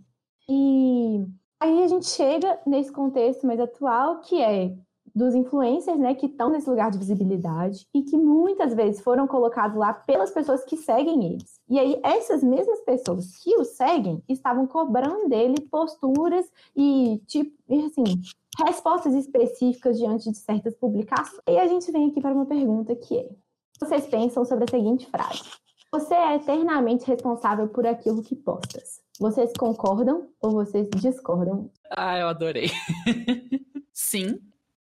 E 0.48 1.26
aí 1.60 1.82
a 1.82 1.88
gente 1.88 2.06
chega 2.06 2.58
nesse 2.66 2.92
contexto 2.92 3.46
mais 3.46 3.60
atual, 3.60 4.20
que 4.20 4.40
é 4.40 4.76
dos 5.14 5.35
influencers, 5.35 5.99
né, 5.99 6.14
que 6.14 6.27
estão 6.27 6.51
nesse 6.51 6.68
lugar 6.68 6.90
de 6.90 6.99
visibilidade 6.99 7.87
e 7.94 8.03
que 8.03 8.16
muitas 8.16 8.75
vezes 8.75 9.01
foram 9.01 9.27
colocados 9.27 9.77
lá 9.77 9.92
pelas 9.92 10.31
pessoas 10.31 10.64
que 10.64 10.77
seguem 10.77 11.25
eles. 11.25 11.61
E 11.68 11.79
aí 11.79 12.01
essas 12.03 12.42
mesmas 12.42 12.81
pessoas 12.81 13.37
que 13.42 13.55
o 13.57 13.64
seguem 13.64 14.23
estavam 14.29 14.66
cobrando 14.66 15.29
dele 15.29 15.61
posturas 15.70 16.46
e 16.77 17.20
tipo, 17.27 17.53
assim, 17.87 18.20
respostas 18.64 19.14
específicas 19.14 19.99
diante 19.99 20.31
de 20.31 20.37
certas 20.37 20.75
publicações. 20.75 21.40
E 21.49 21.59
a 21.59 21.66
gente 21.66 21.90
vem 21.90 22.09
aqui 22.09 22.20
para 22.20 22.35
uma 22.35 22.46
pergunta 22.46 22.94
que 22.94 23.18
é: 23.18 23.29
vocês 23.81 24.07
pensam 24.07 24.44
sobre 24.44 24.64
a 24.64 24.70
seguinte 24.70 25.07
frase? 25.07 25.42
Você 25.92 26.14
é 26.14 26.37
eternamente 26.37 27.05
responsável 27.07 27.66
por 27.68 27.85
aquilo 27.85 28.23
que 28.23 28.37
postas. 28.37 29.01
Vocês 29.18 29.53
concordam 29.59 30.29
ou 30.40 30.53
vocês 30.53 30.88
discordam? 30.96 31.68
Ah, 31.90 32.16
eu 32.18 32.29
adorei. 32.29 32.70
Sim, 33.92 34.38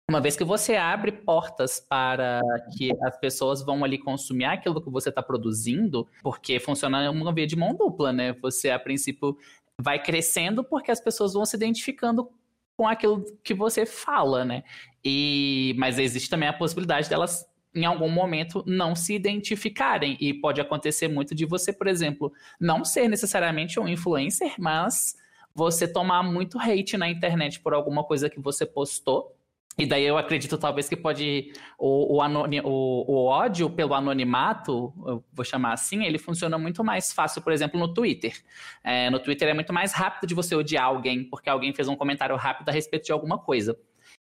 uma 0.09 0.21
vez 0.21 0.37
que 0.37 0.45
você 0.45 0.77
abre 0.77 1.11
portas 1.11 1.81
para 1.81 2.41
que 2.77 2.93
as 3.03 3.19
pessoas 3.19 3.61
vão 3.63 3.83
ali 3.83 3.99
consumir 3.99 4.45
aquilo 4.45 4.81
que 4.81 4.89
você 4.89 5.09
está 5.09 5.21
produzindo, 5.21 6.07
porque 6.23 6.61
funciona 6.61 7.11
uma 7.11 7.35
via 7.35 7.47
de 7.47 7.57
mão 7.57 7.75
dupla, 7.75 8.13
né? 8.13 8.33
Você, 8.41 8.71
a 8.71 8.79
princípio, 8.79 9.37
vai 9.77 10.01
crescendo 10.01 10.63
porque 10.63 10.93
as 10.93 11.01
pessoas 11.01 11.33
vão 11.33 11.45
se 11.45 11.57
identificando 11.57 12.31
com 12.77 12.87
aquilo 12.87 13.25
que 13.43 13.53
você 13.53 13.85
fala, 13.85 14.45
né? 14.45 14.63
E, 15.05 15.75
mas 15.77 15.99
existe 15.99 16.31
também 16.31 16.49
a 16.49 16.53
possibilidade 16.53 17.09
delas, 17.09 17.45
em 17.75 17.85
algum 17.85 18.09
momento, 18.09 18.63
não 18.65 18.95
se 18.95 19.13
identificarem. 19.13 20.17
E 20.21 20.33
pode 20.35 20.61
acontecer 20.61 21.09
muito 21.09 21.35
de 21.35 21.45
você, 21.45 21.73
por 21.73 21.89
exemplo, 21.89 22.33
não 22.61 22.85
ser 22.85 23.09
necessariamente 23.09 23.81
um 23.81 23.89
influencer, 23.89 24.55
mas 24.57 25.17
você 25.53 25.89
tomar 25.89 26.23
muito 26.23 26.61
hate 26.61 26.97
na 26.97 27.09
internet 27.09 27.59
por 27.59 27.75
alguma 27.75 28.05
coisa 28.05 28.31
que 28.31 28.39
você 28.39 28.65
postou 28.65 29.36
e 29.79 29.85
daí 29.85 30.05
eu 30.05 30.17
acredito 30.17 30.57
talvez 30.57 30.89
que 30.89 30.97
pode 30.97 31.53
o, 31.79 32.17
o, 32.17 32.23
o, 32.65 33.13
o, 33.13 33.25
ódio 33.27 33.69
pelo 33.69 33.93
anonimato, 33.93 34.95
eu 35.07 35.23
vou 35.33 35.45
chamar 35.45 35.75
assim, 35.75 36.05
ele 36.05 36.19
funciona 36.19 36.57
muito 36.57 36.83
mais 36.83 37.13
fácil, 37.13 37.43
por 37.43 37.53
exemplo, 37.53 37.79
no 37.79 37.93
Twitter. 37.93 38.43
É, 38.83 39.11
no 39.11 39.19
Twitter 39.19 39.49
é 39.49 39.55
muito 39.55 39.75
mais 39.75 39.93
rápido 39.93 40.27
de 40.27 40.35
você 40.35 40.55
odiar 40.55 40.85
alguém, 40.85 41.25
porque 41.29 41.51
alguém 41.51 41.75
fez 41.75 41.89
um 41.89 41.97
comentário 41.97 42.35
rápido 42.37 42.71
a 42.71 42.73
respeito 42.73 43.05
de 43.05 43.13
alguma 43.13 43.39
coisa. 43.39 43.79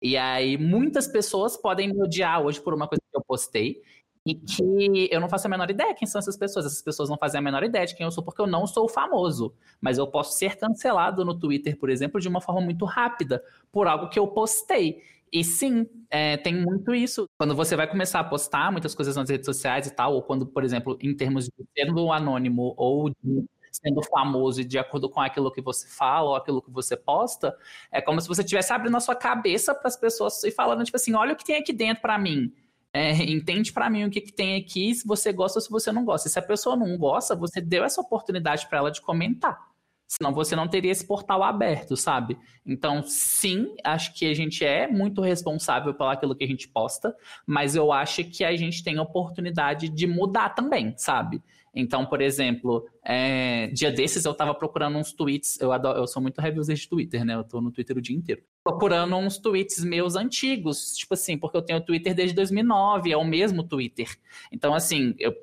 E 0.02 0.18
aí 0.18 0.58
muitas 0.58 1.08
pessoas 1.08 1.56
podem 1.56 1.94
me 1.94 2.02
odiar 2.04 2.42
hoje 2.42 2.60
por 2.60 2.74
uma 2.74 2.88
coisa 2.88 3.02
que 3.10 3.18
eu 3.18 3.24
postei. 3.26 3.82
E 4.26 4.36
que 4.36 5.08
eu 5.10 5.22
não 5.22 5.30
faço 5.30 5.48
a 5.48 5.50
menor 5.50 5.70
ideia 5.72 5.96
quem 5.96 6.06
são 6.06 6.20
essas 6.20 6.36
pessoas. 6.36 6.66
Essas 6.66 6.82
pessoas 6.82 7.08
não 7.08 7.18
fazem 7.18 7.40
a 7.40 7.42
menor 7.42 7.64
ideia 7.64 7.86
de 7.86 7.96
quem 7.96 8.04
eu 8.04 8.12
sou, 8.12 8.22
porque 8.22 8.42
eu 8.42 8.48
não 8.48 8.68
sou 8.68 8.90
famoso. 8.90 9.56
Mas 9.80 9.98
eu 9.98 10.06
posso 10.06 10.38
ser 10.38 10.58
cancelado 10.58 11.24
no 11.24 11.40
Twitter, 11.40 11.80
por 11.80 11.90
exemplo, 11.90 12.20
de 12.20 12.28
uma 12.28 12.42
forma 12.42 12.60
muito 12.60 12.84
rápida, 12.84 13.42
por 13.72 13.88
algo 13.88 14.10
que 14.10 14.20
eu 14.20 14.28
postei. 14.28 15.02
E 15.32 15.44
sim, 15.44 15.86
é, 16.10 16.38
tem 16.38 16.56
muito 16.56 16.94
isso. 16.96 17.28
Quando 17.38 17.56
você 17.56 17.76
vai 17.76 17.88
começar 17.88 18.20
a 18.20 18.24
postar 18.24 18.72
muitas 18.72 18.96
coisas 18.96 19.16
nas 19.16 19.30
redes 19.30 19.46
sociais 19.46 19.88
e 19.88 19.92
tal, 19.92 20.14
ou 20.14 20.22
quando, 20.22 20.46
por 20.46 20.64
exemplo, 20.64 20.98
em 21.02 21.16
termos 21.16 21.46
de 21.46 21.52
sendo 21.78 22.12
anônimo 22.12 22.74
ou 22.78 23.10
de 23.10 23.46
sendo 23.72 24.02
famoso 24.04 24.62
e 24.62 24.66
de 24.66 24.78
acordo 24.80 25.10
com 25.10 25.22
aquilo 25.22 25.52
que 25.52 25.62
você 25.62 25.88
fala 25.88 26.30
ou 26.30 26.36
aquilo 26.36 26.62
que 26.62 26.72
você 26.72 26.96
posta, 26.96 27.56
é 27.92 28.02
como 28.02 28.20
se 28.20 28.28
você 28.28 28.42
estivesse 28.42 28.74
abrindo 28.74 28.98
a 28.98 29.00
sua 29.00 29.16
cabeça 29.16 29.76
para 29.76 29.88
as 29.88 29.98
pessoas 29.98 30.44
e 30.44 30.52
falando, 30.52 30.84
tipo 30.84 30.98
assim, 30.98 31.14
olha 31.14 31.34
o 31.34 31.36
que 31.36 31.46
tem 31.46 31.58
aqui 31.58 31.74
dentro 31.74 32.02
para 32.02 32.18
mim. 32.18 32.52
É, 32.94 33.12
entende 33.12 33.72
para 33.72 33.90
mim 33.90 34.06
o 34.06 34.10
que, 34.10 34.22
que 34.22 34.32
tem 34.34 34.56
aqui, 34.56 34.96
se 34.96 35.06
você 35.06 35.32
gosta 35.32 35.60
ou 35.60 35.62
se 35.62 35.70
você 35.70 35.92
não 35.92 36.04
gosta. 36.06 36.28
E 36.28 36.32
se 36.32 36.40
a 36.40 36.42
pessoa 36.42 36.76
não 36.76 36.98
gosta, 36.98 37.36
você 37.36 37.62
deu 37.62 37.84
essa 37.84 38.02
oportunidade 38.02 38.68
para 38.68 38.80
ela 38.80 38.92
de 38.92 39.02
comentar. 39.02 39.60
Senão 40.08 40.34
você 40.34 40.56
não 40.56 40.68
teria 40.68 40.92
esse 40.92 41.06
portal 41.06 41.44
aberto, 41.44 41.98
sabe? 41.98 42.38
Então, 42.66 43.04
sim, 43.04 43.76
acho 43.84 44.14
que 44.14 44.26
a 44.26 44.34
gente 44.34 44.64
é 44.64 44.88
muito 44.88 45.22
responsável 45.22 45.94
pelo 45.94 46.10
aquilo 46.10 46.36
que 46.36 46.46
a 46.46 46.48
gente 46.48 46.68
posta, 46.68 47.14
mas 47.46 47.76
eu 47.76 47.92
acho 47.92 48.24
que 48.24 48.46
a 48.46 48.56
gente 48.56 48.84
tem 48.84 48.98
a 48.98 49.02
oportunidade 49.02 49.90
de 49.90 50.08
mudar 50.08 50.50
também, 50.50 50.94
sabe? 50.98 51.44
Então, 51.80 52.06
por 52.06 52.22
exemplo, 52.22 52.88
é, 53.04 53.68
dia 53.68 53.92
desses 53.92 54.26
eu 54.26 54.34
tava 54.34 54.56
procurando 54.56 54.98
uns 54.98 55.14
tweets, 55.14 55.60
eu, 55.62 55.72
adoro, 55.72 56.00
eu 56.00 56.08
sou 56.08 56.22
muito 56.22 56.42
reviewer 56.42 56.76
de 56.76 56.90
Twitter, 56.90 57.24
né? 57.24 57.36
Eu 57.36 57.44
tô 57.44 57.62
no 57.62 57.72
Twitter 57.72 57.96
o 57.96 58.02
dia 58.02 58.16
inteiro. 58.16 58.42
Procurando 58.64 59.16
uns 59.16 59.38
tweets 59.38 59.84
meus 59.84 60.16
antigos, 60.16 60.96
tipo 60.96 61.14
assim, 61.14 61.38
porque 61.38 61.56
eu 61.56 61.62
tenho 61.62 61.80
Twitter 61.80 62.16
desde 62.16 62.36
2009, 62.36 63.12
é 63.12 63.18
o 63.18 63.24
mesmo 63.24 63.62
Twitter. 63.62 64.10
Então, 64.52 64.74
assim, 64.74 65.14
eu, 65.20 65.36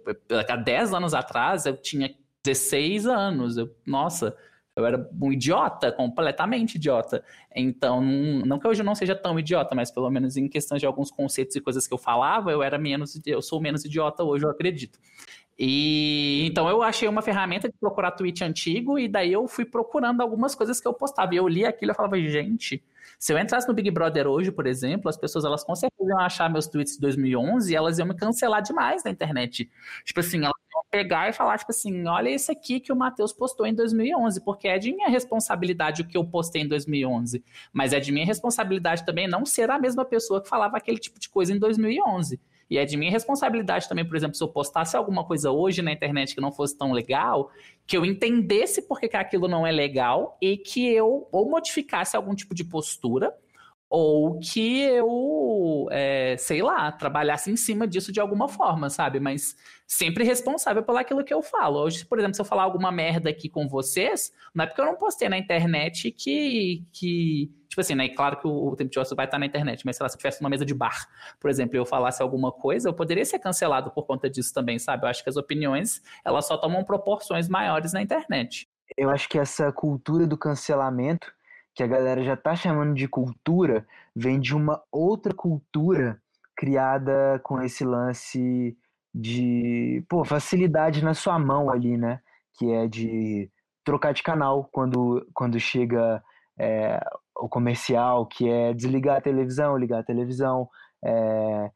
há 0.48 0.56
10 0.56 0.94
anos 0.94 1.14
atrás 1.14 1.66
eu 1.66 1.76
tinha 1.76 2.12
16 2.42 3.06
anos. 3.06 3.56
Eu, 3.56 3.72
nossa, 3.86 4.36
Eu 4.76 4.84
era 4.84 5.08
um 5.20 5.32
idiota, 5.32 5.92
completamente 5.92 6.74
idiota. 6.74 7.24
Então, 7.54 8.00
não 8.02 8.58
que 8.58 8.66
hoje 8.66 8.82
eu 8.82 8.84
não 8.84 8.94
seja 8.94 9.14
tão 9.14 9.38
idiota, 9.38 9.72
mas 9.72 9.90
pelo 9.90 10.10
menos 10.10 10.36
em 10.36 10.48
questão 10.48 10.76
de 10.76 10.84
alguns 10.84 11.12
conceitos 11.12 11.54
e 11.54 11.60
coisas 11.60 11.86
que 11.86 11.94
eu 11.94 11.98
falava, 11.98 12.50
eu 12.50 12.60
era 12.60 12.76
menos, 12.76 13.20
eu 13.24 13.40
sou 13.40 13.60
menos 13.60 13.84
idiota 13.84 14.24
hoje, 14.24 14.44
eu 14.44 14.50
acredito. 14.50 14.98
E 15.56 16.44
então 16.46 16.68
eu 16.68 16.82
achei 16.82 17.06
uma 17.08 17.22
ferramenta 17.22 17.68
de 17.68 17.74
procurar 17.78 18.10
tweet 18.10 18.42
antigo 18.42 18.98
e 18.98 19.06
daí 19.06 19.32
eu 19.32 19.46
fui 19.46 19.64
procurando 19.64 20.20
algumas 20.20 20.54
coisas 20.56 20.80
que 20.80 20.88
eu 20.88 20.92
postava. 20.92 21.32
E 21.34 21.36
eu 21.36 21.46
li 21.46 21.64
aquilo 21.64 21.92
e 21.92 21.94
falava, 21.94 22.18
gente, 22.18 22.82
se 23.24 23.32
eu 23.32 23.38
entrasse 23.38 23.66
no 23.66 23.72
Big 23.72 23.90
Brother 23.90 24.26
hoje, 24.26 24.52
por 24.52 24.66
exemplo, 24.66 25.08
as 25.08 25.16
pessoas 25.16 25.46
elas 25.46 25.64
com 25.64 25.74
certeza 25.74 26.10
iam 26.10 26.20
achar 26.20 26.50
meus 26.50 26.66
tweets 26.66 26.96
de 26.96 27.00
2011 27.00 27.72
e 27.72 27.74
elas 27.74 27.98
iam 27.98 28.06
me 28.06 28.14
cancelar 28.14 28.60
demais 28.60 29.02
na 29.02 29.10
internet. 29.10 29.70
Tipo 30.04 30.20
assim, 30.20 30.44
elas 30.44 30.52
iam 30.70 30.82
pegar 30.90 31.30
e 31.30 31.32
falar 31.32 31.56
tipo 31.56 31.70
assim, 31.70 32.06
olha 32.06 32.28
isso 32.28 32.52
aqui 32.52 32.80
que 32.80 32.92
o 32.92 32.96
Matheus 32.96 33.32
postou 33.32 33.66
em 33.66 33.74
2011, 33.74 34.44
porque 34.44 34.68
é 34.68 34.78
de 34.78 34.92
minha 34.92 35.08
responsabilidade 35.08 36.02
o 36.02 36.06
que 36.06 36.18
eu 36.18 36.24
postei 36.26 36.60
em 36.60 36.68
2011, 36.68 37.42
mas 37.72 37.94
é 37.94 37.98
de 37.98 38.12
minha 38.12 38.26
responsabilidade 38.26 39.06
também 39.06 39.26
não 39.26 39.46
ser 39.46 39.70
a 39.70 39.78
mesma 39.78 40.04
pessoa 40.04 40.42
que 40.42 40.48
falava 40.50 40.76
aquele 40.76 40.98
tipo 40.98 41.18
de 41.18 41.30
coisa 41.30 41.50
em 41.50 41.58
2011. 41.58 42.38
E 42.70 42.78
é 42.78 42.84
de 42.84 42.96
minha 42.96 43.10
responsabilidade 43.10 43.88
também, 43.88 44.06
por 44.06 44.16
exemplo, 44.16 44.34
se 44.34 44.42
eu 44.42 44.48
postasse 44.48 44.96
alguma 44.96 45.24
coisa 45.24 45.50
hoje 45.50 45.82
na 45.82 45.92
internet 45.92 46.34
que 46.34 46.40
não 46.40 46.52
fosse 46.52 46.76
tão 46.76 46.92
legal, 46.92 47.50
que 47.86 47.96
eu 47.96 48.04
entendesse 48.04 48.82
por 48.82 48.98
que 48.98 49.14
aquilo 49.16 49.48
não 49.48 49.66
é 49.66 49.72
legal 49.72 50.36
e 50.40 50.56
que 50.56 50.86
eu 50.86 51.28
ou 51.30 51.48
modificasse 51.48 52.16
algum 52.16 52.34
tipo 52.34 52.54
de 52.54 52.64
postura 52.64 53.34
ou 53.88 54.38
que 54.40 54.80
eu, 54.82 55.86
é, 55.90 56.36
sei 56.36 56.62
lá, 56.62 56.90
trabalhasse 56.90 57.50
em 57.50 57.56
cima 57.56 57.86
disso 57.86 58.10
de 58.10 58.20
alguma 58.20 58.48
forma, 58.48 58.90
sabe? 58.90 59.20
Mas 59.20 59.56
sempre 59.86 60.24
responsável 60.24 60.82
pelo 60.82 60.98
aquilo 60.98 61.24
que 61.24 61.32
eu 61.32 61.42
falo. 61.42 61.78
Hoje, 61.78 62.04
por 62.04 62.18
exemplo, 62.18 62.34
se 62.34 62.40
eu 62.40 62.44
falar 62.44 62.64
alguma 62.64 62.90
merda 62.90 63.30
aqui 63.30 63.48
com 63.48 63.68
vocês, 63.68 64.32
não 64.54 64.64
é 64.64 64.66
porque 64.66 64.80
eu 64.80 64.86
não 64.86 64.96
postei 64.96 65.28
na 65.28 65.38
internet 65.38 66.10
que, 66.10 66.84
que 66.92 67.52
tipo 67.68 67.80
assim, 67.80 67.94
né? 67.94 68.08
Claro 68.08 68.38
que 68.38 68.46
o, 68.46 68.68
o 68.68 68.76
tempo 68.76 68.90
de 68.90 68.98
ócio 68.98 69.14
vai 69.14 69.26
estar 69.26 69.38
na 69.38 69.46
internet, 69.46 69.84
mas 69.84 69.96
sei 69.96 70.04
lá, 70.04 70.08
se 70.08 70.16
eu 70.16 70.18
tivesse 70.18 70.40
uma 70.40 70.50
mesa 70.50 70.64
de 70.64 70.74
bar, 70.74 71.08
por 71.38 71.50
exemplo, 71.50 71.76
e 71.76 71.78
eu 71.78 71.86
falasse 71.86 72.22
alguma 72.22 72.50
coisa, 72.50 72.88
eu 72.88 72.94
poderia 72.94 73.24
ser 73.24 73.38
cancelado 73.38 73.90
por 73.90 74.06
conta 74.06 74.28
disso 74.28 74.52
também, 74.52 74.78
sabe? 74.78 75.04
Eu 75.04 75.08
acho 75.08 75.22
que 75.22 75.30
as 75.30 75.36
opiniões, 75.36 76.02
elas 76.24 76.46
só 76.46 76.56
tomam 76.56 76.84
proporções 76.84 77.48
maiores 77.48 77.92
na 77.92 78.02
internet. 78.02 78.68
Eu 78.96 79.10
acho 79.10 79.28
que 79.28 79.38
essa 79.38 79.72
cultura 79.72 80.26
do 80.26 80.36
cancelamento 80.36 81.32
que 81.74 81.82
a 81.82 81.86
galera 81.86 82.22
já 82.22 82.36
tá 82.36 82.54
chamando 82.54 82.94
de 82.94 83.08
cultura, 83.08 83.86
vem 84.14 84.38
de 84.38 84.54
uma 84.54 84.82
outra 84.92 85.34
cultura 85.34 86.20
criada 86.56 87.40
com 87.42 87.60
esse 87.60 87.84
lance 87.84 88.76
de 89.12 90.04
pô, 90.08 90.24
facilidade 90.24 91.02
na 91.02 91.14
sua 91.14 91.38
mão 91.38 91.70
ali, 91.70 91.96
né? 91.96 92.20
Que 92.56 92.70
é 92.72 92.86
de 92.86 93.50
trocar 93.84 94.12
de 94.12 94.22
canal 94.22 94.68
quando, 94.72 95.26
quando 95.34 95.58
chega 95.58 96.22
é, 96.58 97.00
o 97.36 97.48
comercial, 97.48 98.26
que 98.26 98.48
é 98.48 98.72
desligar 98.72 99.18
a 99.18 99.20
televisão, 99.20 99.76
ligar 99.76 100.00
a 100.00 100.04
televisão, 100.04 100.68
é, 101.04 101.70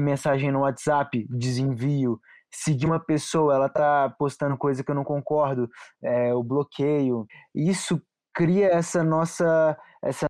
mensagem 0.00 0.50
no 0.50 0.60
WhatsApp, 0.60 1.26
desenvio, 1.30 2.20
seguir 2.50 2.86
uma 2.86 3.00
pessoa, 3.00 3.54
ela 3.54 3.68
tá 3.68 4.14
postando 4.18 4.56
coisa 4.56 4.82
que 4.84 4.90
eu 4.90 4.94
não 4.94 5.04
concordo, 5.04 5.68
é, 6.02 6.34
o 6.34 6.42
bloqueio. 6.42 7.26
Isso 7.54 8.00
cria 8.36 8.68
essa 8.68 9.02
nossa 9.02 9.76
essa 10.02 10.26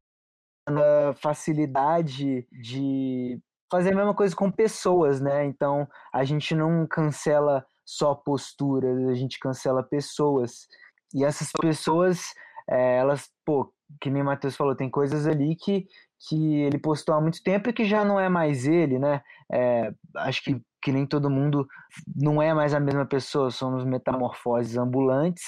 facilidade 1.21 2.47
de 2.53 3.39
fazer 3.71 3.93
a 3.93 3.97
mesma 3.97 4.15
coisa 4.15 4.35
com 4.35 4.51
pessoas, 4.51 5.21
né? 5.21 5.45
Então 5.45 5.87
a 6.13 6.25
gente 6.25 6.55
não 6.55 6.87
cancela 6.87 7.65
só 7.85 8.15
posturas, 8.15 9.09
a 9.09 9.15
gente 9.15 9.39
cancela 9.39 9.83
pessoas. 9.83 10.67
E 11.15 11.25
essas 11.25 11.51
pessoas, 11.61 12.33
é, 12.69 12.99
elas, 12.99 13.29
pô, 13.45 13.73
que 14.01 14.11
nem 14.11 14.23
o 14.23 14.25
Matheus 14.25 14.57
falou, 14.57 14.75
tem 14.75 14.91
coisas 14.91 15.27
ali 15.27 15.55
que, 15.57 15.87
que 16.29 16.57
ele 16.63 16.79
postou 16.79 17.15
há 17.15 17.21
muito 17.21 17.43
tempo 17.43 17.71
e 17.71 17.73
que 17.73 17.85
já 17.85 18.05
não 18.05 18.19
é 18.19 18.29
mais 18.29 18.67
ele, 18.67 18.99
né? 18.99 19.23
É, 19.53 19.93
acho 20.17 20.43
que, 20.43 20.61
que 20.83 20.93
nem 20.93 21.07
todo 21.07 21.31
mundo 21.31 21.67
não 22.15 22.43
é 22.43 22.53
mais 22.53 22.75
a 22.75 22.81
mesma 22.81 23.07
pessoa, 23.07 23.51
somos 23.51 23.85
metamorfoses 23.85 24.77
ambulantes 24.77 25.45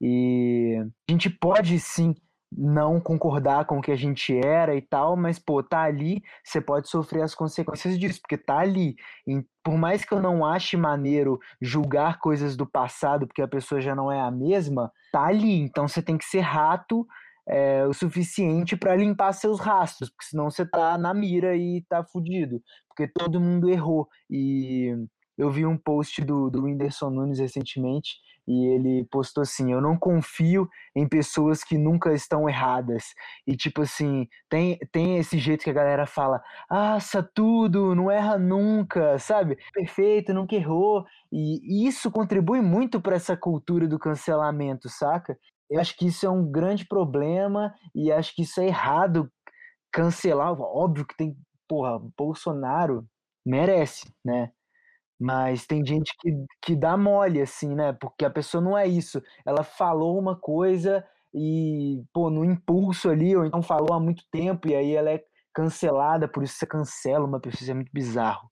e 0.00 0.76
a 1.08 1.12
gente 1.12 1.28
pode 1.30 1.78
sim 1.80 2.14
não 2.50 3.00
concordar 3.00 3.66
com 3.66 3.78
o 3.78 3.82
que 3.82 3.92
a 3.92 3.96
gente 3.96 4.34
era 4.34 4.74
e 4.74 4.80
tal, 4.80 5.16
mas 5.16 5.38
pô, 5.38 5.62
tá 5.62 5.82
ali, 5.82 6.22
você 6.42 6.60
pode 6.60 6.88
sofrer 6.88 7.22
as 7.22 7.34
consequências 7.34 7.98
disso, 7.98 8.20
porque 8.20 8.38
tá 8.38 8.58
ali. 8.58 8.96
E 9.26 9.44
por 9.62 9.76
mais 9.76 10.04
que 10.04 10.12
eu 10.14 10.20
não 10.20 10.44
ache 10.44 10.76
maneiro 10.76 11.38
julgar 11.60 12.18
coisas 12.20 12.56
do 12.56 12.66
passado, 12.66 13.26
porque 13.26 13.42
a 13.42 13.48
pessoa 13.48 13.80
já 13.80 13.94
não 13.94 14.10
é 14.10 14.20
a 14.20 14.30
mesma, 14.30 14.90
tá 15.12 15.24
ali. 15.26 15.60
Então 15.60 15.86
você 15.86 16.00
tem 16.00 16.16
que 16.16 16.24
ser 16.24 16.40
rato 16.40 17.06
é, 17.46 17.86
o 17.86 17.92
suficiente 17.92 18.76
para 18.76 18.96
limpar 18.96 19.32
seus 19.32 19.60
rastros, 19.60 20.10
porque 20.10 20.26
senão 20.26 20.50
você 20.50 20.66
tá 20.66 20.98
na 20.98 21.14
mira 21.14 21.56
e 21.56 21.82
tá 21.88 22.04
fudido, 22.04 22.62
porque 22.88 23.08
todo 23.08 23.40
mundo 23.40 23.70
errou. 23.70 24.08
E 24.30 24.94
eu 25.38 25.50
vi 25.50 25.64
um 25.64 25.76
post 25.76 26.22
do, 26.22 26.50
do 26.50 26.64
Whindersson 26.64 27.10
Nunes 27.10 27.38
recentemente 27.38 28.16
e 28.48 28.66
ele 28.66 29.04
postou 29.10 29.42
assim: 29.42 29.72
Eu 29.72 29.80
não 29.80 29.96
confio 29.98 30.68
em 30.96 31.06
pessoas 31.06 31.62
que 31.62 31.76
nunca 31.76 32.14
estão 32.14 32.48
erradas. 32.48 33.14
E 33.46 33.54
tipo 33.54 33.82
assim, 33.82 34.26
tem, 34.48 34.78
tem 34.90 35.18
esse 35.18 35.38
jeito 35.38 35.62
que 35.62 35.70
a 35.70 35.74
galera 35.74 36.06
fala: 36.06 36.42
Aça 36.68 37.22
tudo, 37.22 37.94
não 37.94 38.10
erra 38.10 38.38
nunca, 38.38 39.18
sabe? 39.18 39.58
Perfeito, 39.74 40.32
nunca 40.32 40.56
errou. 40.56 41.04
E, 41.30 41.84
e 41.84 41.86
isso 41.86 42.10
contribui 42.10 42.62
muito 42.62 43.00
para 43.00 43.16
essa 43.16 43.36
cultura 43.36 43.86
do 43.86 43.98
cancelamento, 43.98 44.88
saca? 44.88 45.38
Eu 45.70 45.78
acho 45.78 45.94
que 45.96 46.06
isso 46.06 46.24
é 46.24 46.30
um 46.30 46.50
grande 46.50 46.86
problema 46.86 47.74
e 47.94 48.10
acho 48.10 48.34
que 48.34 48.42
isso 48.42 48.60
é 48.60 48.66
errado 48.66 49.30
cancelar. 49.92 50.58
Óbvio 50.58 51.06
que 51.06 51.16
tem, 51.16 51.36
porra, 51.68 52.00
Bolsonaro 52.16 53.06
merece, 53.44 54.10
né? 54.24 54.52
Mas 55.18 55.66
tem 55.66 55.84
gente 55.84 56.12
que, 56.20 56.30
que 56.62 56.76
dá 56.76 56.96
mole, 56.96 57.40
assim, 57.40 57.74
né? 57.74 57.92
Porque 57.92 58.24
a 58.24 58.30
pessoa 58.30 58.62
não 58.62 58.78
é 58.78 58.86
isso. 58.86 59.20
Ela 59.44 59.64
falou 59.64 60.18
uma 60.18 60.36
coisa 60.36 61.04
e, 61.34 62.02
pô, 62.12 62.30
no 62.30 62.44
impulso 62.44 63.10
ali, 63.10 63.36
ou 63.36 63.44
então 63.44 63.60
falou 63.62 63.92
há 63.92 64.00
muito 64.00 64.22
tempo, 64.30 64.68
e 64.68 64.74
aí 64.74 64.94
ela 64.94 65.10
é 65.10 65.24
cancelada, 65.52 66.28
por 66.28 66.42
isso 66.44 66.54
você 66.54 66.66
cancela 66.66 67.26
uma 67.26 67.40
pessoa, 67.40 67.62
isso 67.62 67.70
é 67.70 67.74
muito 67.74 67.90
bizarro. 67.92 68.48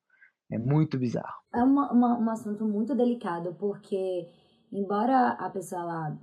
É 0.50 0.58
muito 0.58 0.98
bizarro. 0.98 1.40
É 1.54 1.62
uma, 1.62 1.92
uma, 1.92 2.18
um 2.18 2.30
assunto 2.30 2.64
muito 2.64 2.94
delicado, 2.94 3.54
porque 3.54 4.28
embora 4.72 5.30
a 5.30 5.50
pessoa 5.50 5.82
ela 5.82 6.18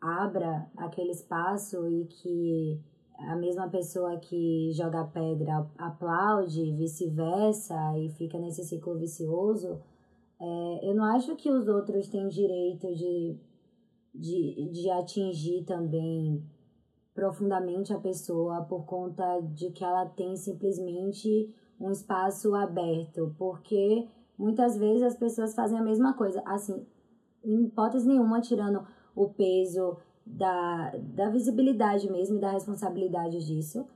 abra 0.00 0.66
aquele 0.76 1.10
espaço 1.10 1.88
e 1.88 2.04
que 2.06 2.80
a 3.18 3.36
mesma 3.36 3.68
pessoa 3.68 4.16
que 4.18 4.72
joga 4.72 5.04
pedra 5.04 5.66
aplaude, 5.78 6.72
vice-versa, 6.72 7.98
e 7.98 8.10
fica 8.10 8.38
nesse 8.38 8.64
ciclo 8.64 8.96
vicioso, 8.98 9.80
é, 10.40 10.90
eu 10.90 10.94
não 10.94 11.04
acho 11.04 11.36
que 11.36 11.50
os 11.50 11.68
outros 11.68 12.08
têm 12.08 12.28
direito 12.28 12.92
de, 12.94 13.36
de, 14.14 14.70
de 14.72 14.90
atingir 14.90 15.64
também 15.64 16.44
profundamente 17.14 17.92
a 17.92 17.98
pessoa 17.98 18.62
por 18.62 18.84
conta 18.84 19.40
de 19.40 19.70
que 19.70 19.84
ela 19.84 20.06
tem 20.06 20.36
simplesmente 20.36 21.54
um 21.80 21.90
espaço 21.90 22.54
aberto, 22.54 23.34
porque 23.38 24.08
muitas 24.36 24.76
vezes 24.76 25.02
as 25.02 25.16
pessoas 25.16 25.54
fazem 25.54 25.78
a 25.78 25.82
mesma 25.82 26.14
coisa, 26.14 26.42
assim, 26.44 26.84
em 27.44 27.66
hipótese 27.66 28.08
nenhuma 28.08 28.40
tirando 28.40 28.84
o 29.14 29.28
peso 29.28 29.96
da, 30.26 30.92
da 30.96 31.28
visibilidade 31.28 32.10
mesmo 32.10 32.38
e 32.38 32.40
da 32.40 32.50
responsabilidade 32.50 33.44
disso, 33.44 33.86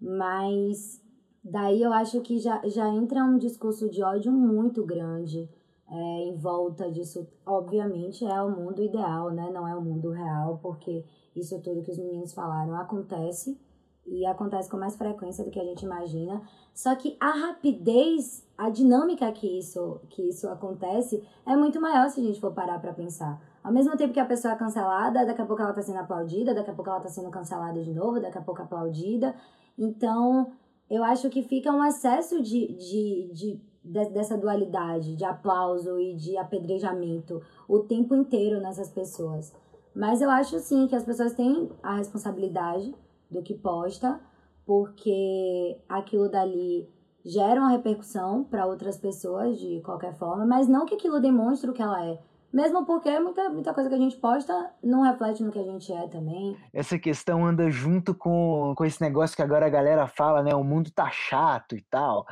mas 0.00 1.00
daí 1.42 1.82
eu 1.82 1.92
acho 1.92 2.20
que 2.20 2.38
já, 2.38 2.60
já 2.66 2.88
entra 2.88 3.24
um 3.24 3.38
discurso 3.38 3.88
de 3.88 4.02
ódio 4.02 4.32
muito 4.32 4.84
grande 4.84 5.48
é, 5.88 6.28
em 6.28 6.34
volta 6.34 6.90
disso. 6.90 7.26
Obviamente 7.44 8.24
é 8.24 8.42
o 8.42 8.50
mundo 8.50 8.82
ideal, 8.82 9.30
né? 9.30 9.50
Não 9.52 9.66
é 9.66 9.74
o 9.74 9.80
mundo 9.80 10.10
real, 10.10 10.58
porque 10.60 11.04
isso 11.34 11.60
tudo 11.60 11.82
que 11.82 11.90
os 11.90 11.98
meninos 11.98 12.32
falaram 12.32 12.74
acontece 12.74 13.58
e 14.06 14.24
acontece 14.24 14.70
com 14.70 14.76
mais 14.76 14.96
frequência 14.96 15.44
do 15.44 15.50
que 15.50 15.60
a 15.60 15.64
gente 15.64 15.84
imagina. 15.84 16.40
Só 16.74 16.94
que 16.94 17.16
a 17.18 17.30
rapidez, 17.30 18.46
a 18.56 18.70
dinâmica 18.70 19.30
que 19.32 19.58
isso, 19.58 20.00
que 20.10 20.22
isso 20.22 20.48
acontece 20.48 21.22
é 21.44 21.56
muito 21.56 21.80
maior 21.80 22.08
se 22.08 22.20
a 22.20 22.24
gente 22.24 22.40
for 22.40 22.52
parar 22.52 22.80
para 22.80 22.92
pensar. 22.92 23.40
Ao 23.66 23.72
mesmo 23.72 23.96
tempo 23.96 24.14
que 24.14 24.20
a 24.20 24.24
pessoa 24.24 24.54
é 24.54 24.56
cancelada, 24.56 25.26
daqui 25.26 25.42
a 25.42 25.44
pouco 25.44 25.60
ela 25.60 25.72
está 25.72 25.82
sendo 25.82 25.98
aplaudida, 25.98 26.54
daqui 26.54 26.70
a 26.70 26.72
pouco 26.72 26.88
ela 26.88 27.00
está 27.00 27.10
sendo 27.10 27.30
cancelada 27.30 27.82
de 27.82 27.92
novo, 27.92 28.20
daqui 28.20 28.38
a 28.38 28.40
pouco 28.40 28.62
aplaudida. 28.62 29.34
Então, 29.76 30.52
eu 30.88 31.02
acho 31.02 31.28
que 31.28 31.42
fica 31.42 31.72
um 31.72 31.84
excesso 31.84 32.40
de, 32.40 32.68
de, 32.74 33.28
de, 33.32 33.60
de, 33.84 34.10
dessa 34.10 34.38
dualidade 34.38 35.16
de 35.16 35.24
aplauso 35.24 35.98
e 35.98 36.14
de 36.14 36.36
apedrejamento 36.36 37.42
o 37.68 37.80
tempo 37.80 38.14
inteiro 38.14 38.60
nessas 38.60 38.88
pessoas. 38.88 39.52
Mas 39.92 40.22
eu 40.22 40.30
acho 40.30 40.60
sim 40.60 40.86
que 40.86 40.94
as 40.94 41.02
pessoas 41.02 41.34
têm 41.34 41.68
a 41.82 41.96
responsabilidade 41.96 42.94
do 43.28 43.42
que 43.42 43.54
posta, 43.54 44.20
porque 44.64 45.76
aquilo 45.88 46.30
dali 46.30 46.88
gera 47.24 47.60
uma 47.60 47.70
repercussão 47.70 48.44
para 48.44 48.64
outras 48.64 48.96
pessoas 48.96 49.58
de 49.58 49.80
qualquer 49.80 50.14
forma, 50.14 50.46
mas 50.46 50.68
não 50.68 50.86
que 50.86 50.94
aquilo 50.94 51.20
demonstre 51.20 51.68
o 51.68 51.72
que 51.72 51.82
ela 51.82 52.06
é. 52.06 52.20
Mesmo 52.56 52.86
porque 52.86 53.20
muita, 53.20 53.50
muita 53.50 53.74
coisa 53.74 53.90
que 53.90 53.94
a 53.94 53.98
gente 53.98 54.16
posta 54.16 54.72
não 54.82 55.02
reflete 55.02 55.42
no 55.42 55.52
que 55.52 55.58
a 55.58 55.62
gente 55.62 55.92
é 55.92 56.08
também. 56.08 56.56
Essa 56.72 56.98
questão 56.98 57.44
anda 57.44 57.70
junto 57.70 58.14
com, 58.14 58.72
com 58.74 58.82
esse 58.82 58.98
negócio 59.02 59.36
que 59.36 59.42
agora 59.42 59.66
a 59.66 59.68
galera 59.68 60.06
fala, 60.06 60.42
né? 60.42 60.54
O 60.54 60.64
mundo 60.64 60.90
tá 60.90 61.10
chato 61.10 61.76
e 61.76 61.84
tal, 61.90 62.24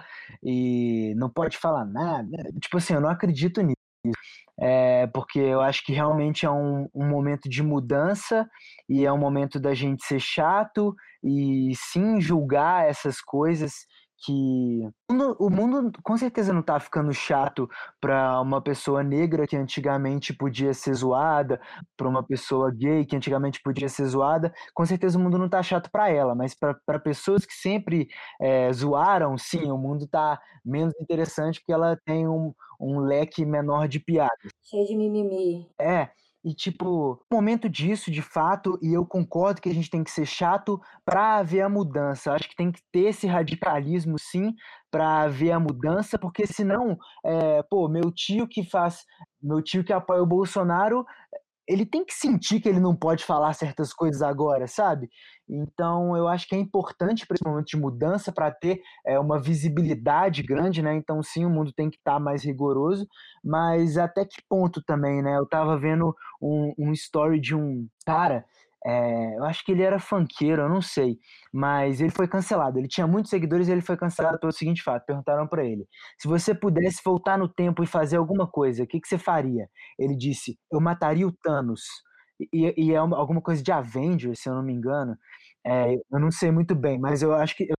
e 0.43 1.13
não 1.19 1.29
pode 1.29 1.59
falar 1.59 1.85
nada. 1.85 2.39
Tipo 2.59 2.79
assim, 2.79 2.95
eu 2.95 3.03
não 3.03 3.11
acredito 3.11 3.61
nisso. 3.61 3.77
É, 4.59 5.07
porque 5.09 5.39
eu 5.39 5.61
acho 5.61 5.85
que 5.85 5.93
realmente 5.93 6.47
é 6.47 6.51
um, 6.51 6.89
um 6.95 7.07
momento 7.07 7.47
de 7.47 7.63
mudança 7.63 8.49
e 8.89 9.05
é 9.05 9.13
um 9.13 9.19
momento 9.19 9.61
da 9.61 9.75
gente 9.75 10.07
ser 10.07 10.21
chato 10.21 10.97
e 11.23 11.73
sim 11.77 12.19
julgar 12.19 12.89
essas 12.89 13.21
coisas 13.21 13.75
que 14.25 14.89
o 15.39 15.51
mundo 15.51 15.93
com 16.03 16.17
certeza 16.17 16.53
não 16.53 16.63
tá 16.63 16.81
ficando 16.81 17.13
chato 17.13 17.69
para 18.01 18.41
uma 18.41 18.61
pessoa 18.63 19.03
negra 19.03 19.47
que 19.47 19.57
antigamente 19.57 20.33
podia 20.33 20.73
ser 20.73 20.95
zoada, 20.95 21.61
para 21.97 22.09
uma 22.09 22.23
pessoa 22.23 22.71
gay 22.71 23.05
que 23.05 23.17
antigamente 23.17 23.61
podia 23.63 23.89
ser 23.89 24.07
zoada. 24.07 24.53
Com 24.73 24.87
certeza 24.87 25.19
o 25.19 25.21
mundo 25.21 25.39
não 25.39 25.49
tá 25.49 25.63
chato 25.63 25.91
para 25.91 26.09
ela, 26.09 26.35
mas 26.35 26.55
para 26.55 26.99
pessoas 26.99 27.45
que 27.45 27.53
sempre 27.53 28.09
é, 28.41 28.73
zoaram, 28.73 29.37
sim, 29.37 29.71
o 29.71 29.77
mundo 29.77 30.07
tá 30.07 30.41
menos 30.65 30.95
interessante 31.01 31.61
porque 31.61 31.73
ela 31.73 31.99
tem 32.05 32.27
um, 32.27 32.55
um 32.81 33.01
leque 33.01 33.45
menor 33.45 33.87
de 33.89 34.01
piadas. 34.01 34.53
Cheio 34.63 34.87
de 34.87 34.97
mimimi. 34.97 35.69
É. 35.79 36.09
E, 36.45 36.55
tipo, 36.55 37.19
momento 37.33 37.71
disso, 37.71 38.11
de 38.11 38.21
fato, 38.21 38.79
e 38.83 38.93
eu 38.93 39.07
concordo 39.07 39.63
que 39.63 39.69
a 39.69 39.75
gente 39.75 39.89
tem 39.89 40.05
que 40.05 40.11
ser 40.11 40.27
chato 40.27 40.79
para 41.05 41.43
ver 41.43 41.63
a 41.63 41.69
mudança. 41.71 42.33
Acho 42.33 42.49
que 42.49 42.55
tem 42.57 42.71
que 42.71 42.81
ter 42.93 43.09
esse 43.09 43.27
radicalismo, 43.27 44.19
sim, 44.19 44.53
para 44.91 45.27
ver 45.29 45.53
a 45.53 45.59
mudança, 45.59 46.19
porque 46.19 46.47
senão, 46.47 46.99
é, 47.25 47.63
pô, 47.63 47.89
meu 47.89 48.13
tio 48.13 48.47
que 48.47 48.63
faz. 48.63 49.05
Meu 49.43 49.63
tio 49.63 49.85
que 49.85 49.93
apoia 49.93 50.23
o 50.23 50.27
Bolsonaro 50.27 51.05
ele 51.67 51.87
tem 51.87 52.05
que 52.05 52.13
sentir 52.13 52.61
que 52.61 52.69
ele 52.69 52.81
não 52.81 52.95
pode 52.95 53.25
falar 53.25 53.53
certas 53.55 53.93
coisas 53.93 54.23
agora, 54.23 54.67
sabe? 54.67 55.09
Então, 55.49 56.17
eu 56.17 56.29
acho 56.29 56.49
que 56.49 56.55
é 56.55 56.59
importante 56.59 57.27
para 57.27 57.35
esse 57.35 57.45
momento 57.45 57.67
de 57.67 57.77
mudança, 57.77 58.33
para 58.33 58.51
ter 58.51 58.81
é, 59.07 59.19
uma 59.19 59.41
visibilidade 59.41 60.43
grande, 60.43 60.83
né? 60.83 60.95
Então, 60.95 61.23
sim, 61.23 61.45
o 61.45 61.51
mundo 61.51 61.73
tem 61.73 61.91
que 61.91 61.97
estar 61.97 62.15
tá 62.15 62.21
mais 62.21 62.45
rigoroso, 62.45 63.07
mas 63.43 63.97
até 63.97 64.25
que 64.25 64.43
ponto 64.49 64.83
também, 64.83 65.23
né? 65.23 65.37
Eu 65.37 65.45
estava 65.45 65.79
vendo 65.79 66.15
um, 66.41 66.73
um 66.79 66.93
story 66.93 67.41
de 67.41 67.55
um 67.55 67.87
cara 68.05 68.45
é, 68.87 69.37
eu 69.39 69.45
acho 69.45 69.65
que 69.65 69.73
ele 69.73 69.83
era 69.83 69.99
funkeiro, 69.99 70.63
eu 70.63 70.69
não 70.69 70.83
sei. 70.83 71.19
Mas 71.53 72.01
ele 72.01 72.11
foi 72.11 72.29
cancelado. 72.29 72.79
Ele 72.79 72.89
tinha 72.89 73.07
muitos 73.07 73.31
seguidores 73.31 73.69
e 73.69 73.73
ele 73.73 73.81
foi 73.81 73.97
cancelado 73.97 74.39
pelo 74.39 74.53
seguinte 74.53 74.83
fato: 74.83 75.07
perguntaram 75.07 75.47
para 75.49 75.65
ele, 75.65 75.87
se 76.21 76.29
você 76.29 76.55
pudesse 76.55 77.01
voltar 77.05 77.39
no 77.39 77.49
tempo 77.49 77.83
e 77.83 77.87
fazer 77.87 78.17
alguma 78.17 78.47
coisa, 78.47 78.85
o 78.85 78.87
que, 78.87 79.01
que 79.01 79.09
você 79.09 79.19
faria? 79.19 79.69
Ele 79.99 80.17
disse: 80.17 80.59
eu 80.73 80.81
mataria 80.81 81.27
o 81.27 81.33
Thanos. 81.33 81.83
E, 82.53 82.75
e 82.77 82.93
é 82.93 83.01
uma, 83.01 83.17
alguma 83.17 83.41
coisa 83.41 83.63
de 83.63 83.71
Avengers, 83.73 84.41
se 84.41 84.49
eu 84.49 84.55
não 84.55 84.63
me 84.63 84.73
engano. 84.73 85.17
É, 85.67 85.95
eu 85.95 86.21
não 86.21 86.31
sei 86.31 86.51
muito 86.51 86.75
bem, 86.75 86.99
mas 86.99 87.23
eu 87.23 87.33
acho 87.35 87.57
que. 87.57 87.65
Eu, 87.65 87.75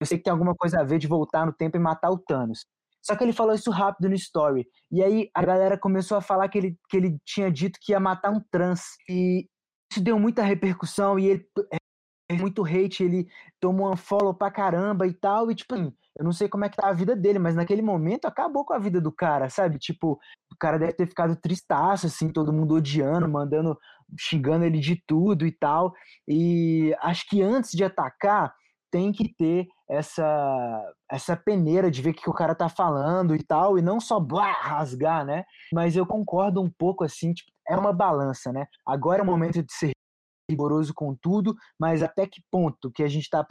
eu 0.00 0.06
sei 0.06 0.18
que 0.18 0.24
tem 0.24 0.32
alguma 0.32 0.54
coisa 0.54 0.80
a 0.80 0.84
ver 0.84 0.98
de 0.98 1.06
voltar 1.06 1.46
no 1.46 1.52
tempo 1.52 1.76
e 1.76 1.80
matar 1.80 2.10
o 2.10 2.18
Thanos. 2.18 2.66
Só 3.02 3.16
que 3.16 3.24
ele 3.24 3.32
falou 3.32 3.54
isso 3.54 3.70
rápido 3.70 4.08
no 4.08 4.14
story. 4.14 4.66
E 4.90 5.02
aí 5.02 5.30
a 5.34 5.42
galera 5.44 5.78
começou 5.78 6.18
a 6.18 6.20
falar 6.20 6.48
que 6.48 6.58
ele, 6.58 6.76
que 6.88 6.96
ele 6.96 7.18
tinha 7.24 7.50
dito 7.50 7.78
que 7.80 7.92
ia 7.92 8.00
matar 8.00 8.30
um 8.30 8.40
trans. 8.50 8.82
E 9.08 9.46
isso 9.90 10.02
deu 10.02 10.18
muita 10.18 10.42
repercussão 10.42 11.18
e 11.18 11.26
ele 11.26 11.46
é 12.30 12.34
muito 12.34 12.64
hate, 12.64 13.02
ele 13.02 13.28
tomou 13.60 13.92
um 13.92 13.96
follow 13.96 14.32
pra 14.32 14.50
caramba 14.50 15.06
e 15.06 15.12
tal, 15.12 15.50
e 15.50 15.54
tipo, 15.54 15.74
assim, 15.74 15.92
eu 16.16 16.24
não 16.24 16.32
sei 16.32 16.48
como 16.48 16.64
é 16.64 16.68
que 16.68 16.76
tá 16.76 16.88
a 16.88 16.92
vida 16.92 17.16
dele, 17.16 17.40
mas 17.40 17.56
naquele 17.56 17.82
momento 17.82 18.26
acabou 18.26 18.64
com 18.64 18.72
a 18.72 18.78
vida 18.78 19.00
do 19.00 19.10
cara, 19.10 19.50
sabe? 19.50 19.78
Tipo, 19.78 20.12
o 20.52 20.56
cara 20.58 20.78
deve 20.78 20.92
ter 20.92 21.08
ficado 21.08 21.34
tristaço, 21.34 22.06
assim, 22.06 22.28
todo 22.28 22.52
mundo 22.52 22.74
odiando, 22.74 23.28
mandando, 23.28 23.76
xingando 24.18 24.64
ele 24.64 24.78
de 24.78 25.02
tudo 25.06 25.44
e 25.44 25.50
tal. 25.50 25.92
E 26.28 26.94
acho 27.00 27.28
que 27.28 27.42
antes 27.42 27.72
de 27.72 27.82
atacar, 27.82 28.54
tem 28.92 29.12
que 29.12 29.32
ter 29.34 29.66
essa 29.88 30.92
essa 31.10 31.36
peneira 31.36 31.90
de 31.90 32.02
ver 32.02 32.10
o 32.10 32.14
que 32.14 32.30
o 32.30 32.34
cara 32.34 32.54
tá 32.54 32.68
falando 32.68 33.34
e 33.34 33.42
tal, 33.42 33.78
e 33.78 33.82
não 33.82 34.00
só 34.00 34.20
blá, 34.20 34.52
rasgar, 34.52 35.24
né? 35.24 35.44
Mas 35.72 35.96
eu 35.96 36.06
concordo 36.06 36.60
um 36.60 36.70
pouco 36.70 37.02
assim, 37.04 37.32
tipo, 37.32 37.50
é 37.70 37.76
uma 37.76 37.92
balança, 37.92 38.52
né? 38.52 38.66
Agora 38.84 39.20
é 39.20 39.22
o 39.22 39.26
momento 39.26 39.62
de 39.62 39.72
ser 39.72 39.92
rigoroso 40.50 40.92
com 40.92 41.14
tudo, 41.14 41.54
mas 41.78 42.02
até 42.02 42.26
que 42.26 42.42
ponto 42.50 42.90
que 42.90 43.02
a 43.04 43.08
gente 43.08 43.22
está 43.22 43.46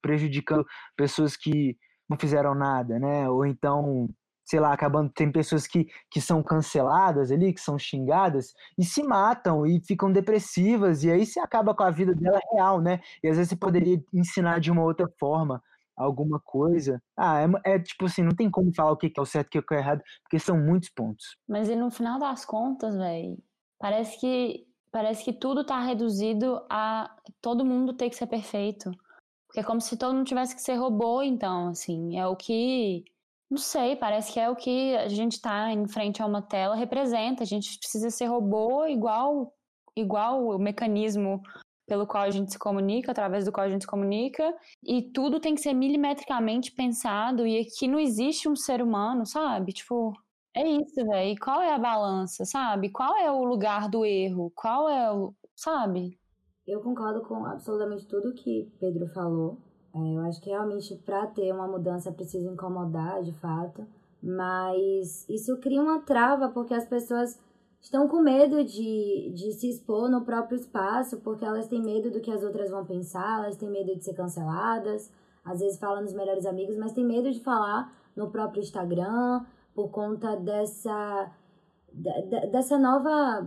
prejudicando 0.00 0.64
pessoas 0.96 1.36
que 1.36 1.76
não 2.08 2.16
fizeram 2.16 2.54
nada, 2.54 2.98
né? 3.00 3.28
Ou 3.28 3.44
então, 3.44 4.08
sei 4.44 4.60
lá, 4.60 4.72
acabando 4.72 5.10
tem 5.12 5.30
pessoas 5.32 5.66
que, 5.66 5.88
que 6.10 6.20
são 6.20 6.42
canceladas 6.42 7.32
ali, 7.32 7.52
que 7.52 7.60
são 7.60 7.76
xingadas 7.76 8.54
e 8.78 8.84
se 8.84 9.02
matam 9.02 9.66
e 9.66 9.80
ficam 9.84 10.12
depressivas 10.12 11.02
e 11.02 11.10
aí 11.10 11.26
se 11.26 11.40
acaba 11.40 11.74
com 11.74 11.82
a 11.82 11.90
vida 11.90 12.14
dela 12.14 12.38
real, 12.52 12.80
né? 12.80 13.00
E 13.22 13.28
às 13.28 13.36
vezes 13.36 13.50
você 13.50 13.56
poderia 13.56 14.00
ensinar 14.14 14.60
de 14.60 14.70
uma 14.70 14.84
outra 14.84 15.08
forma 15.18 15.60
alguma 15.96 16.38
coisa. 16.38 17.02
Ah, 17.16 17.40
é, 17.40 17.74
é, 17.74 17.78
tipo 17.78 18.04
assim, 18.04 18.22
não 18.22 18.34
tem 18.34 18.50
como 18.50 18.72
falar 18.74 18.92
o 18.92 18.96
que 18.96 19.12
é 19.16 19.20
o 19.20 19.24
certo 19.24 19.54
e 19.54 19.58
o 19.58 19.62
que 19.62 19.74
é 19.74 19.78
o 19.78 19.80
errado, 19.80 20.02
porque 20.22 20.38
são 20.38 20.58
muitos 20.58 20.90
pontos. 20.90 21.36
Mas 21.48 21.68
e 21.68 21.74
no 21.74 21.90
final 21.90 22.18
das 22.18 22.44
contas, 22.44 22.94
velho, 22.94 23.38
parece 23.78 24.18
que 24.20 24.66
parece 24.90 25.24
que 25.24 25.32
tudo 25.32 25.64
tá 25.64 25.80
reduzido 25.80 26.64
a 26.70 27.14
todo 27.42 27.64
mundo 27.64 27.92
ter 27.92 28.08
que 28.08 28.16
ser 28.16 28.26
perfeito. 28.26 28.90
Porque 29.46 29.60
é 29.60 29.62
como 29.62 29.80
se 29.80 29.96
todo 29.96 30.14
mundo 30.14 30.26
tivesse 30.26 30.54
que 30.54 30.62
ser 30.62 30.74
robô, 30.74 31.22
então, 31.22 31.68
assim, 31.68 32.18
é 32.18 32.26
o 32.26 32.34
que 32.34 33.04
não 33.50 33.58
sei, 33.58 33.94
parece 33.94 34.32
que 34.32 34.40
é 34.40 34.50
o 34.50 34.56
que 34.56 34.96
a 34.96 35.08
gente 35.08 35.40
tá 35.40 35.70
em 35.70 35.86
frente 35.86 36.20
a 36.20 36.26
uma 36.26 36.42
tela 36.42 36.74
representa. 36.74 37.42
A 37.42 37.46
gente 37.46 37.78
precisa 37.78 38.10
ser 38.10 38.26
robô 38.26 38.86
igual 38.86 39.52
igual 39.96 40.46
o 40.48 40.58
mecanismo 40.58 41.42
pelo 41.86 42.06
qual 42.06 42.24
a 42.24 42.30
gente 42.30 42.52
se 42.52 42.58
comunica, 42.58 43.12
através 43.12 43.44
do 43.44 43.52
qual 43.52 43.64
a 43.66 43.70
gente 43.70 43.82
se 43.82 43.86
comunica, 43.86 44.54
e 44.82 45.02
tudo 45.02 45.40
tem 45.40 45.54
que 45.54 45.60
ser 45.60 45.72
milimetricamente 45.72 46.72
pensado, 46.72 47.46
e 47.46 47.60
aqui 47.60 47.86
não 47.86 47.98
existe 47.98 48.48
um 48.48 48.56
ser 48.56 48.82
humano, 48.82 49.24
sabe? 49.24 49.72
Tipo, 49.72 50.12
é 50.56 50.68
isso, 50.68 51.04
velho. 51.04 51.36
Qual 51.38 51.60
é 51.60 51.74
a 51.74 51.78
balança, 51.78 52.44
sabe? 52.44 52.90
Qual 52.90 53.16
é 53.16 53.30
o 53.30 53.44
lugar 53.44 53.88
do 53.88 54.04
erro? 54.04 54.50
Qual 54.54 54.88
é 54.88 55.12
o. 55.12 55.34
Sabe? 55.54 56.18
Eu 56.66 56.80
concordo 56.80 57.22
com 57.22 57.44
absolutamente 57.46 58.06
tudo 58.06 58.34
que 58.34 58.72
Pedro 58.80 59.06
falou. 59.08 59.58
É, 59.94 59.98
eu 59.98 60.20
acho 60.22 60.40
que 60.40 60.50
realmente 60.50 60.94
para 60.96 61.26
ter 61.26 61.52
uma 61.52 61.68
mudança 61.68 62.10
precisa 62.10 62.50
incomodar, 62.50 63.22
de 63.22 63.32
fato. 63.34 63.86
Mas 64.22 65.28
isso 65.28 65.56
cria 65.58 65.80
uma 65.80 66.00
trava, 66.00 66.48
porque 66.48 66.74
as 66.74 66.86
pessoas 66.86 67.38
estão 67.80 68.08
com 68.08 68.20
medo 68.20 68.64
de, 68.64 69.30
de 69.32 69.52
se 69.52 69.70
expor 69.70 70.10
no 70.10 70.24
próprio 70.24 70.56
espaço, 70.56 71.18
porque 71.18 71.44
elas 71.44 71.68
têm 71.68 71.80
medo 71.80 72.10
do 72.10 72.20
que 72.20 72.30
as 72.30 72.42
outras 72.42 72.70
vão 72.70 72.84
pensar, 72.84 73.44
elas 73.44 73.56
têm 73.56 73.70
medo 73.70 73.94
de 73.94 74.04
ser 74.04 74.14
canceladas, 74.14 75.10
às 75.44 75.60
vezes 75.60 75.78
falam 75.78 76.02
nos 76.02 76.12
melhores 76.12 76.46
amigos, 76.46 76.76
mas 76.76 76.92
têm 76.92 77.04
medo 77.04 77.30
de 77.30 77.40
falar 77.40 77.94
no 78.16 78.30
próprio 78.30 78.60
Instagram, 78.60 79.44
por 79.76 79.90
conta 79.90 80.34
dessa, 80.36 81.30
de, 81.92 82.46
dessa 82.50 82.78
nova 82.78 83.46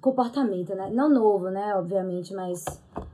comportamento, 0.00 0.74
né? 0.74 0.90
Não 0.90 1.08
novo, 1.08 1.50
né, 1.50 1.74
obviamente, 1.76 2.34
mas 2.34 2.64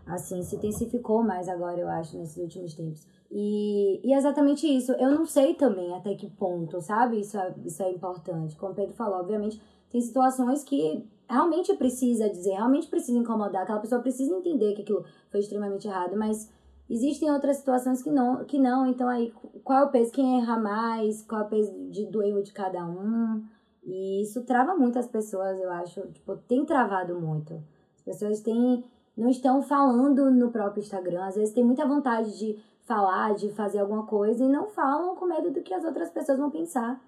assim, 0.07 0.43
se 0.43 0.57
intensificou 0.57 1.23
mais 1.23 1.49
agora, 1.49 1.79
eu 1.79 1.89
acho, 1.89 2.17
nesses 2.17 2.37
últimos 2.37 2.75
tempos. 2.75 3.07
E, 3.31 4.01
e 4.03 4.13
é 4.13 4.17
exatamente 4.17 4.67
isso. 4.67 4.93
Eu 4.93 5.11
não 5.11 5.27
sei 5.27 5.55
também 5.55 5.95
até 5.95 6.15
que 6.15 6.29
ponto, 6.31 6.81
sabe? 6.81 7.21
Isso 7.21 7.39
é, 7.39 7.55
isso 7.65 7.83
é 7.83 7.91
importante. 7.91 8.57
Como 8.57 8.73
o 8.73 8.75
Pedro 8.75 8.95
falou, 8.95 9.21
obviamente, 9.21 9.61
tem 9.91 10.01
situações 10.01 10.63
que 10.65 11.07
realmente 11.29 11.75
precisa 11.75 12.29
dizer, 12.29 12.53
realmente 12.53 12.89
precisa 12.89 13.19
incomodar, 13.19 13.63
aquela 13.63 13.81
pessoa 13.81 14.01
precisa 14.01 14.35
entender 14.35 14.75
que 14.75 14.83
aquilo 14.83 15.05
foi 15.31 15.41
extremamente 15.41 15.89
errado, 15.89 16.17
mas 16.17 16.51
existem 16.89 17.31
outras 17.31 17.59
situações 17.59 18.03
que 18.03 18.11
não, 18.11 18.45
que 18.45 18.59
não. 18.59 18.87
Então 18.87 19.09
aí, 19.09 19.33
qual 19.63 19.81
é 19.81 19.85
o 19.85 19.91
peso? 19.91 20.13
Quem 20.13 20.41
erra 20.41 20.59
mais? 20.59 21.23
Qual 21.23 21.43
é 21.43 21.45
o 21.45 21.49
peso 21.49 21.73
de, 21.91 22.07
do 22.07 22.23
erro 22.23 22.43
de 22.43 22.53
cada 22.53 22.85
um? 22.85 23.45
E 23.83 24.23
isso 24.23 24.45
trava 24.45 24.75
muito 24.75 24.99
as 24.99 25.07
pessoas, 25.07 25.59
eu 25.61 25.71
acho. 25.71 26.01
Tipo, 26.13 26.37
tem 26.37 26.65
travado 26.65 27.21
muito. 27.21 27.63
As 27.97 28.03
pessoas 28.03 28.41
têm, 28.41 28.85
não 29.17 29.29
estão 29.29 29.63
falando 29.63 30.31
no 30.31 30.51
próprio 30.51 30.83
Instagram. 30.83 31.25
Às 31.25 31.37
vezes 31.37 31.55
tem 31.55 31.65
muita 31.65 31.87
vontade 31.87 32.39
de 32.39 32.59
falar, 32.85 33.35
de 33.35 33.51
fazer 33.51 33.79
alguma 33.79 34.07
coisa 34.07 34.45
e 34.45 34.49
não 34.49 34.69
falam 34.69 35.17
com 35.17 35.27
medo 35.27 35.51
do 35.51 35.63
que 35.63 35.75
as 35.75 35.85
outras 35.85 36.11
pessoas 36.11 36.39
vão 36.39 36.51
pensar. 36.51 37.03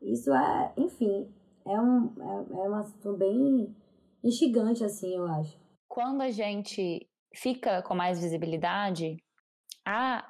Isso 0.00 0.32
é, 0.32 0.72
enfim, 0.76 1.28
é 1.66 1.80
um, 1.80 2.10
é, 2.18 2.64
é 2.64 2.68
um 2.68 2.74
assunto 2.74 3.14
bem 3.14 3.74
instigante, 4.22 4.84
assim, 4.84 5.16
eu 5.16 5.26
acho. 5.26 5.58
Quando 5.88 6.20
a 6.20 6.30
gente 6.30 7.07
fica 7.34 7.82
com 7.82 7.94
mais 7.94 8.20
visibilidade, 8.20 9.16
a, 9.86 10.24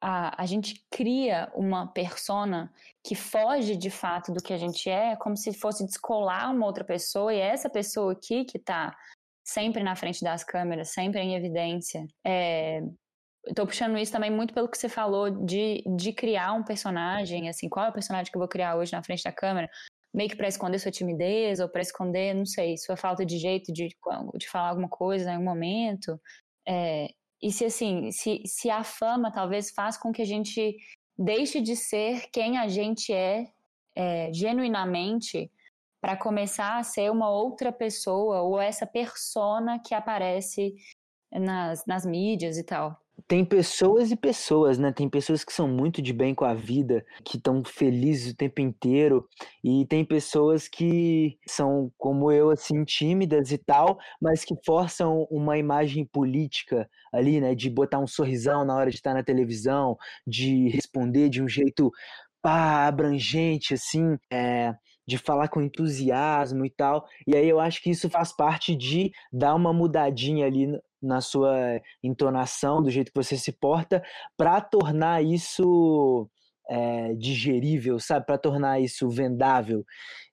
a, 0.00 0.42
a 0.42 0.46
gente 0.46 0.84
cria 0.90 1.50
uma 1.54 1.86
persona 1.86 2.72
que 3.04 3.14
foge 3.14 3.76
de 3.76 3.90
fato 3.90 4.32
do 4.32 4.42
que 4.42 4.52
a 4.52 4.58
gente 4.58 4.88
é, 4.88 5.16
como 5.16 5.36
se 5.36 5.52
fosse 5.52 5.84
descolar 5.84 6.52
uma 6.52 6.66
outra 6.66 6.84
pessoa, 6.84 7.32
e 7.32 7.38
é 7.38 7.46
essa 7.46 7.68
pessoa 7.68 8.12
aqui 8.12 8.44
que 8.44 8.58
está 8.58 8.96
sempre 9.46 9.82
na 9.82 9.94
frente 9.94 10.22
das 10.22 10.42
câmeras, 10.42 10.90
sempre 10.90 11.20
em 11.20 11.34
evidência. 11.34 12.06
É, 12.24 12.82
Estou 13.46 13.66
puxando 13.66 13.98
isso 13.98 14.10
também 14.10 14.30
muito 14.30 14.54
pelo 14.54 14.66
que 14.66 14.78
você 14.78 14.88
falou 14.88 15.28
de, 15.28 15.84
de 15.98 16.14
criar 16.14 16.54
um 16.54 16.64
personagem, 16.64 17.46
assim, 17.50 17.68
qual 17.68 17.84
é 17.84 17.90
o 17.90 17.92
personagem 17.92 18.32
que 18.32 18.38
eu 18.38 18.40
vou 18.40 18.48
criar 18.48 18.74
hoje 18.74 18.92
na 18.92 19.02
frente 19.02 19.22
da 19.22 19.30
câmera? 19.30 19.68
meio 20.14 20.30
que 20.30 20.36
para 20.36 20.46
esconder 20.46 20.78
sua 20.78 20.92
timidez 20.92 21.58
ou 21.58 21.68
para 21.68 21.82
esconder, 21.82 22.34
não 22.34 22.46
sei, 22.46 22.78
sua 22.78 22.96
falta 22.96 23.26
de 23.26 23.36
jeito 23.36 23.72
de, 23.72 23.88
de 23.88 24.48
falar 24.48 24.68
alguma 24.68 24.88
coisa 24.88 25.32
em 25.32 25.38
um 25.38 25.42
momento. 25.42 26.20
É, 26.66 27.08
e 27.42 27.52
se 27.52 27.64
assim, 27.64 28.10
se, 28.10 28.42
se 28.46 28.70
a 28.70 28.82
fama 28.82 29.30
talvez 29.30 29.70
faz 29.70 29.96
com 29.96 30.12
que 30.12 30.22
a 30.22 30.26
gente 30.26 30.76
deixe 31.16 31.60
de 31.60 31.76
ser 31.76 32.30
quem 32.32 32.58
a 32.58 32.68
gente 32.68 33.12
é, 33.12 33.46
é 33.94 34.32
genuinamente 34.32 35.50
para 36.00 36.16
começar 36.16 36.78
a 36.78 36.82
ser 36.82 37.10
uma 37.10 37.30
outra 37.30 37.72
pessoa 37.72 38.42
ou 38.42 38.60
essa 38.60 38.86
persona 38.86 39.78
que 39.78 39.94
aparece 39.94 40.74
nas, 41.32 41.84
nas 41.86 42.04
mídias 42.04 42.58
e 42.58 42.64
tal 42.64 43.03
tem 43.26 43.44
pessoas 43.44 44.10
e 44.10 44.16
pessoas, 44.16 44.78
né? 44.78 44.92
Tem 44.92 45.08
pessoas 45.08 45.44
que 45.44 45.52
são 45.52 45.68
muito 45.68 46.02
de 46.02 46.12
bem 46.12 46.34
com 46.34 46.44
a 46.44 46.54
vida, 46.54 47.04
que 47.24 47.36
estão 47.36 47.62
felizes 47.64 48.32
o 48.32 48.36
tempo 48.36 48.60
inteiro, 48.60 49.26
e 49.62 49.86
tem 49.86 50.04
pessoas 50.04 50.68
que 50.68 51.38
são 51.46 51.90
como 51.96 52.30
eu, 52.30 52.50
assim, 52.50 52.84
tímidas 52.84 53.50
e 53.52 53.58
tal, 53.58 53.98
mas 54.20 54.44
que 54.44 54.54
forçam 54.64 55.26
uma 55.30 55.56
imagem 55.56 56.04
política 56.04 56.88
ali, 57.12 57.40
né? 57.40 57.54
De 57.54 57.70
botar 57.70 57.98
um 57.98 58.06
sorrisão 58.06 58.64
na 58.64 58.74
hora 58.76 58.90
de 58.90 58.96
estar 58.96 59.14
na 59.14 59.22
televisão, 59.22 59.96
de 60.26 60.68
responder 60.68 61.28
de 61.28 61.42
um 61.42 61.48
jeito 61.48 61.90
pá, 62.42 62.86
abrangente, 62.86 63.74
assim, 63.74 64.18
é, 64.30 64.74
de 65.06 65.18
falar 65.18 65.48
com 65.48 65.62
entusiasmo 65.62 66.64
e 66.66 66.70
tal. 66.70 67.06
E 67.26 67.36
aí 67.36 67.48
eu 67.48 67.60
acho 67.60 67.82
que 67.82 67.90
isso 67.90 68.10
faz 68.10 68.34
parte 68.36 68.74
de 68.76 69.10
dar 69.32 69.54
uma 69.54 69.72
mudadinha 69.72 70.46
ali 70.46 70.66
na 71.04 71.20
sua 71.20 71.80
entonação, 72.02 72.82
do 72.82 72.90
jeito 72.90 73.12
que 73.12 73.22
você 73.22 73.36
se 73.36 73.52
porta, 73.52 74.02
para 74.36 74.60
tornar 74.60 75.22
isso 75.22 76.28
é, 76.68 77.14
digerível, 77.14 77.98
sabe? 78.00 78.26
Para 78.26 78.38
tornar 78.38 78.80
isso 78.80 79.08
vendável. 79.08 79.84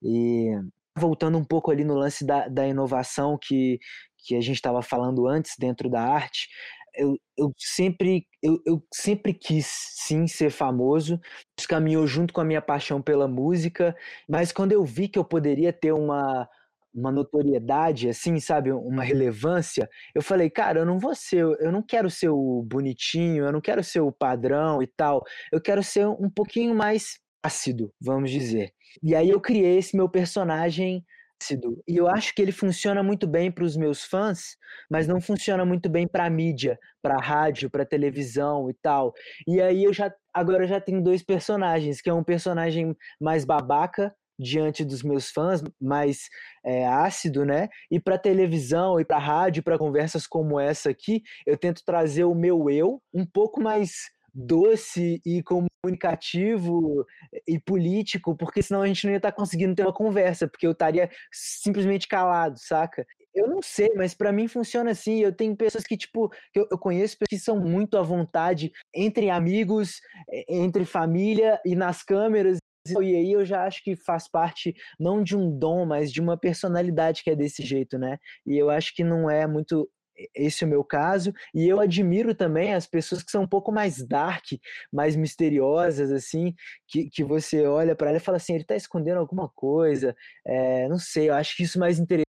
E 0.01 0.51
voltando 0.97 1.38
um 1.38 1.43
pouco 1.43 1.72
ali 1.72 1.84
no 1.84 1.95
lance 1.95 2.26
da, 2.26 2.47
da 2.47 2.67
inovação 2.67 3.38
que, 3.41 3.80
que 4.19 4.36
a 4.36 4.41
gente 4.41 4.55
estava 4.55 4.82
falando 4.82 5.28
antes 5.28 5.53
dentro 5.57 5.89
da 5.89 6.01
arte, 6.01 6.47
eu, 6.95 7.17
eu, 7.38 7.53
sempre 7.57 8.28
eu, 8.43 8.61
eu 8.65 8.84
sempre 8.93 9.34
quis 9.34 9.65
sim 9.95 10.28
ser 10.28 10.49
famoso, 10.49 11.19
isso 11.57 11.67
caminhou 11.67 12.05
junto 12.05 12.34
com 12.34 12.41
a 12.41 12.45
minha 12.45 12.61
paixão 12.61 13.01
pela 13.01 13.28
música, 13.28 13.95
mas 14.28 14.51
quando 14.51 14.74
eu 14.74 14.84
vi 14.84 15.07
que 15.07 15.17
eu 15.17 15.24
poderia 15.24 15.72
ter 15.72 15.93
uma 15.93 16.47
uma 16.94 17.12
notoriedade, 17.12 18.10
assim, 18.10 18.39
sabe, 18.39 18.72
uma 18.72 19.04
relevância, 19.04 19.89
eu 20.14 20.22
falei, 20.22 20.50
cara, 20.50 20.80
eu 20.80 20.86
não 20.86 21.00
vou 21.00 21.16
ser, 21.16 21.44
eu 21.60 21.72
não 21.72 21.82
quero 21.82 22.10
ser 22.10 22.30
o 22.30 22.64
bonitinho, 22.64 23.46
eu 23.46 23.52
não 23.52 23.62
quero 23.62 23.84
ser 23.84 24.02
o 24.02 24.12
padrão 24.12 24.82
e 24.82 24.88
tal, 24.88 25.24
eu 25.52 25.62
quero 25.62 25.84
ser 25.84 26.08
um 26.08 26.30
pouquinho 26.30 26.76
mais 26.76 27.20
ácido, 27.44 27.92
vamos 28.00 28.30
dizer. 28.30 28.72
E 29.02 29.16
aí 29.16 29.30
eu 29.30 29.39
criei 29.39 29.78
esse 29.78 29.96
meu 29.96 30.10
personagem 30.10 31.04
ácido, 31.42 31.82
e 31.88 31.98
eu 31.98 32.08
acho 32.08 32.36
que 32.36 32.42
ele 32.42 32.52
funciona 32.52 33.02
muito 33.02 33.26
bem 33.26 33.52
para 33.52 33.64
os 33.64 33.76
meus 33.76 34.04
fãs, 34.04 34.58
mas 34.89 35.08
não 35.08 35.20
funciona 35.20 35.66
muito 35.66 35.89
bem 35.89 36.08
para 36.08 36.30
mídia, 36.30 36.78
para 37.02 37.18
rádio, 37.18 37.70
para 37.70 37.86
televisão 37.86 38.70
e 38.70 38.74
tal. 38.76 39.14
E 39.48 39.60
aí 39.60 39.84
eu 39.84 39.94
já 39.94 40.14
agora 40.34 40.64
eu 40.64 40.68
já 40.68 40.80
tenho 40.80 41.02
dois 41.02 41.24
personagens, 41.24 42.00
que 42.00 42.10
é 42.10 42.14
um 42.14 42.24
personagem 42.24 42.96
mais 43.20 43.44
babaca 43.44 44.14
diante 44.42 44.84
dos 44.84 45.04
meus 45.04 45.30
fãs, 45.30 45.62
mais 45.80 46.30
é, 46.64 46.88
ácido, 46.88 47.46
né? 47.46 47.70
E 47.89 48.00
para 48.00 48.18
televisão 48.18 49.00
e 49.00 49.06
para 49.06 49.20
rádio, 49.20 49.64
para 49.64 49.78
conversas 49.78 50.26
como 50.26 50.60
essa 50.60 50.89
aqui, 50.89 51.22
eu 51.46 51.58
tento 51.58 51.84
trazer 51.86 52.24
o 52.24 52.34
meu 52.34 52.70
eu 52.70 53.02
um 53.14 53.26
pouco 53.26 53.62
mais 53.62 54.10
doce 54.34 55.22
e 55.26 55.44
comunicativo 55.44 57.06
e 57.48 57.60
político, 57.60 58.36
porque 58.36 58.64
senão 58.64 58.82
a 58.82 58.88
gente 58.88 59.06
não 59.06 59.12
ia 59.12 59.18
estar 59.18 59.32
tá 59.32 59.38
conseguindo 59.38 59.76
ter 59.76 59.84
uma 59.84 59.94
conversa, 59.94 60.48
porque 60.48 60.66
eu 60.66 60.72
estaria 60.72 61.10
simplesmente 61.32 62.08
calado, 62.08 62.58
saca? 62.58 63.06
Eu 63.34 63.48
não 63.48 63.62
sei, 63.62 63.89
mas 63.96 64.14
para 64.14 64.32
mim 64.32 64.48
funciona 64.48 64.92
assim. 64.92 65.20
Eu 65.20 65.34
tenho 65.34 65.56
pessoas 65.56 65.86
que, 65.86 65.96
tipo, 65.96 66.30
eu, 66.54 66.68
eu 66.70 66.78
conheço 66.78 67.18
pessoas 67.18 67.39
que 67.39 67.46
são 67.46 67.60
muito 67.60 67.98
à 67.98 68.02
vontade 68.02 68.72
entre 68.94 69.30
amigos, 69.30 70.02
entre 70.50 70.84
família 70.84 71.60
e 71.66 71.74
nas 71.76 72.04
câmeras 72.04 72.58
e 72.88 73.15
aí 73.15 73.32
eu 73.32 73.45
já 73.45 73.65
acho 73.65 73.84
que 73.84 73.95
faz 73.95 74.27
parte 74.27 74.75
não 74.99 75.23
de 75.23 75.36
um 75.36 75.57
dom, 75.57 75.86
mas 75.86 76.11
de 76.11 76.19
uma 76.19 76.38
personalidade 76.38 77.23
que 77.23 77.29
é 77.29 77.36
desse 77.36 77.63
jeito, 77.63 77.97
né? 77.97 78.17
E 78.45 78.57
eu 78.57 78.69
acho 78.69 78.95
que 78.95 79.03
não 79.03 79.29
é 79.29 79.45
muito 79.45 79.89
esse 80.36 80.63
é 80.63 80.67
o 80.67 80.69
meu 80.69 80.84
caso, 80.84 81.34
e 81.53 81.67
eu 81.67 81.79
admiro 81.79 82.36
também 82.36 82.73
as 82.73 82.86
pessoas 82.86 83.23
que 83.23 83.32
são 83.32 83.43
um 83.43 83.47
pouco 83.47 83.71
mais 83.71 84.05
dark, 84.05 84.45
mais 84.91 85.15
misteriosas, 85.15 86.11
assim, 86.11 86.53
que, 86.88 87.09
que 87.09 87.23
você 87.23 87.65
olha 87.65 87.95
para 87.95 88.09
ela 88.09 88.17
e 88.17 88.21
fala 88.21 88.38
assim, 88.38 88.53
ele 88.53 88.63
tá 88.63 88.75
escondendo 88.75 89.19
alguma 89.19 89.49
coisa, 89.49 90.15
é, 90.45 90.88
não 90.88 90.99
sei, 90.99 91.29
eu 91.29 91.34
acho 91.34 91.55
que 91.55 91.63
isso 91.63 91.77
é 91.77 91.79
mais 91.79 91.99
interessante 91.99 92.27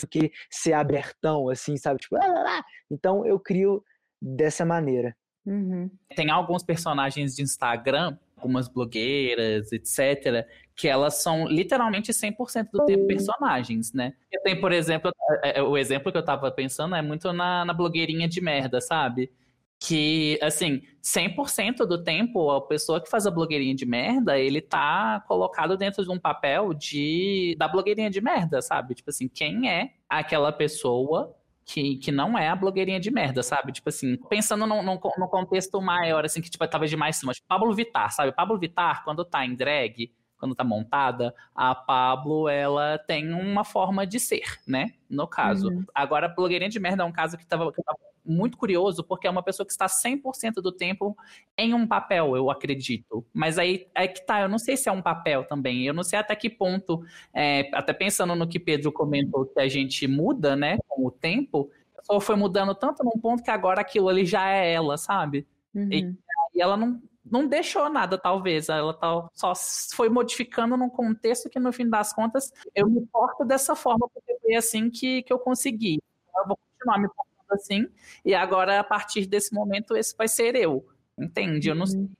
do 0.00 0.08
que 0.08 0.32
ser 0.50 0.72
abertão, 0.72 1.48
assim, 1.48 1.76
sabe? 1.76 2.00
Tipo, 2.00 2.16
ah, 2.16 2.26
lá, 2.26 2.42
lá. 2.42 2.64
então 2.90 3.24
eu 3.26 3.38
crio 3.38 3.82
dessa 4.20 4.64
maneira. 4.64 5.16
Uhum. 5.44 5.90
Tem 6.14 6.30
alguns 6.30 6.62
personagens 6.62 7.34
de 7.34 7.42
Instagram 7.42 8.16
algumas 8.42 8.68
blogueiras, 8.68 9.70
etc., 9.72 10.46
que 10.74 10.88
elas 10.88 11.22
são 11.22 11.46
literalmente 11.46 12.12
100% 12.12 12.68
do 12.72 12.84
tempo 12.84 13.06
personagens, 13.06 13.92
né? 13.92 14.14
Tem, 14.42 14.60
por 14.60 14.72
exemplo, 14.72 15.12
é, 15.42 15.58
é, 15.58 15.62
o 15.62 15.76
exemplo 15.76 16.10
que 16.10 16.18
eu 16.18 16.24
tava 16.24 16.50
pensando 16.50 16.94
é 16.94 17.02
muito 17.02 17.32
na, 17.32 17.64
na 17.64 17.72
blogueirinha 17.72 18.26
de 18.26 18.40
merda, 18.40 18.80
sabe? 18.80 19.30
Que, 19.78 20.38
assim, 20.40 20.82
100% 21.02 21.86
do 21.86 22.02
tempo, 22.02 22.50
a 22.50 22.66
pessoa 22.66 23.00
que 23.00 23.10
faz 23.10 23.26
a 23.26 23.30
blogueirinha 23.30 23.74
de 23.74 23.84
merda, 23.84 24.38
ele 24.38 24.60
tá 24.60 25.22
colocado 25.26 25.76
dentro 25.76 26.04
de 26.04 26.10
um 26.10 26.18
papel 26.18 26.72
de 26.72 27.56
da 27.58 27.68
blogueirinha 27.68 28.10
de 28.10 28.20
merda, 28.20 28.62
sabe? 28.62 28.94
Tipo 28.94 29.10
assim, 29.10 29.28
quem 29.28 29.68
é 29.68 29.90
aquela 30.08 30.52
pessoa 30.52 31.34
que, 31.64 31.96
que 31.96 32.12
não 32.12 32.36
é 32.36 32.48
a 32.48 32.56
blogueirinha 32.56 33.00
de 33.00 33.10
merda, 33.10 33.42
sabe? 33.42 33.72
Tipo 33.72 33.88
assim, 33.88 34.16
pensando 34.28 34.66
no 34.66 35.28
contexto 35.28 35.80
maior, 35.80 36.24
assim, 36.24 36.40
que 36.40 36.50
tipo, 36.50 36.66
tava 36.66 36.86
de 36.86 36.96
mais 36.96 37.16
cima. 37.16 37.32
Tipo, 37.32 37.46
Pablo 37.46 37.74
Vittar, 37.74 38.12
sabe? 38.12 38.32
Pablo 38.32 38.58
Vittar, 38.58 39.04
quando 39.04 39.24
tá 39.24 39.44
em 39.44 39.54
drag, 39.54 40.12
quando 40.38 40.54
tá 40.54 40.64
montada, 40.64 41.32
a 41.54 41.74
Pablo, 41.74 42.48
ela 42.48 42.98
tem 42.98 43.32
uma 43.32 43.64
forma 43.64 44.04
de 44.06 44.18
ser, 44.18 44.58
né? 44.66 44.92
No 45.08 45.26
caso. 45.28 45.68
Uhum. 45.68 45.84
Agora, 45.94 46.26
a 46.26 46.28
blogueirinha 46.28 46.68
de 46.68 46.80
merda 46.80 47.04
é 47.04 47.06
um 47.06 47.12
caso 47.12 47.38
que 47.38 47.46
tava, 47.46 47.72
que 47.72 47.82
tava 47.82 47.98
muito 48.24 48.56
curioso, 48.56 49.02
porque 49.02 49.26
é 49.26 49.30
uma 49.30 49.42
pessoa 49.42 49.66
que 49.66 49.72
está 49.72 49.86
100% 49.86 50.54
do 50.54 50.72
tempo 50.72 51.16
em 51.56 51.74
um 51.74 51.86
papel, 51.86 52.36
eu 52.36 52.50
acredito. 52.50 53.24
Mas 53.32 53.58
aí 53.58 53.88
é 53.94 54.06
que 54.06 54.24
tá, 54.24 54.42
eu 54.42 54.48
não 54.48 54.58
sei 54.58 54.76
se 54.76 54.88
é 54.88 54.92
um 54.92 55.02
papel 55.02 55.44
também, 55.44 55.86
eu 55.86 55.94
não 55.94 56.02
sei 56.02 56.18
até 56.18 56.34
que 56.36 56.48
ponto, 56.48 57.02
é, 57.34 57.68
até 57.72 57.92
pensando 57.92 58.34
no 58.34 58.48
que 58.48 58.60
Pedro 58.60 58.92
comentou, 58.92 59.46
que 59.46 59.60
a 59.60 59.68
gente 59.68 60.06
muda, 60.06 60.54
né, 60.54 60.78
com 60.88 61.06
o 61.06 61.10
tempo, 61.10 61.70
só 62.02 62.20
foi 62.20 62.36
mudando 62.36 62.74
tanto 62.74 63.04
num 63.04 63.20
ponto 63.20 63.42
que 63.42 63.50
agora 63.50 63.80
aquilo 63.80 64.08
ali 64.08 64.24
já 64.24 64.48
é 64.48 64.72
ela, 64.72 64.96
sabe? 64.96 65.46
Uhum. 65.74 65.88
E, 65.90 66.14
e 66.54 66.60
ela 66.60 66.76
não, 66.76 67.00
não 67.24 67.46
deixou 67.46 67.88
nada, 67.88 68.18
talvez. 68.18 68.68
Ela 68.68 68.92
tá, 68.94 69.28
só 69.32 69.52
foi 69.94 70.08
modificando 70.08 70.76
num 70.76 70.90
contexto 70.90 71.48
que, 71.48 71.58
no 71.58 71.72
fim 71.72 71.88
das 71.88 72.12
contas, 72.12 72.52
eu 72.74 72.88
me 72.88 73.06
porto 73.06 73.44
dessa 73.44 73.74
forma, 73.74 74.08
porque 74.12 74.36
foi 74.40 74.54
assim 74.54 74.90
que, 74.90 75.22
que 75.22 75.32
eu 75.32 75.38
consegui. 75.38 76.02
Eu 76.36 76.46
vou 76.46 76.56
continuar 76.56 76.98
me 76.98 77.08
portando 77.08 77.31
assim, 77.52 77.86
e 78.24 78.34
agora, 78.34 78.80
a 78.80 78.84
partir 78.84 79.26
desse 79.26 79.54
momento, 79.54 79.96
esse 79.96 80.16
vai 80.16 80.28
ser 80.28 80.54
eu. 80.54 80.86
Entende? 81.18 81.68
Eu 81.68 81.74
não 81.74 81.86
sei. 81.86 82.00
Uhum. 82.00 82.10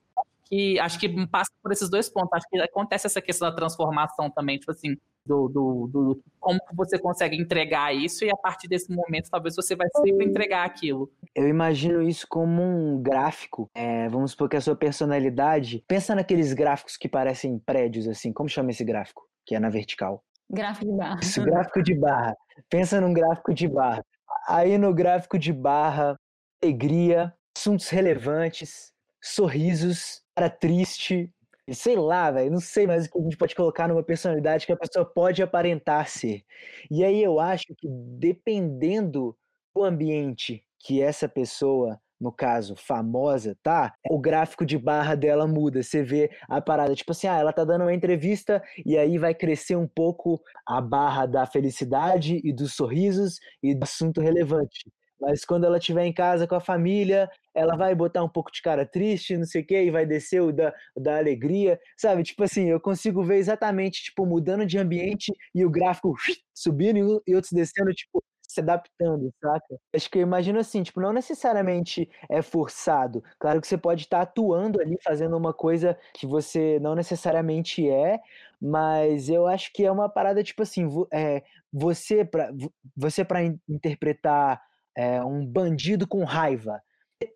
Que, 0.45 0.78
acho 0.78 0.99
que 0.99 1.26
passa 1.28 1.51
por 1.62 1.72
esses 1.72 1.89
dois 1.89 2.11
pontos. 2.11 2.33
Acho 2.35 2.47
que 2.51 2.61
acontece 2.61 3.07
essa 3.07 3.22
questão 3.22 3.49
da 3.49 3.55
transformação 3.55 4.30
também, 4.30 4.59
tipo 4.59 4.70
assim, 4.70 4.97
do, 5.24 5.49
do, 5.49 5.87
do 5.87 6.22
como 6.39 6.59
você 6.74 6.99
consegue 6.99 7.41
entregar 7.41 7.95
isso, 7.95 8.24
e 8.24 8.30
a 8.30 8.37
partir 8.37 8.68
desse 8.68 8.93
momento, 8.93 9.30
talvez 9.30 9.55
você 9.55 9.74
vai 9.74 9.87
sempre 9.97 10.26
entregar 10.26 10.64
aquilo. 10.64 11.11
Eu 11.35 11.49
imagino 11.49 12.03
isso 12.03 12.26
como 12.28 12.62
um 12.62 13.01
gráfico. 13.01 13.70
É, 13.74 14.09
vamos 14.09 14.33
supor 14.33 14.49
que 14.49 14.57
a 14.57 14.61
sua 14.61 14.76
personalidade. 14.76 15.83
Pensa 15.87 16.14
naqueles 16.14 16.53
gráficos 16.53 16.97
que 16.97 17.09
parecem 17.09 17.59
prédios, 17.59 18.09
assim. 18.09 18.33
Como 18.33 18.49
chama 18.49 18.70
esse 18.70 18.85
gráfico? 18.85 19.26
Que 19.47 19.55
é 19.55 19.61
na 19.61 19.70
vertical. 19.70 20.22
Gráfico 20.51 20.85
de 20.85 20.97
barra. 20.97 21.20
Isso, 21.22 21.43
gráfico 21.43 21.83
de 21.83 21.95
barra. 21.95 22.37
Pensa 22.68 23.01
num 23.01 23.12
gráfico 23.12 23.55
de 23.55 23.68
barra. 23.68 24.05
Aí 24.49 24.76
no 24.78 24.93
gráfico 24.93 25.38
de 25.38 25.53
barra, 25.53 26.16
alegria, 26.62 27.34
assuntos 27.57 27.88
relevantes, 27.88 28.93
sorrisos, 29.22 30.22
cara 30.34 30.51
triste, 30.51 31.30
sei 31.70 31.97
lá, 31.97 32.30
velho, 32.30 32.51
não 32.51 32.61
sei 32.61 32.86
mais 32.86 33.07
o 33.07 33.11
que 33.11 33.18
a 33.18 33.22
gente 33.22 33.36
pode 33.36 33.55
colocar 33.55 33.88
numa 33.88 34.03
personalidade 34.03 34.66
que 34.66 34.72
a 34.72 34.76
pessoa 34.76 35.05
pode 35.05 35.43
aparentar 35.43 36.09
ser. 36.09 36.43
E 36.90 37.05
aí 37.05 37.22
eu 37.22 37.38
acho 37.38 37.66
que 37.76 37.88
dependendo 37.88 39.36
do 39.74 39.84
ambiente 39.84 40.64
que 40.78 41.01
essa 41.01 41.28
pessoa, 41.28 42.01
no 42.22 42.30
caso, 42.30 42.76
famosa, 42.76 43.56
tá? 43.62 43.92
O 44.08 44.18
gráfico 44.18 44.64
de 44.64 44.78
barra 44.78 45.16
dela 45.16 45.46
muda. 45.46 45.82
Você 45.82 46.02
vê 46.04 46.30
a 46.48 46.60
parada, 46.60 46.94
tipo 46.94 47.10
assim, 47.10 47.26
ah, 47.26 47.36
ela 47.36 47.52
tá 47.52 47.64
dando 47.64 47.82
uma 47.82 47.92
entrevista 47.92 48.62
e 48.86 48.96
aí 48.96 49.18
vai 49.18 49.34
crescer 49.34 49.74
um 49.74 49.88
pouco 49.88 50.40
a 50.66 50.80
barra 50.80 51.26
da 51.26 51.44
felicidade 51.46 52.40
e 52.44 52.52
dos 52.52 52.74
sorrisos 52.74 53.40
e 53.62 53.74
do 53.74 53.82
assunto 53.82 54.20
relevante. 54.20 54.88
Mas 55.20 55.44
quando 55.44 55.64
ela 55.64 55.78
estiver 55.78 56.04
em 56.04 56.12
casa 56.12 56.46
com 56.46 56.54
a 56.54 56.60
família, 56.60 57.28
ela 57.54 57.76
vai 57.76 57.94
botar 57.94 58.24
um 58.24 58.28
pouco 58.28 58.50
de 58.52 58.62
cara 58.62 58.86
triste, 58.86 59.36
não 59.36 59.44
sei 59.44 59.62
o 59.62 59.66
quê, 59.66 59.84
e 59.84 59.90
vai 59.90 60.04
descer 60.06 60.42
o 60.42 60.52
da, 60.52 60.72
da 60.96 61.18
alegria, 61.18 61.78
sabe? 61.96 62.22
Tipo 62.24 62.44
assim, 62.44 62.68
eu 62.70 62.80
consigo 62.80 63.22
ver 63.24 63.36
exatamente, 63.36 64.02
tipo, 64.02 64.26
mudando 64.26 64.66
de 64.66 64.78
ambiente 64.78 65.32
e 65.54 65.64
o 65.64 65.70
gráfico 65.70 66.14
subindo 66.54 67.22
e 67.26 67.34
outros 67.34 67.52
descendo, 67.52 67.92
tipo, 67.92 68.22
se 68.53 68.61
adaptando, 68.61 69.32
saca? 69.40 69.76
Acho 69.94 70.11
que 70.11 70.18
eu 70.18 70.22
imagino 70.22 70.59
assim, 70.59 70.82
tipo, 70.82 71.00
não 71.00 71.12
necessariamente 71.12 72.09
é 72.30 72.42
forçado. 72.42 73.22
Claro 73.38 73.61
que 73.61 73.66
você 73.66 73.78
pode 73.78 74.03
estar 74.03 74.20
atuando 74.22 74.80
ali, 74.80 74.96
fazendo 75.03 75.36
uma 75.36 75.53
coisa 75.55 75.98
que 76.14 76.26
você 76.26 76.78
não 76.80 76.94
necessariamente 76.94 77.88
é, 77.88 78.20
mas 78.61 79.28
eu 79.28 79.46
acho 79.46 79.72
que 79.72 79.84
é 79.84 79.90
uma 79.90 80.09
parada, 80.09 80.42
tipo 80.42 80.62
assim, 80.62 80.86
é, 81.12 81.42
você 81.72 82.24
para 82.24 82.50
você 82.96 83.26
interpretar 83.68 84.62
é, 84.96 85.22
um 85.24 85.44
bandido 85.46 86.07
com 86.07 86.24
raiva, 86.24 86.80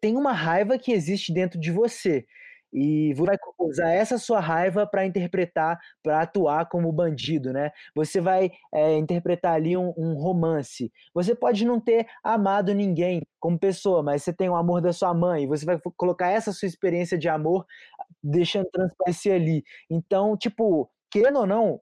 tem 0.01 0.17
uma 0.17 0.33
raiva 0.33 0.79
que 0.79 0.93
existe 0.93 1.33
dentro 1.33 1.59
de 1.59 1.71
você. 1.71 2.27
E 2.77 3.15
você 3.15 3.25
vai 3.25 3.39
usar 3.59 3.91
essa 3.91 4.19
sua 4.19 4.39
raiva 4.39 4.87
para 4.87 5.07
interpretar, 5.07 5.79
para 6.03 6.21
atuar 6.21 6.69
como 6.69 6.93
bandido, 6.93 7.51
né? 7.51 7.71
Você 7.95 8.21
vai 8.21 8.53
é, 8.71 8.99
interpretar 8.99 9.55
ali 9.55 9.75
um, 9.79 9.95
um, 9.97 10.13
romance. 10.15 10.93
Você 11.15 11.35
pode 11.35 11.65
não 11.65 11.81
ter 11.81 12.07
amado 12.23 12.75
ninguém 12.75 13.23
como 13.41 13.59
pessoa, 13.59 14.03
mas 14.03 14.23
você 14.23 14.33
tem 14.33 14.51
o 14.51 14.55
amor 14.55 14.83
da 14.83 14.93
sua 14.93 15.15
mãe. 15.15 15.47
Você 15.47 15.65
vai 15.65 15.81
colocar 15.97 16.29
essa 16.29 16.53
sua 16.53 16.69
experiência 16.69 17.17
de 17.17 17.31
amor, 17.31 17.65
deixando 18.23 18.69
transparecer 18.71 19.35
ali. 19.35 19.65
Então, 19.89 20.37
tipo, 20.37 20.91
querendo 21.17 21.39
ou 21.39 21.47
não, 21.47 21.81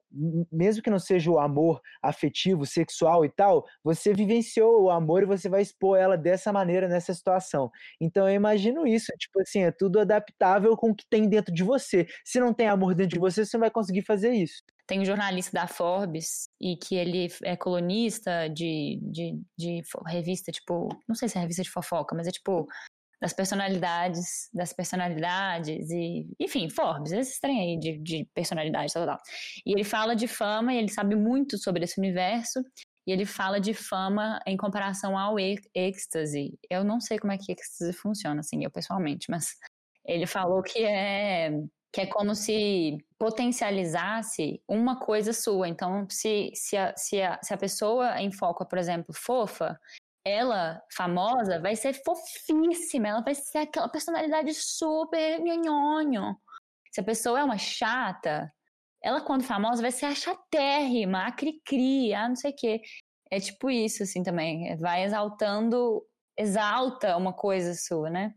mesmo 0.49 0.81
que 0.81 0.89
não 0.89 0.97
seja 0.97 1.29
o 1.29 1.37
amor 1.37 1.81
afetivo, 2.01 2.65
sexual 2.65 3.25
e 3.25 3.29
tal, 3.29 3.65
você 3.83 4.13
vivenciou 4.13 4.83
o 4.83 4.89
amor 4.89 5.23
e 5.23 5.25
você 5.25 5.49
vai 5.49 5.61
expor 5.61 5.97
ela 5.97 6.17
dessa 6.17 6.53
maneira 6.53 6.87
nessa 6.87 7.13
situação. 7.13 7.69
Então 7.99 8.29
eu 8.29 8.33
imagino 8.33 8.87
isso, 8.87 9.11
tipo 9.19 9.41
assim, 9.41 9.63
é 9.63 9.71
tudo 9.71 9.99
adaptável 9.99 10.77
com 10.77 10.91
o 10.91 10.95
que 10.95 11.05
tem 11.09 11.27
dentro 11.27 11.53
de 11.53 11.65
você. 11.65 12.07
Se 12.23 12.39
não 12.39 12.53
tem 12.53 12.69
amor 12.69 12.95
dentro 12.95 13.15
de 13.15 13.19
você, 13.19 13.45
você 13.45 13.57
não 13.57 13.61
vai 13.61 13.71
conseguir 13.71 14.03
fazer 14.03 14.31
isso. 14.31 14.63
Tem 14.87 15.01
um 15.01 15.05
jornalista 15.05 15.51
da 15.51 15.67
Forbes 15.67 16.47
e 16.61 16.77
que 16.77 16.95
ele 16.95 17.27
é 17.43 17.57
colunista 17.57 18.47
de, 18.47 18.99
de, 19.01 19.41
de 19.57 19.81
revista, 20.05 20.49
tipo, 20.49 20.87
não 21.07 21.15
sei 21.15 21.27
se 21.27 21.37
é 21.37 21.41
revista 21.41 21.63
de 21.63 21.71
fofoca, 21.71 22.15
mas 22.15 22.27
é 22.27 22.31
tipo 22.31 22.67
das 23.21 23.33
personalidades, 23.33 24.49
das 24.53 24.73
personalidades 24.73 25.89
e, 25.89 26.27
enfim, 26.39 26.69
Forbes, 26.69 27.11
esse 27.11 27.39
trem 27.39 27.59
aí 27.61 27.79
de, 27.79 27.97
de 27.97 28.29
personalidade, 28.33 28.93
tal, 28.93 29.05
tal. 29.05 29.19
E 29.65 29.71
ele 29.73 29.83
fala 29.83 30.15
de 30.15 30.27
fama 30.27 30.73
e 30.73 30.77
ele 30.77 30.89
sabe 30.89 31.15
muito 31.15 31.57
sobre 31.57 31.83
esse 31.83 31.99
universo 31.99 32.61
e 33.07 33.11
ele 33.11 33.25
fala 33.25 33.59
de 33.59 33.73
fama 33.73 34.39
em 34.45 34.57
comparação 34.57 35.17
ao 35.17 35.37
êxtase. 35.39 36.57
Eu 36.69 36.83
não 36.83 36.99
sei 36.99 37.19
como 37.19 37.33
é 37.33 37.37
que 37.37 37.51
êxtase 37.51 37.93
funciona, 37.93 38.39
assim, 38.39 38.63
eu 38.63 38.71
pessoalmente, 38.71 39.27
mas 39.29 39.55
ele 40.05 40.27
falou 40.27 40.61
que 40.61 40.83
é 40.83 41.51
que 41.95 42.01
é 42.01 42.05
como 42.05 42.35
se 42.35 42.97
potencializasse 43.17 44.61
uma 44.67 44.99
coisa 44.99 45.31
sua. 45.31 45.69
Então, 45.69 46.05
se, 46.09 46.51
se, 46.53 46.75
a, 46.75 46.93
se, 46.97 47.21
a, 47.21 47.39
se 47.41 47.53
a 47.53 47.57
pessoa 47.57 48.21
em 48.21 48.33
foco, 48.33 48.65
por 48.65 48.77
exemplo, 48.77 49.15
fofa, 49.15 49.79
ela, 50.25 50.81
famosa, 50.91 51.59
vai 51.59 51.75
ser 51.75 51.93
fofíssima, 52.03 53.07
ela 53.07 53.21
vai 53.21 53.35
ser 53.35 53.59
aquela 53.59 53.87
personalidade 53.87 54.53
super 54.55 55.39
nhonhonho. 55.39 56.35
Se 56.91 56.99
a 56.99 57.03
pessoa 57.03 57.39
é 57.39 57.43
uma 57.43 57.59
chata, 57.59 58.51
ela, 59.03 59.21
quando 59.21 59.43
famosa, 59.43 59.83
vai 59.83 59.91
ser 59.91 60.07
a 60.07 60.15
chatérrima, 60.15 61.27
a 61.27 61.31
cri-cri, 61.31 62.11
a 62.11 62.27
não 62.27 62.35
sei 62.35 62.51
o 62.51 62.55
quê. 62.55 62.81
É 63.29 63.39
tipo 63.39 63.69
isso, 63.69 64.01
assim, 64.01 64.23
também. 64.23 64.75
Vai 64.77 65.03
exaltando, 65.03 66.03
exalta 66.35 67.15
uma 67.15 67.31
coisa 67.31 67.75
sua, 67.75 68.09
né? 68.09 68.33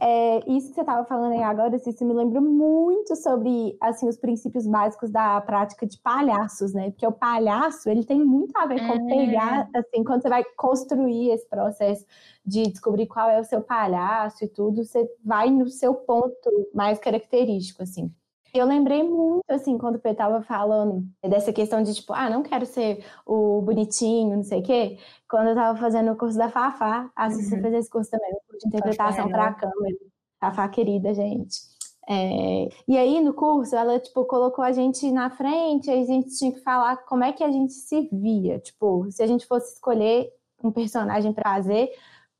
É, 0.00 0.38
isso 0.50 0.68
que 0.68 0.74
você 0.74 0.80
estava 0.80 1.04
falando 1.04 1.32
aí 1.32 1.42
agora, 1.42 1.76
isso 1.76 2.04
me 2.04 2.12
lembra 2.12 2.40
muito 2.40 3.14
sobre 3.14 3.76
assim, 3.80 4.08
os 4.08 4.16
princípios 4.16 4.66
básicos 4.66 5.10
da 5.10 5.40
prática 5.40 5.86
de 5.86 5.98
palhaços, 5.98 6.72
né? 6.72 6.90
Porque 6.90 7.06
o 7.06 7.12
palhaço 7.12 7.88
ele 7.88 8.04
tem 8.04 8.24
muito 8.24 8.56
a 8.56 8.66
ver 8.66 8.80
com 8.86 8.94
é. 8.94 9.06
pegar, 9.06 9.68
assim, 9.74 10.02
quando 10.02 10.22
você 10.22 10.28
vai 10.28 10.44
construir 10.56 11.30
esse 11.30 11.48
processo 11.48 12.04
de 12.44 12.64
descobrir 12.64 13.06
qual 13.06 13.30
é 13.30 13.40
o 13.40 13.44
seu 13.44 13.60
palhaço 13.60 14.44
e 14.44 14.48
tudo, 14.48 14.84
você 14.84 15.08
vai 15.24 15.50
no 15.50 15.68
seu 15.68 15.94
ponto 15.94 16.50
mais 16.74 16.98
característico, 16.98 17.82
assim. 17.82 18.12
Eu 18.54 18.66
lembrei 18.66 19.02
muito, 19.02 19.50
assim, 19.50 19.78
quando 19.78 19.96
o 19.96 19.98
Pê 19.98 20.10
estava 20.10 20.42
falando 20.42 21.06
dessa 21.22 21.52
questão 21.52 21.82
de, 21.82 21.94
tipo, 21.94 22.12
ah, 22.12 22.28
não 22.28 22.42
quero 22.42 22.66
ser 22.66 23.02
o 23.24 23.62
bonitinho, 23.62 24.36
não 24.36 24.44
sei 24.44 24.60
o 24.60 24.62
quê. 24.62 24.98
Quando 25.28 25.46
eu 25.46 25.52
estava 25.54 25.78
fazendo 25.78 26.12
o 26.12 26.16
curso 26.16 26.36
da 26.36 26.50
Fafá, 26.50 27.10
que 27.16 27.34
você 27.34 27.54
uhum. 27.54 27.62
fez 27.62 27.74
esse 27.74 27.90
curso 27.90 28.10
também, 28.10 28.30
o 28.30 28.50
curso 28.50 28.68
de 28.68 28.76
interpretação 28.76 29.28
para 29.28 29.46
a 29.46 29.54
câmera. 29.54 29.96
Fafá 30.38 30.68
querida, 30.68 31.14
gente. 31.14 31.60
É... 32.06 32.68
E 32.86 32.98
aí, 32.98 33.20
no 33.20 33.32
curso, 33.32 33.74
ela, 33.74 33.98
tipo, 33.98 34.24
colocou 34.26 34.62
a 34.62 34.72
gente 34.72 35.10
na 35.10 35.30
frente, 35.30 35.90
aí 35.90 36.02
a 36.02 36.06
gente 36.06 36.36
tinha 36.36 36.52
que 36.52 36.60
falar 36.60 36.98
como 37.06 37.24
é 37.24 37.32
que 37.32 37.42
a 37.42 37.50
gente 37.50 37.72
se 37.72 38.08
via. 38.12 38.58
Tipo, 38.58 39.10
se 39.10 39.22
a 39.22 39.26
gente 39.26 39.46
fosse 39.46 39.74
escolher 39.74 40.30
um 40.62 40.70
personagem 40.70 41.32
para 41.32 41.54
fazer, 41.54 41.90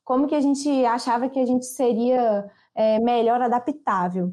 como 0.05 0.27
que 0.27 0.35
a 0.35 0.41
gente 0.41 0.69
achava 0.85 1.29
que 1.31 1.39
a 1.39 1.47
gente 1.47 1.65
seria 1.65 2.51
é, 2.75 2.99
melhor 3.01 3.41
adaptável. 3.41 4.33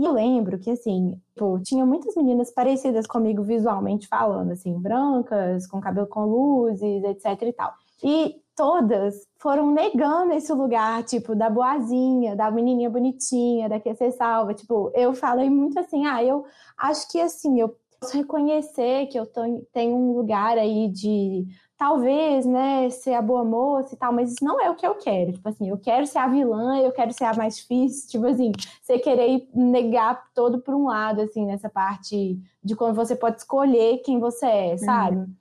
E 0.00 0.08
lembro 0.08 0.58
que, 0.58 0.70
assim, 0.70 1.20
pô, 1.36 1.60
tinha 1.60 1.84
muitas 1.84 2.16
meninas 2.16 2.50
parecidas 2.50 3.06
comigo 3.06 3.42
visualmente 3.42 4.08
falando, 4.08 4.50
assim, 4.52 4.72
brancas, 4.78 5.66
com 5.66 5.78
cabelo 5.78 6.06
com 6.06 6.24
luzes, 6.24 7.04
etc 7.04 7.42
e 7.42 7.52
tal. 7.52 7.74
E 8.02 8.36
todas 8.56 9.28
foram 9.36 9.70
negando 9.70 10.32
esse 10.32 10.50
lugar, 10.54 11.04
tipo, 11.04 11.34
da 11.34 11.50
boazinha, 11.50 12.34
da 12.34 12.50
menininha 12.50 12.88
bonitinha, 12.88 13.68
da 13.68 13.78
que 13.78 13.94
ser 13.94 14.12
salva. 14.12 14.54
Tipo, 14.54 14.90
eu 14.94 15.12
falei 15.12 15.50
muito 15.50 15.78
assim, 15.78 16.06
ah, 16.06 16.24
eu 16.24 16.46
acho 16.78 17.06
que, 17.10 17.20
assim, 17.20 17.60
eu 17.60 17.76
posso 18.00 18.16
reconhecer 18.16 19.06
que 19.08 19.20
eu 19.20 19.26
tenho 19.70 19.94
um 19.94 20.16
lugar 20.16 20.56
aí 20.56 20.88
de 20.88 21.46
talvez, 21.80 22.44
né, 22.44 22.90
ser 22.90 23.14
a 23.14 23.22
boa 23.22 23.42
moça 23.42 23.94
e 23.94 23.96
tal, 23.96 24.12
mas 24.12 24.32
isso 24.32 24.44
não 24.44 24.60
é 24.60 24.68
o 24.68 24.74
que 24.74 24.86
eu 24.86 24.96
quero. 24.96 25.32
Tipo 25.32 25.48
assim, 25.48 25.70
eu 25.70 25.78
quero 25.78 26.06
ser 26.06 26.18
a 26.18 26.28
vilã, 26.28 26.76
eu 26.76 26.92
quero 26.92 27.10
ser 27.10 27.24
a 27.24 27.32
mais 27.32 27.56
difícil, 27.56 28.06
tipo 28.06 28.26
assim, 28.26 28.52
você 28.82 28.98
querer 28.98 29.48
negar 29.54 30.22
todo 30.34 30.60
por 30.60 30.74
um 30.74 30.88
lado, 30.88 31.22
assim, 31.22 31.46
nessa 31.46 31.70
parte 31.70 32.38
de 32.62 32.76
quando 32.76 32.94
você 32.94 33.16
pode 33.16 33.38
escolher 33.38 34.02
quem 34.04 34.20
você 34.20 34.44
é, 34.44 34.76
sabe? 34.76 35.16
Uhum. 35.16 35.34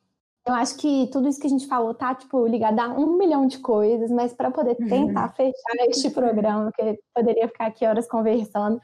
Eu 0.47 0.53
acho 0.53 0.77
que 0.77 1.09
tudo 1.11 1.27
isso 1.27 1.41
que 1.41 1.47
a 1.47 1.49
gente 1.49 1.67
falou 1.67 1.93
tá, 1.93 2.15
tipo, 2.15 2.47
ligado 2.47 2.79
a 2.79 2.87
um 2.87 3.17
milhão 3.17 3.45
de 3.45 3.59
coisas, 3.59 4.09
mas 4.09 4.31
para 4.31 4.49
poder 4.49 4.77
uhum. 4.79 4.87
tentar 4.87 5.27
uhum. 5.27 5.35
fechar 5.35 5.89
este 5.89 6.09
programa, 6.15 6.71
que 6.71 6.99
poderia 7.13 7.49
ficar 7.49 7.65
aqui 7.65 7.85
horas 7.85 8.07
conversando, 8.07 8.79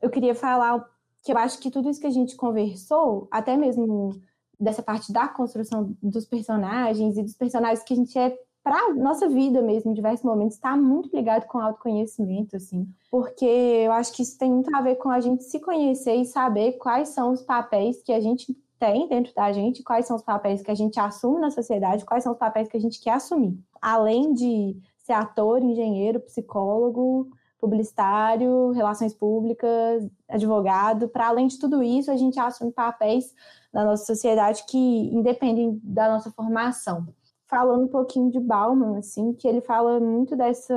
eu 0.00 0.10
queria 0.10 0.36
falar 0.36 0.88
que 1.24 1.32
eu 1.32 1.38
acho 1.38 1.58
que 1.58 1.72
tudo 1.72 1.90
isso 1.90 2.00
que 2.00 2.06
a 2.06 2.10
gente 2.10 2.36
conversou, 2.36 3.26
até 3.32 3.56
mesmo 3.56 4.12
dessa 4.60 4.82
parte 4.82 5.12
da 5.12 5.26
construção 5.26 5.94
dos 6.02 6.26
personagens 6.26 7.16
e 7.16 7.22
dos 7.22 7.34
personagens 7.34 7.82
que 7.82 7.94
a 7.94 7.96
gente 7.96 8.18
é 8.18 8.36
para 8.62 8.92
nossa 8.94 9.26
vida 9.26 9.62
mesmo, 9.62 9.90
em 9.90 9.94
diversos 9.94 10.24
momentos, 10.24 10.56
está 10.56 10.76
muito 10.76 11.16
ligado 11.16 11.46
com 11.46 11.58
autoconhecimento, 11.58 12.56
assim, 12.56 12.86
porque 13.10 13.46
eu 13.46 13.92
acho 13.92 14.12
que 14.12 14.22
isso 14.22 14.38
tem 14.38 14.52
muito 14.52 14.74
a 14.76 14.82
ver 14.82 14.96
com 14.96 15.08
a 15.08 15.18
gente 15.18 15.44
se 15.44 15.58
conhecer 15.60 16.14
e 16.16 16.26
saber 16.26 16.72
quais 16.72 17.08
são 17.08 17.32
os 17.32 17.42
papéis 17.42 18.02
que 18.02 18.12
a 18.12 18.20
gente 18.20 18.54
tem 18.78 19.08
dentro 19.08 19.34
da 19.34 19.50
gente, 19.52 19.82
quais 19.82 20.06
são 20.06 20.16
os 20.16 20.22
papéis 20.22 20.62
que 20.62 20.70
a 20.70 20.74
gente 20.74 21.00
assume 21.00 21.40
na 21.40 21.50
sociedade, 21.50 22.04
quais 22.04 22.22
são 22.22 22.32
os 22.32 22.38
papéis 22.38 22.68
que 22.68 22.76
a 22.76 22.80
gente 22.80 23.00
quer 23.00 23.12
assumir. 23.12 23.58
Além 23.80 24.32
de 24.32 24.76
ser 24.98 25.14
ator, 25.14 25.62
engenheiro, 25.62 26.20
psicólogo, 26.20 27.30
publicitário, 27.60 28.70
relações 28.72 29.14
públicas, 29.14 30.08
advogado, 30.28 31.08
para 31.08 31.28
além 31.28 31.46
de 31.46 31.58
tudo 31.58 31.82
isso, 31.82 32.10
a 32.10 32.16
gente 32.16 32.38
assume 32.40 32.72
papéis 32.72 33.34
na 33.72 33.84
nossa 33.84 34.04
sociedade 34.04 34.64
que 34.66 34.78
independem 34.78 35.80
da 35.82 36.08
nossa 36.08 36.30
formação. 36.30 37.06
Falando 37.46 37.84
um 37.84 37.88
pouquinho 37.88 38.30
de 38.30 38.40
Bauman, 38.40 38.98
assim, 38.98 39.32
que 39.34 39.46
ele 39.46 39.60
fala 39.60 40.00
muito 40.00 40.36
dessa 40.36 40.74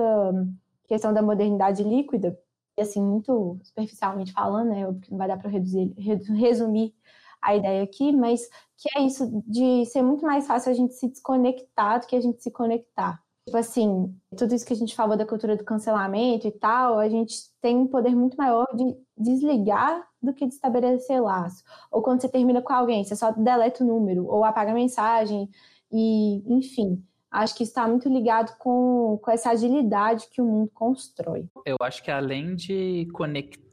questão 0.88 1.14
da 1.14 1.22
modernidade 1.22 1.84
líquida, 1.84 2.38
e 2.78 2.82
assim, 2.82 3.02
muito 3.02 3.60
superficialmente 3.64 4.34
falando, 4.34 4.70
né, 4.70 4.86
porque 4.86 5.12
não 5.12 5.18
vai 5.18 5.28
dar 5.28 5.38
para 5.38 5.50
resumir 5.50 6.94
a 7.42 7.56
ideia 7.56 7.84
aqui, 7.84 8.12
mas 8.12 8.48
que 8.78 8.90
é 8.98 9.02
isso 9.02 9.44
de 9.48 9.86
ser 9.86 10.02
muito 10.02 10.26
mais 10.26 10.48
fácil 10.48 10.72
a 10.72 10.76
gente 10.76 10.94
se 10.94 11.08
desconectar 11.08 12.00
do 12.00 12.08
que 12.08 12.16
a 12.16 12.22
gente 12.22 12.42
se 12.42 12.52
conectar. 12.52 13.23
Tipo 13.46 13.58
assim, 13.58 14.16
tudo 14.38 14.56
isso 14.56 14.66
que 14.66 14.74
a 14.74 14.76
gente 14.76 14.96
falou 14.96 15.18
da 15.18 15.26
cultura 15.26 15.58
do 15.58 15.66
cancelamento 15.66 16.48
e 16.48 16.52
tal, 16.52 16.98
a 16.98 17.10
gente 17.10 17.36
tem 17.62 17.76
um 17.76 17.88
poder 17.88 18.16
muito 18.16 18.38
maior 18.38 18.66
de 18.74 18.96
desligar 19.18 20.02
do 20.22 20.34
que 20.34 20.48
de 20.48 20.54
estabelecer 20.54 21.22
laço. 21.22 21.62
Ou 21.92 22.02
quando 22.02 22.22
você 22.22 22.30
termina 22.30 22.62
com 22.62 22.72
alguém, 22.72 23.04
você 23.04 23.16
só 23.16 23.32
deleta 23.32 23.84
o 23.84 23.88
número, 23.88 24.26
ou 24.26 24.46
apaga 24.46 24.72
a 24.72 24.74
mensagem, 24.74 25.50
e 25.92 26.42
enfim. 26.48 27.04
Acho 27.30 27.56
que 27.56 27.64
está 27.64 27.88
muito 27.88 28.08
ligado 28.08 28.56
com, 28.60 29.20
com 29.20 29.32
essa 29.32 29.50
agilidade 29.50 30.28
que 30.32 30.40
o 30.40 30.46
mundo 30.46 30.70
constrói. 30.72 31.50
Eu 31.66 31.78
acho 31.82 32.04
que 32.04 32.12
além 32.12 32.56
de 32.56 33.08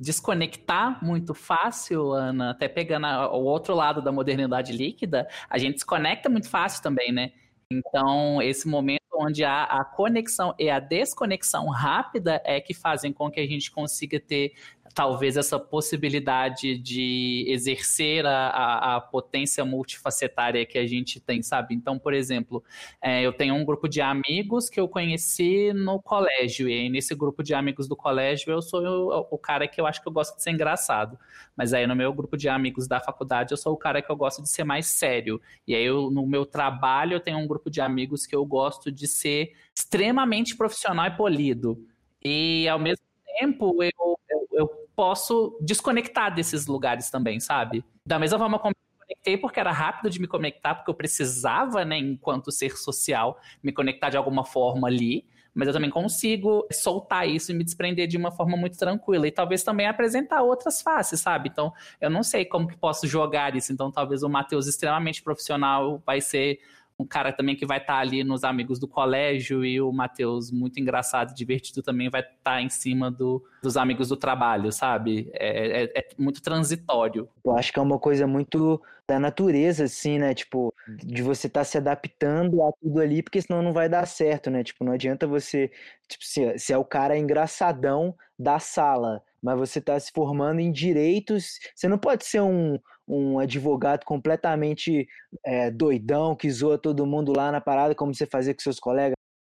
desconectar 0.00 1.04
muito 1.04 1.34
fácil, 1.34 2.10
Ana, 2.12 2.52
até 2.52 2.68
pegando 2.68 3.06
o 3.06 3.44
outro 3.44 3.74
lado 3.74 4.00
da 4.00 4.10
modernidade 4.10 4.72
líquida, 4.72 5.28
a 5.48 5.58
gente 5.58 5.74
desconecta 5.74 6.30
muito 6.30 6.48
fácil 6.48 6.82
também, 6.82 7.12
né? 7.12 7.32
Então, 7.70 8.40
esse 8.40 8.66
momento 8.66 9.00
onde 9.12 9.44
a, 9.44 9.84
conexão 9.84 10.54
e 10.58 10.70
a 10.70 10.78
desconexão 10.78 11.68
rápida 11.68 12.40
é 12.44 12.60
que 12.60 12.72
fazem 12.72 13.12
com 13.12 13.30
que 13.30 13.40
a 13.40 13.46
gente 13.46 13.70
consiga 13.70 14.20
ter 14.20 14.54
talvez 14.94 15.36
essa 15.36 15.58
possibilidade 15.58 16.76
de 16.76 17.44
exercer 17.48 18.26
a, 18.26 18.48
a, 18.48 18.96
a, 18.96 19.00
potência 19.00 19.64
multifacetária 19.64 20.66
que 20.66 20.78
a 20.78 20.86
gente 20.86 21.20
tem, 21.20 21.42
sabe? 21.42 21.74
Então, 21.74 21.98
por 21.98 22.12
exemplo, 22.12 22.62
é, 23.00 23.22
eu 23.22 23.32
tenho 23.32 23.54
um 23.54 23.64
grupo 23.64 23.88
de 23.88 24.00
amigos 24.00 24.68
que 24.68 24.80
eu 24.80 24.88
conheci 24.88 25.72
no 25.72 26.00
colégio, 26.00 26.68
e 26.68 26.72
aí 26.72 26.88
nesse 26.88 27.14
grupo 27.14 27.42
de 27.42 27.54
amigos 27.54 27.86
do 27.88 27.96
colégio 27.96 28.50
eu 28.52 28.60
sou 28.60 28.82
o, 28.82 29.26
o, 29.30 29.38
cara 29.38 29.68
que 29.68 29.80
eu 29.80 29.86
acho 29.86 30.02
que 30.02 30.08
eu 30.08 30.12
gosto 30.12 30.36
de 30.36 30.42
ser 30.42 30.50
engraçado. 30.50 31.18
Mas 31.56 31.72
aí 31.72 31.86
no 31.86 31.94
meu 31.94 32.12
grupo 32.12 32.36
de 32.36 32.48
amigos 32.48 32.88
da 32.88 33.00
faculdade 33.00 33.52
eu 33.52 33.56
sou 33.56 33.72
o 33.72 33.76
cara 33.76 34.02
que 34.02 34.10
eu 34.10 34.16
gosto 34.16 34.42
de 34.42 34.48
ser 34.48 34.64
mais 34.64 34.86
sério. 34.86 35.40
E 35.66 35.74
aí 35.74 35.84
eu, 35.84 36.10
no 36.10 36.26
meu 36.26 36.44
trabalho 36.44 37.14
eu 37.14 37.20
tenho 37.20 37.38
um 37.38 37.46
grupo 37.46 37.70
de 37.70 37.80
amigos 37.80 38.26
que 38.26 38.34
eu 38.34 38.44
gosto 38.44 38.90
de 39.00 39.08
ser 39.08 39.52
extremamente 39.74 40.54
profissional 40.56 41.06
e 41.06 41.16
polido. 41.16 41.84
E 42.22 42.68
ao 42.68 42.78
mesmo 42.78 43.02
tempo 43.38 43.82
eu, 43.82 44.18
eu, 44.30 44.48
eu, 44.52 44.68
posso 44.94 45.58
desconectar 45.62 46.34
desses 46.34 46.66
lugares 46.66 47.08
também, 47.08 47.40
sabe? 47.40 47.82
Da 48.04 48.18
mesma 48.18 48.38
forma 48.38 48.58
como 48.58 48.74
eu 48.74 49.06
conectei, 49.06 49.38
porque 49.38 49.58
era 49.58 49.72
rápido 49.72 50.10
de 50.10 50.20
me 50.20 50.26
conectar, 50.26 50.74
porque 50.74 50.90
eu 50.90 50.94
precisava, 50.94 51.84
né, 51.86 51.96
enquanto 51.96 52.52
ser 52.52 52.76
social, 52.76 53.40
me 53.62 53.72
conectar 53.72 54.10
de 54.10 54.18
alguma 54.18 54.44
forma 54.44 54.86
ali. 54.86 55.24
Mas 55.54 55.66
eu 55.66 55.74
também 55.74 55.90
consigo 55.90 56.66
soltar 56.70 57.28
isso 57.28 57.50
e 57.50 57.54
me 57.54 57.64
desprender 57.64 58.06
de 58.06 58.16
uma 58.16 58.30
forma 58.30 58.56
muito 58.56 58.78
tranquila. 58.78 59.26
E 59.26 59.32
talvez 59.32 59.64
também 59.64 59.86
apresentar 59.86 60.42
outras 60.42 60.80
faces, 60.80 61.20
sabe? 61.20 61.48
Então, 61.48 61.72
eu 62.00 62.08
não 62.08 62.22
sei 62.22 62.44
como 62.44 62.68
que 62.68 62.76
posso 62.76 63.06
jogar 63.06 63.56
isso. 63.56 63.72
Então, 63.72 63.90
talvez 63.90 64.22
o 64.22 64.28
Matheus 64.28 64.66
extremamente 64.66 65.22
profissional 65.22 66.00
vai 66.06 66.20
ser 66.20 66.60
um 67.00 67.06
cara 67.06 67.32
também 67.32 67.56
que 67.56 67.64
vai 67.64 67.78
estar 67.78 67.94
tá 67.94 67.98
ali 67.98 68.22
nos 68.22 68.44
amigos 68.44 68.78
do 68.78 68.86
colégio 68.86 69.64
e 69.64 69.80
o 69.80 69.90
Matheus, 69.90 70.50
muito 70.50 70.78
engraçado, 70.78 71.34
divertido, 71.34 71.82
também 71.82 72.10
vai 72.10 72.20
estar 72.20 72.36
tá 72.42 72.62
em 72.62 72.68
cima 72.68 73.10
do, 73.10 73.42
dos 73.62 73.76
amigos 73.76 74.08
do 74.08 74.16
trabalho, 74.16 74.70
sabe? 74.70 75.30
É, 75.32 75.82
é, 75.82 75.98
é, 75.98 76.08
muito 76.18 76.42
transitório. 76.42 77.28
Eu 77.44 77.56
acho 77.56 77.72
que 77.72 77.78
é 77.78 77.82
uma 77.82 77.98
coisa 77.98 78.26
muito 78.26 78.80
da 79.08 79.18
natureza, 79.18 79.84
assim, 79.84 80.18
né? 80.18 80.34
Tipo, 80.34 80.74
de 81.02 81.22
você 81.22 81.46
estar 81.46 81.60
tá 81.60 81.64
se 81.64 81.78
adaptando 81.78 82.62
a 82.62 82.70
tudo 82.72 83.00
ali, 83.00 83.22
porque 83.22 83.40
senão 83.40 83.62
não 83.62 83.72
vai 83.72 83.88
dar 83.88 84.06
certo, 84.06 84.50
né? 84.50 84.62
Tipo, 84.62 84.84
não 84.84 84.92
adianta 84.92 85.26
você, 85.26 85.70
tipo, 86.06 86.24
se, 86.24 86.58
se 86.58 86.72
é 86.72 86.78
o 86.78 86.84
cara 86.84 87.18
engraçadão 87.18 88.14
da 88.38 88.58
sala, 88.58 89.22
mas 89.42 89.58
você 89.58 89.78
está 89.78 89.98
se 89.98 90.12
formando 90.12 90.60
em 90.60 90.70
direitos, 90.70 91.58
você 91.74 91.88
não 91.88 91.98
pode 91.98 92.26
ser 92.26 92.42
um, 92.42 92.78
um 93.10 93.38
advogado 93.38 94.04
completamente 94.04 95.08
é, 95.44 95.70
doidão 95.70 96.36
que 96.36 96.50
zoa 96.50 96.78
todo 96.78 97.06
mundo 97.06 97.32
lá 97.36 97.50
na 97.50 97.60
parada, 97.60 97.94
como 97.94 98.14
você 98.14 98.26
fazia 98.26 98.54
com 98.54 98.60
seus 98.60 98.78
colegas 98.78 99.14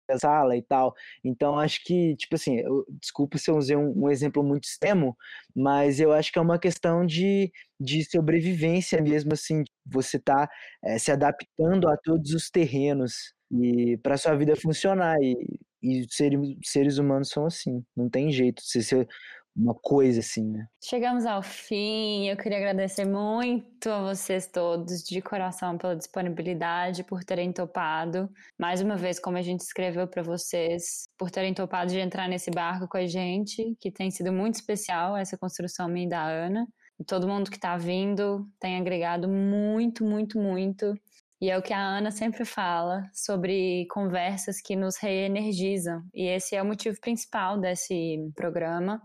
na 0.09 0.19
sala 0.19 0.57
e 0.57 0.61
tal. 0.61 0.93
Então, 1.23 1.59
acho 1.59 1.83
que, 1.83 2.15
tipo 2.17 2.35
assim, 2.35 2.57
eu, 2.59 2.85
desculpa 3.01 3.37
se 3.37 3.49
eu 3.51 3.57
usei 3.57 3.75
um, 3.75 4.05
um, 4.05 4.09
exemplo 4.09 4.43
muito 4.43 4.65
extremo, 4.65 5.15
mas 5.55 5.99
eu 5.99 6.11
acho 6.11 6.31
que 6.31 6.39
é 6.39 6.41
uma 6.41 6.59
questão 6.59 7.05
de, 7.05 7.51
de 7.79 8.03
sobrevivência 8.09 9.01
mesmo, 9.01 9.33
assim, 9.33 9.63
você 9.85 10.19
tá 10.19 10.49
é, 10.83 10.97
se 10.97 11.11
adaptando 11.11 11.87
a 11.87 11.97
todos 11.97 12.33
os 12.33 12.49
terrenos 12.49 13.33
e 13.51 13.97
para 13.97 14.17
sua 14.17 14.35
vida 14.35 14.55
funcionar. 14.55 15.17
E, 15.21 15.35
e 15.81 16.05
seres, 16.09 16.39
seres 16.63 16.97
humanos 16.97 17.29
são 17.29 17.45
assim, 17.45 17.83
não 17.95 18.09
tem 18.09 18.31
jeito. 18.31 18.61
Se 18.63 18.81
você 18.83 19.07
uma 19.55 19.75
coisa 19.75 20.19
assim, 20.19 20.49
né? 20.49 20.67
Chegamos 20.83 21.25
ao 21.25 21.43
fim. 21.43 22.27
Eu 22.27 22.35
queria 22.35 22.57
agradecer 22.57 23.05
muito 23.05 23.89
a 23.89 24.01
vocês 24.01 24.47
todos 24.47 25.03
de 25.03 25.21
coração 25.21 25.77
pela 25.77 25.95
disponibilidade, 25.95 27.03
por 27.03 27.23
terem 27.23 27.51
topado. 27.51 28.29
Mais 28.57 28.81
uma 28.81 28.95
vez, 28.95 29.19
como 29.19 29.37
a 29.37 29.41
gente 29.41 29.61
escreveu 29.61 30.07
para 30.07 30.23
vocês, 30.23 31.07
por 31.17 31.29
terem 31.29 31.53
topado 31.53 31.91
de 31.91 31.99
entrar 31.99 32.27
nesse 32.27 32.49
barco 32.49 32.87
com 32.87 32.97
a 32.97 33.05
gente, 33.05 33.75
que 33.79 33.91
tem 33.91 34.09
sido 34.09 34.33
muito 34.33 34.55
especial 34.55 35.15
essa 35.15 35.37
construção 35.37 35.87
minha 35.87 36.07
e 36.07 36.09
da 36.09 36.23
Ana. 36.23 36.67
E 36.99 37.03
todo 37.03 37.27
mundo 37.27 37.49
que 37.49 37.57
está 37.57 37.77
vindo 37.77 38.47
tem 38.59 38.77
agregado 38.77 39.29
muito, 39.29 40.03
muito, 40.03 40.39
muito. 40.39 40.93
E 41.41 41.49
é 41.49 41.57
o 41.57 41.61
que 41.61 41.73
a 41.73 41.97
Ana 41.97 42.09
sempre 42.09 42.45
fala 42.45 43.03
sobre 43.13 43.85
conversas 43.91 44.61
que 44.61 44.75
nos 44.75 44.95
reenergizam. 44.97 46.01
E 46.13 46.27
esse 46.27 46.55
é 46.55 46.61
o 46.61 46.65
motivo 46.65 46.97
principal 47.01 47.59
desse 47.59 48.17
programa 48.33 49.01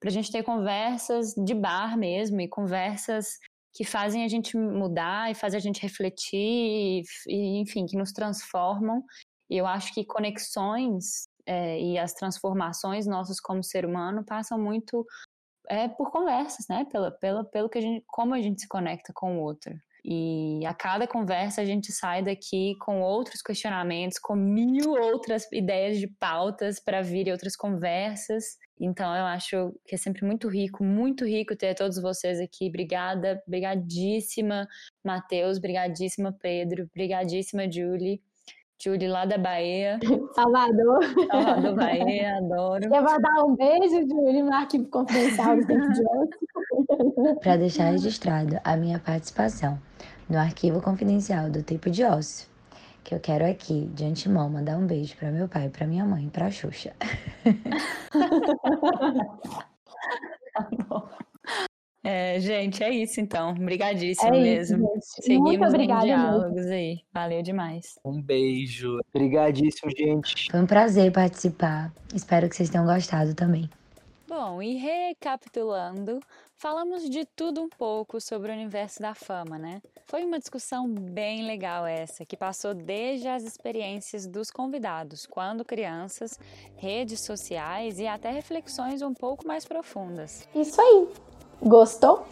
para 0.00 0.10
a 0.10 0.12
gente 0.12 0.30
ter 0.30 0.42
conversas 0.42 1.34
de 1.34 1.54
bar 1.54 1.96
mesmo 1.96 2.40
e 2.40 2.48
conversas 2.48 3.38
que 3.74 3.84
fazem 3.84 4.24
a 4.24 4.28
gente 4.28 4.56
mudar 4.56 5.30
e 5.30 5.34
fazem 5.34 5.58
a 5.58 5.62
gente 5.62 5.80
refletir 5.80 6.36
e, 6.36 7.02
e 7.26 7.60
enfim, 7.60 7.86
que 7.86 7.96
nos 7.96 8.12
transformam. 8.12 9.02
E 9.50 9.56
eu 9.56 9.66
acho 9.66 9.94
que 9.94 10.04
conexões 10.04 11.28
é, 11.46 11.80
e 11.80 11.98
as 11.98 12.12
transformações 12.12 13.06
nossas 13.06 13.40
como 13.40 13.62
ser 13.62 13.86
humano 13.86 14.24
passam 14.24 14.58
muito 14.58 15.06
é, 15.68 15.88
por 15.88 16.10
conversas, 16.10 16.66
né? 16.68 16.86
Pela, 16.90 17.10
pela, 17.10 17.44
pelo 17.44 17.68
que 17.68 17.78
a 17.78 17.80
gente, 17.80 18.04
como 18.06 18.34
a 18.34 18.40
gente 18.40 18.60
se 18.60 18.68
conecta 18.68 19.12
com 19.14 19.38
o 19.38 19.42
outro. 19.42 19.74
E 20.04 20.64
a 20.64 20.72
cada 20.72 21.06
conversa 21.06 21.60
a 21.60 21.64
gente 21.64 21.92
sai 21.92 22.22
daqui 22.22 22.74
com 22.80 23.00
outros 23.00 23.42
questionamentos, 23.42 24.18
com 24.18 24.34
mil 24.34 24.92
outras 24.92 25.50
ideias 25.52 25.98
de 25.98 26.06
pautas 26.06 26.80
para 26.80 27.02
vir 27.02 27.30
outras 27.30 27.56
conversas. 27.56 28.56
Então 28.80 29.14
eu 29.14 29.24
acho 29.24 29.74
que 29.86 29.94
é 29.94 29.98
sempre 29.98 30.24
muito 30.24 30.48
rico, 30.48 30.84
muito 30.84 31.24
rico 31.24 31.56
ter 31.56 31.74
todos 31.74 32.00
vocês 32.00 32.40
aqui. 32.40 32.68
Obrigada, 32.68 33.42
brigadíssima, 33.46 34.68
Matheus, 35.04 35.58
brigadíssima, 35.58 36.32
Pedro, 36.32 36.88
brigadíssima, 36.94 37.70
Julie. 37.70 38.20
Julie 38.80 39.08
lá 39.08 39.24
da 39.24 39.36
Bahia. 39.36 39.98
Salvador. 40.34 41.00
Salvador, 41.30 41.74
Bahia, 41.74 42.36
adoro. 42.38 42.84
Eu 42.84 43.04
vou 43.04 43.20
dar 43.20 43.44
um 43.44 43.56
beijo, 43.56 44.08
Julie, 44.08 44.42
no 44.42 44.54
arquivo 44.54 44.86
confidencial 44.86 45.56
do 45.56 45.66
Tempo 45.66 45.92
de 45.92 46.02
Ócio. 46.06 47.38
Para 47.42 47.56
deixar 47.56 47.90
registrado 47.90 48.60
a 48.62 48.76
minha 48.76 49.00
participação 49.00 49.78
no 50.28 50.38
arquivo 50.38 50.80
confidencial 50.80 51.50
do 51.50 51.62
Tempo 51.62 51.90
de 51.90 52.04
Ócio, 52.04 52.46
que 53.08 53.14
eu 53.14 53.20
quero 53.20 53.46
aqui, 53.46 53.86
de 53.94 54.04
antemão, 54.04 54.50
mandar 54.50 54.76
um 54.76 54.86
beijo 54.86 55.16
para 55.16 55.30
meu 55.30 55.48
pai, 55.48 55.70
para 55.70 55.86
minha 55.86 56.04
mãe, 56.04 56.28
para 56.28 56.44
a 56.44 56.50
Xuxa. 56.50 56.94
tá 60.52 60.68
bom. 60.86 61.08
É, 62.04 62.38
gente, 62.38 62.84
é 62.84 62.90
isso 62.90 63.18
então. 63.18 63.52
Obrigadíssimo 63.52 64.34
é 64.34 64.40
mesmo. 64.40 64.92
Isso, 64.98 65.22
Seguimos 65.22 65.72
em 65.72 65.86
diálogos 65.86 66.66
aí. 66.66 66.98
Valeu 67.10 67.42
demais. 67.42 67.98
Um 68.04 68.20
beijo. 68.20 68.98
Obrigadíssimo, 69.14 69.90
gente. 69.96 70.50
Foi 70.50 70.60
um 70.60 70.66
prazer 70.66 71.10
participar. 71.10 71.90
Espero 72.14 72.46
que 72.46 72.56
vocês 72.56 72.68
tenham 72.68 72.84
gostado 72.84 73.34
também. 73.34 73.70
Bom, 74.28 74.60
e 74.60 74.76
recapitulando, 74.76 76.20
falamos 76.54 77.08
de 77.08 77.24
tudo 77.24 77.62
um 77.62 77.68
pouco 77.70 78.20
sobre 78.20 78.50
o 78.50 78.54
universo 78.54 79.00
da 79.00 79.14
fama, 79.14 79.56
né? 79.56 79.80
Foi 80.04 80.22
uma 80.22 80.38
discussão 80.38 80.86
bem 80.86 81.46
legal 81.46 81.86
essa, 81.86 82.26
que 82.26 82.36
passou 82.36 82.74
desde 82.74 83.26
as 83.26 83.42
experiências 83.42 84.26
dos 84.26 84.50
convidados, 84.50 85.24
quando 85.24 85.64
crianças, 85.64 86.38
redes 86.76 87.20
sociais 87.20 87.98
e 87.98 88.06
até 88.06 88.30
reflexões 88.30 89.00
um 89.00 89.14
pouco 89.14 89.48
mais 89.48 89.64
profundas. 89.64 90.46
Isso 90.54 90.78
aí! 90.78 91.08
Gostou? 91.62 92.26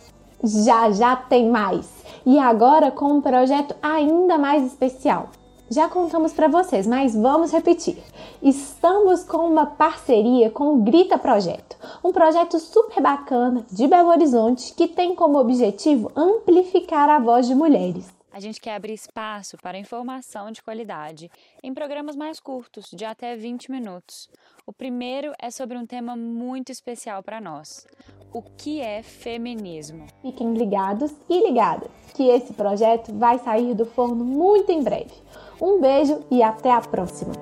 Já 0.45 0.91
já 0.91 1.17
tem 1.17 1.49
mais! 1.49 1.91
E 2.27 2.39
agora 2.39 2.91
com 2.91 3.07
um 3.07 3.23
projeto 3.23 3.75
ainda 3.81 4.37
mais 4.37 4.67
especial. 4.67 5.31
Já 5.69 5.89
contamos 5.89 6.33
para 6.33 6.47
vocês, 6.47 6.87
mas 6.87 7.13
vamos 7.17 7.51
repetir. 7.51 7.99
Estamos 8.41 9.25
com 9.25 9.39
uma 9.39 9.67
parceria 9.67 10.49
com 10.49 10.75
o 10.75 10.83
Grita 10.83 11.19
Projeto, 11.19 11.77
um 12.05 12.13
projeto 12.13 12.57
super 12.61 13.03
bacana 13.03 13.67
de 13.73 13.89
Belo 13.89 14.11
Horizonte 14.11 14.73
que 14.75 14.87
tem 14.87 15.17
como 15.17 15.41
objetivo 15.41 16.13
amplificar 16.15 17.11
a 17.11 17.19
voz 17.19 17.49
de 17.49 17.55
mulheres. 17.57 18.15
A 18.33 18.39
gente 18.39 18.61
quer 18.61 18.77
abrir 18.77 18.93
espaço 18.93 19.57
para 19.57 19.79
informação 19.79 20.53
de 20.53 20.63
qualidade 20.63 21.29
em 21.65 21.75
programas 21.75 22.15
mais 22.15 22.39
curtos, 22.39 22.89
de 22.93 23.05
até 23.05 23.35
20 23.35 23.69
minutos. 23.73 24.29
O 24.65 24.73
primeiro 24.73 25.33
é 25.41 25.51
sobre 25.51 25.77
um 25.77 25.87
tema 25.87 26.15
muito 26.15 26.71
especial 26.71 27.25
para 27.25 27.41
nós: 27.41 27.89
o 28.33 28.41
que 28.41 28.81
é 28.81 29.03
feminismo. 29.03 30.07
Fiquem 30.23 30.55
ligados 30.55 31.13
e 31.29 31.49
ligadas, 31.49 31.91
que 32.15 32.29
esse 32.29 32.53
projeto 32.53 33.13
vai 33.15 33.39
sair 33.39 33.75
do 33.75 33.85
forno 33.85 34.25
muito 34.25 34.71
em 34.71 34.83
breve. 34.83 35.15
Um 35.61 35.81
beijo 35.81 36.23
e 36.31 36.43
até 36.43 36.71
a 36.71 36.81
próxima! 36.81 37.33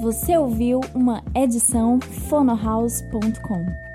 Você 0.00 0.36
ouviu 0.36 0.80
uma 0.94 1.22
edição 1.34 2.00
fonohouse.com. 2.00 3.89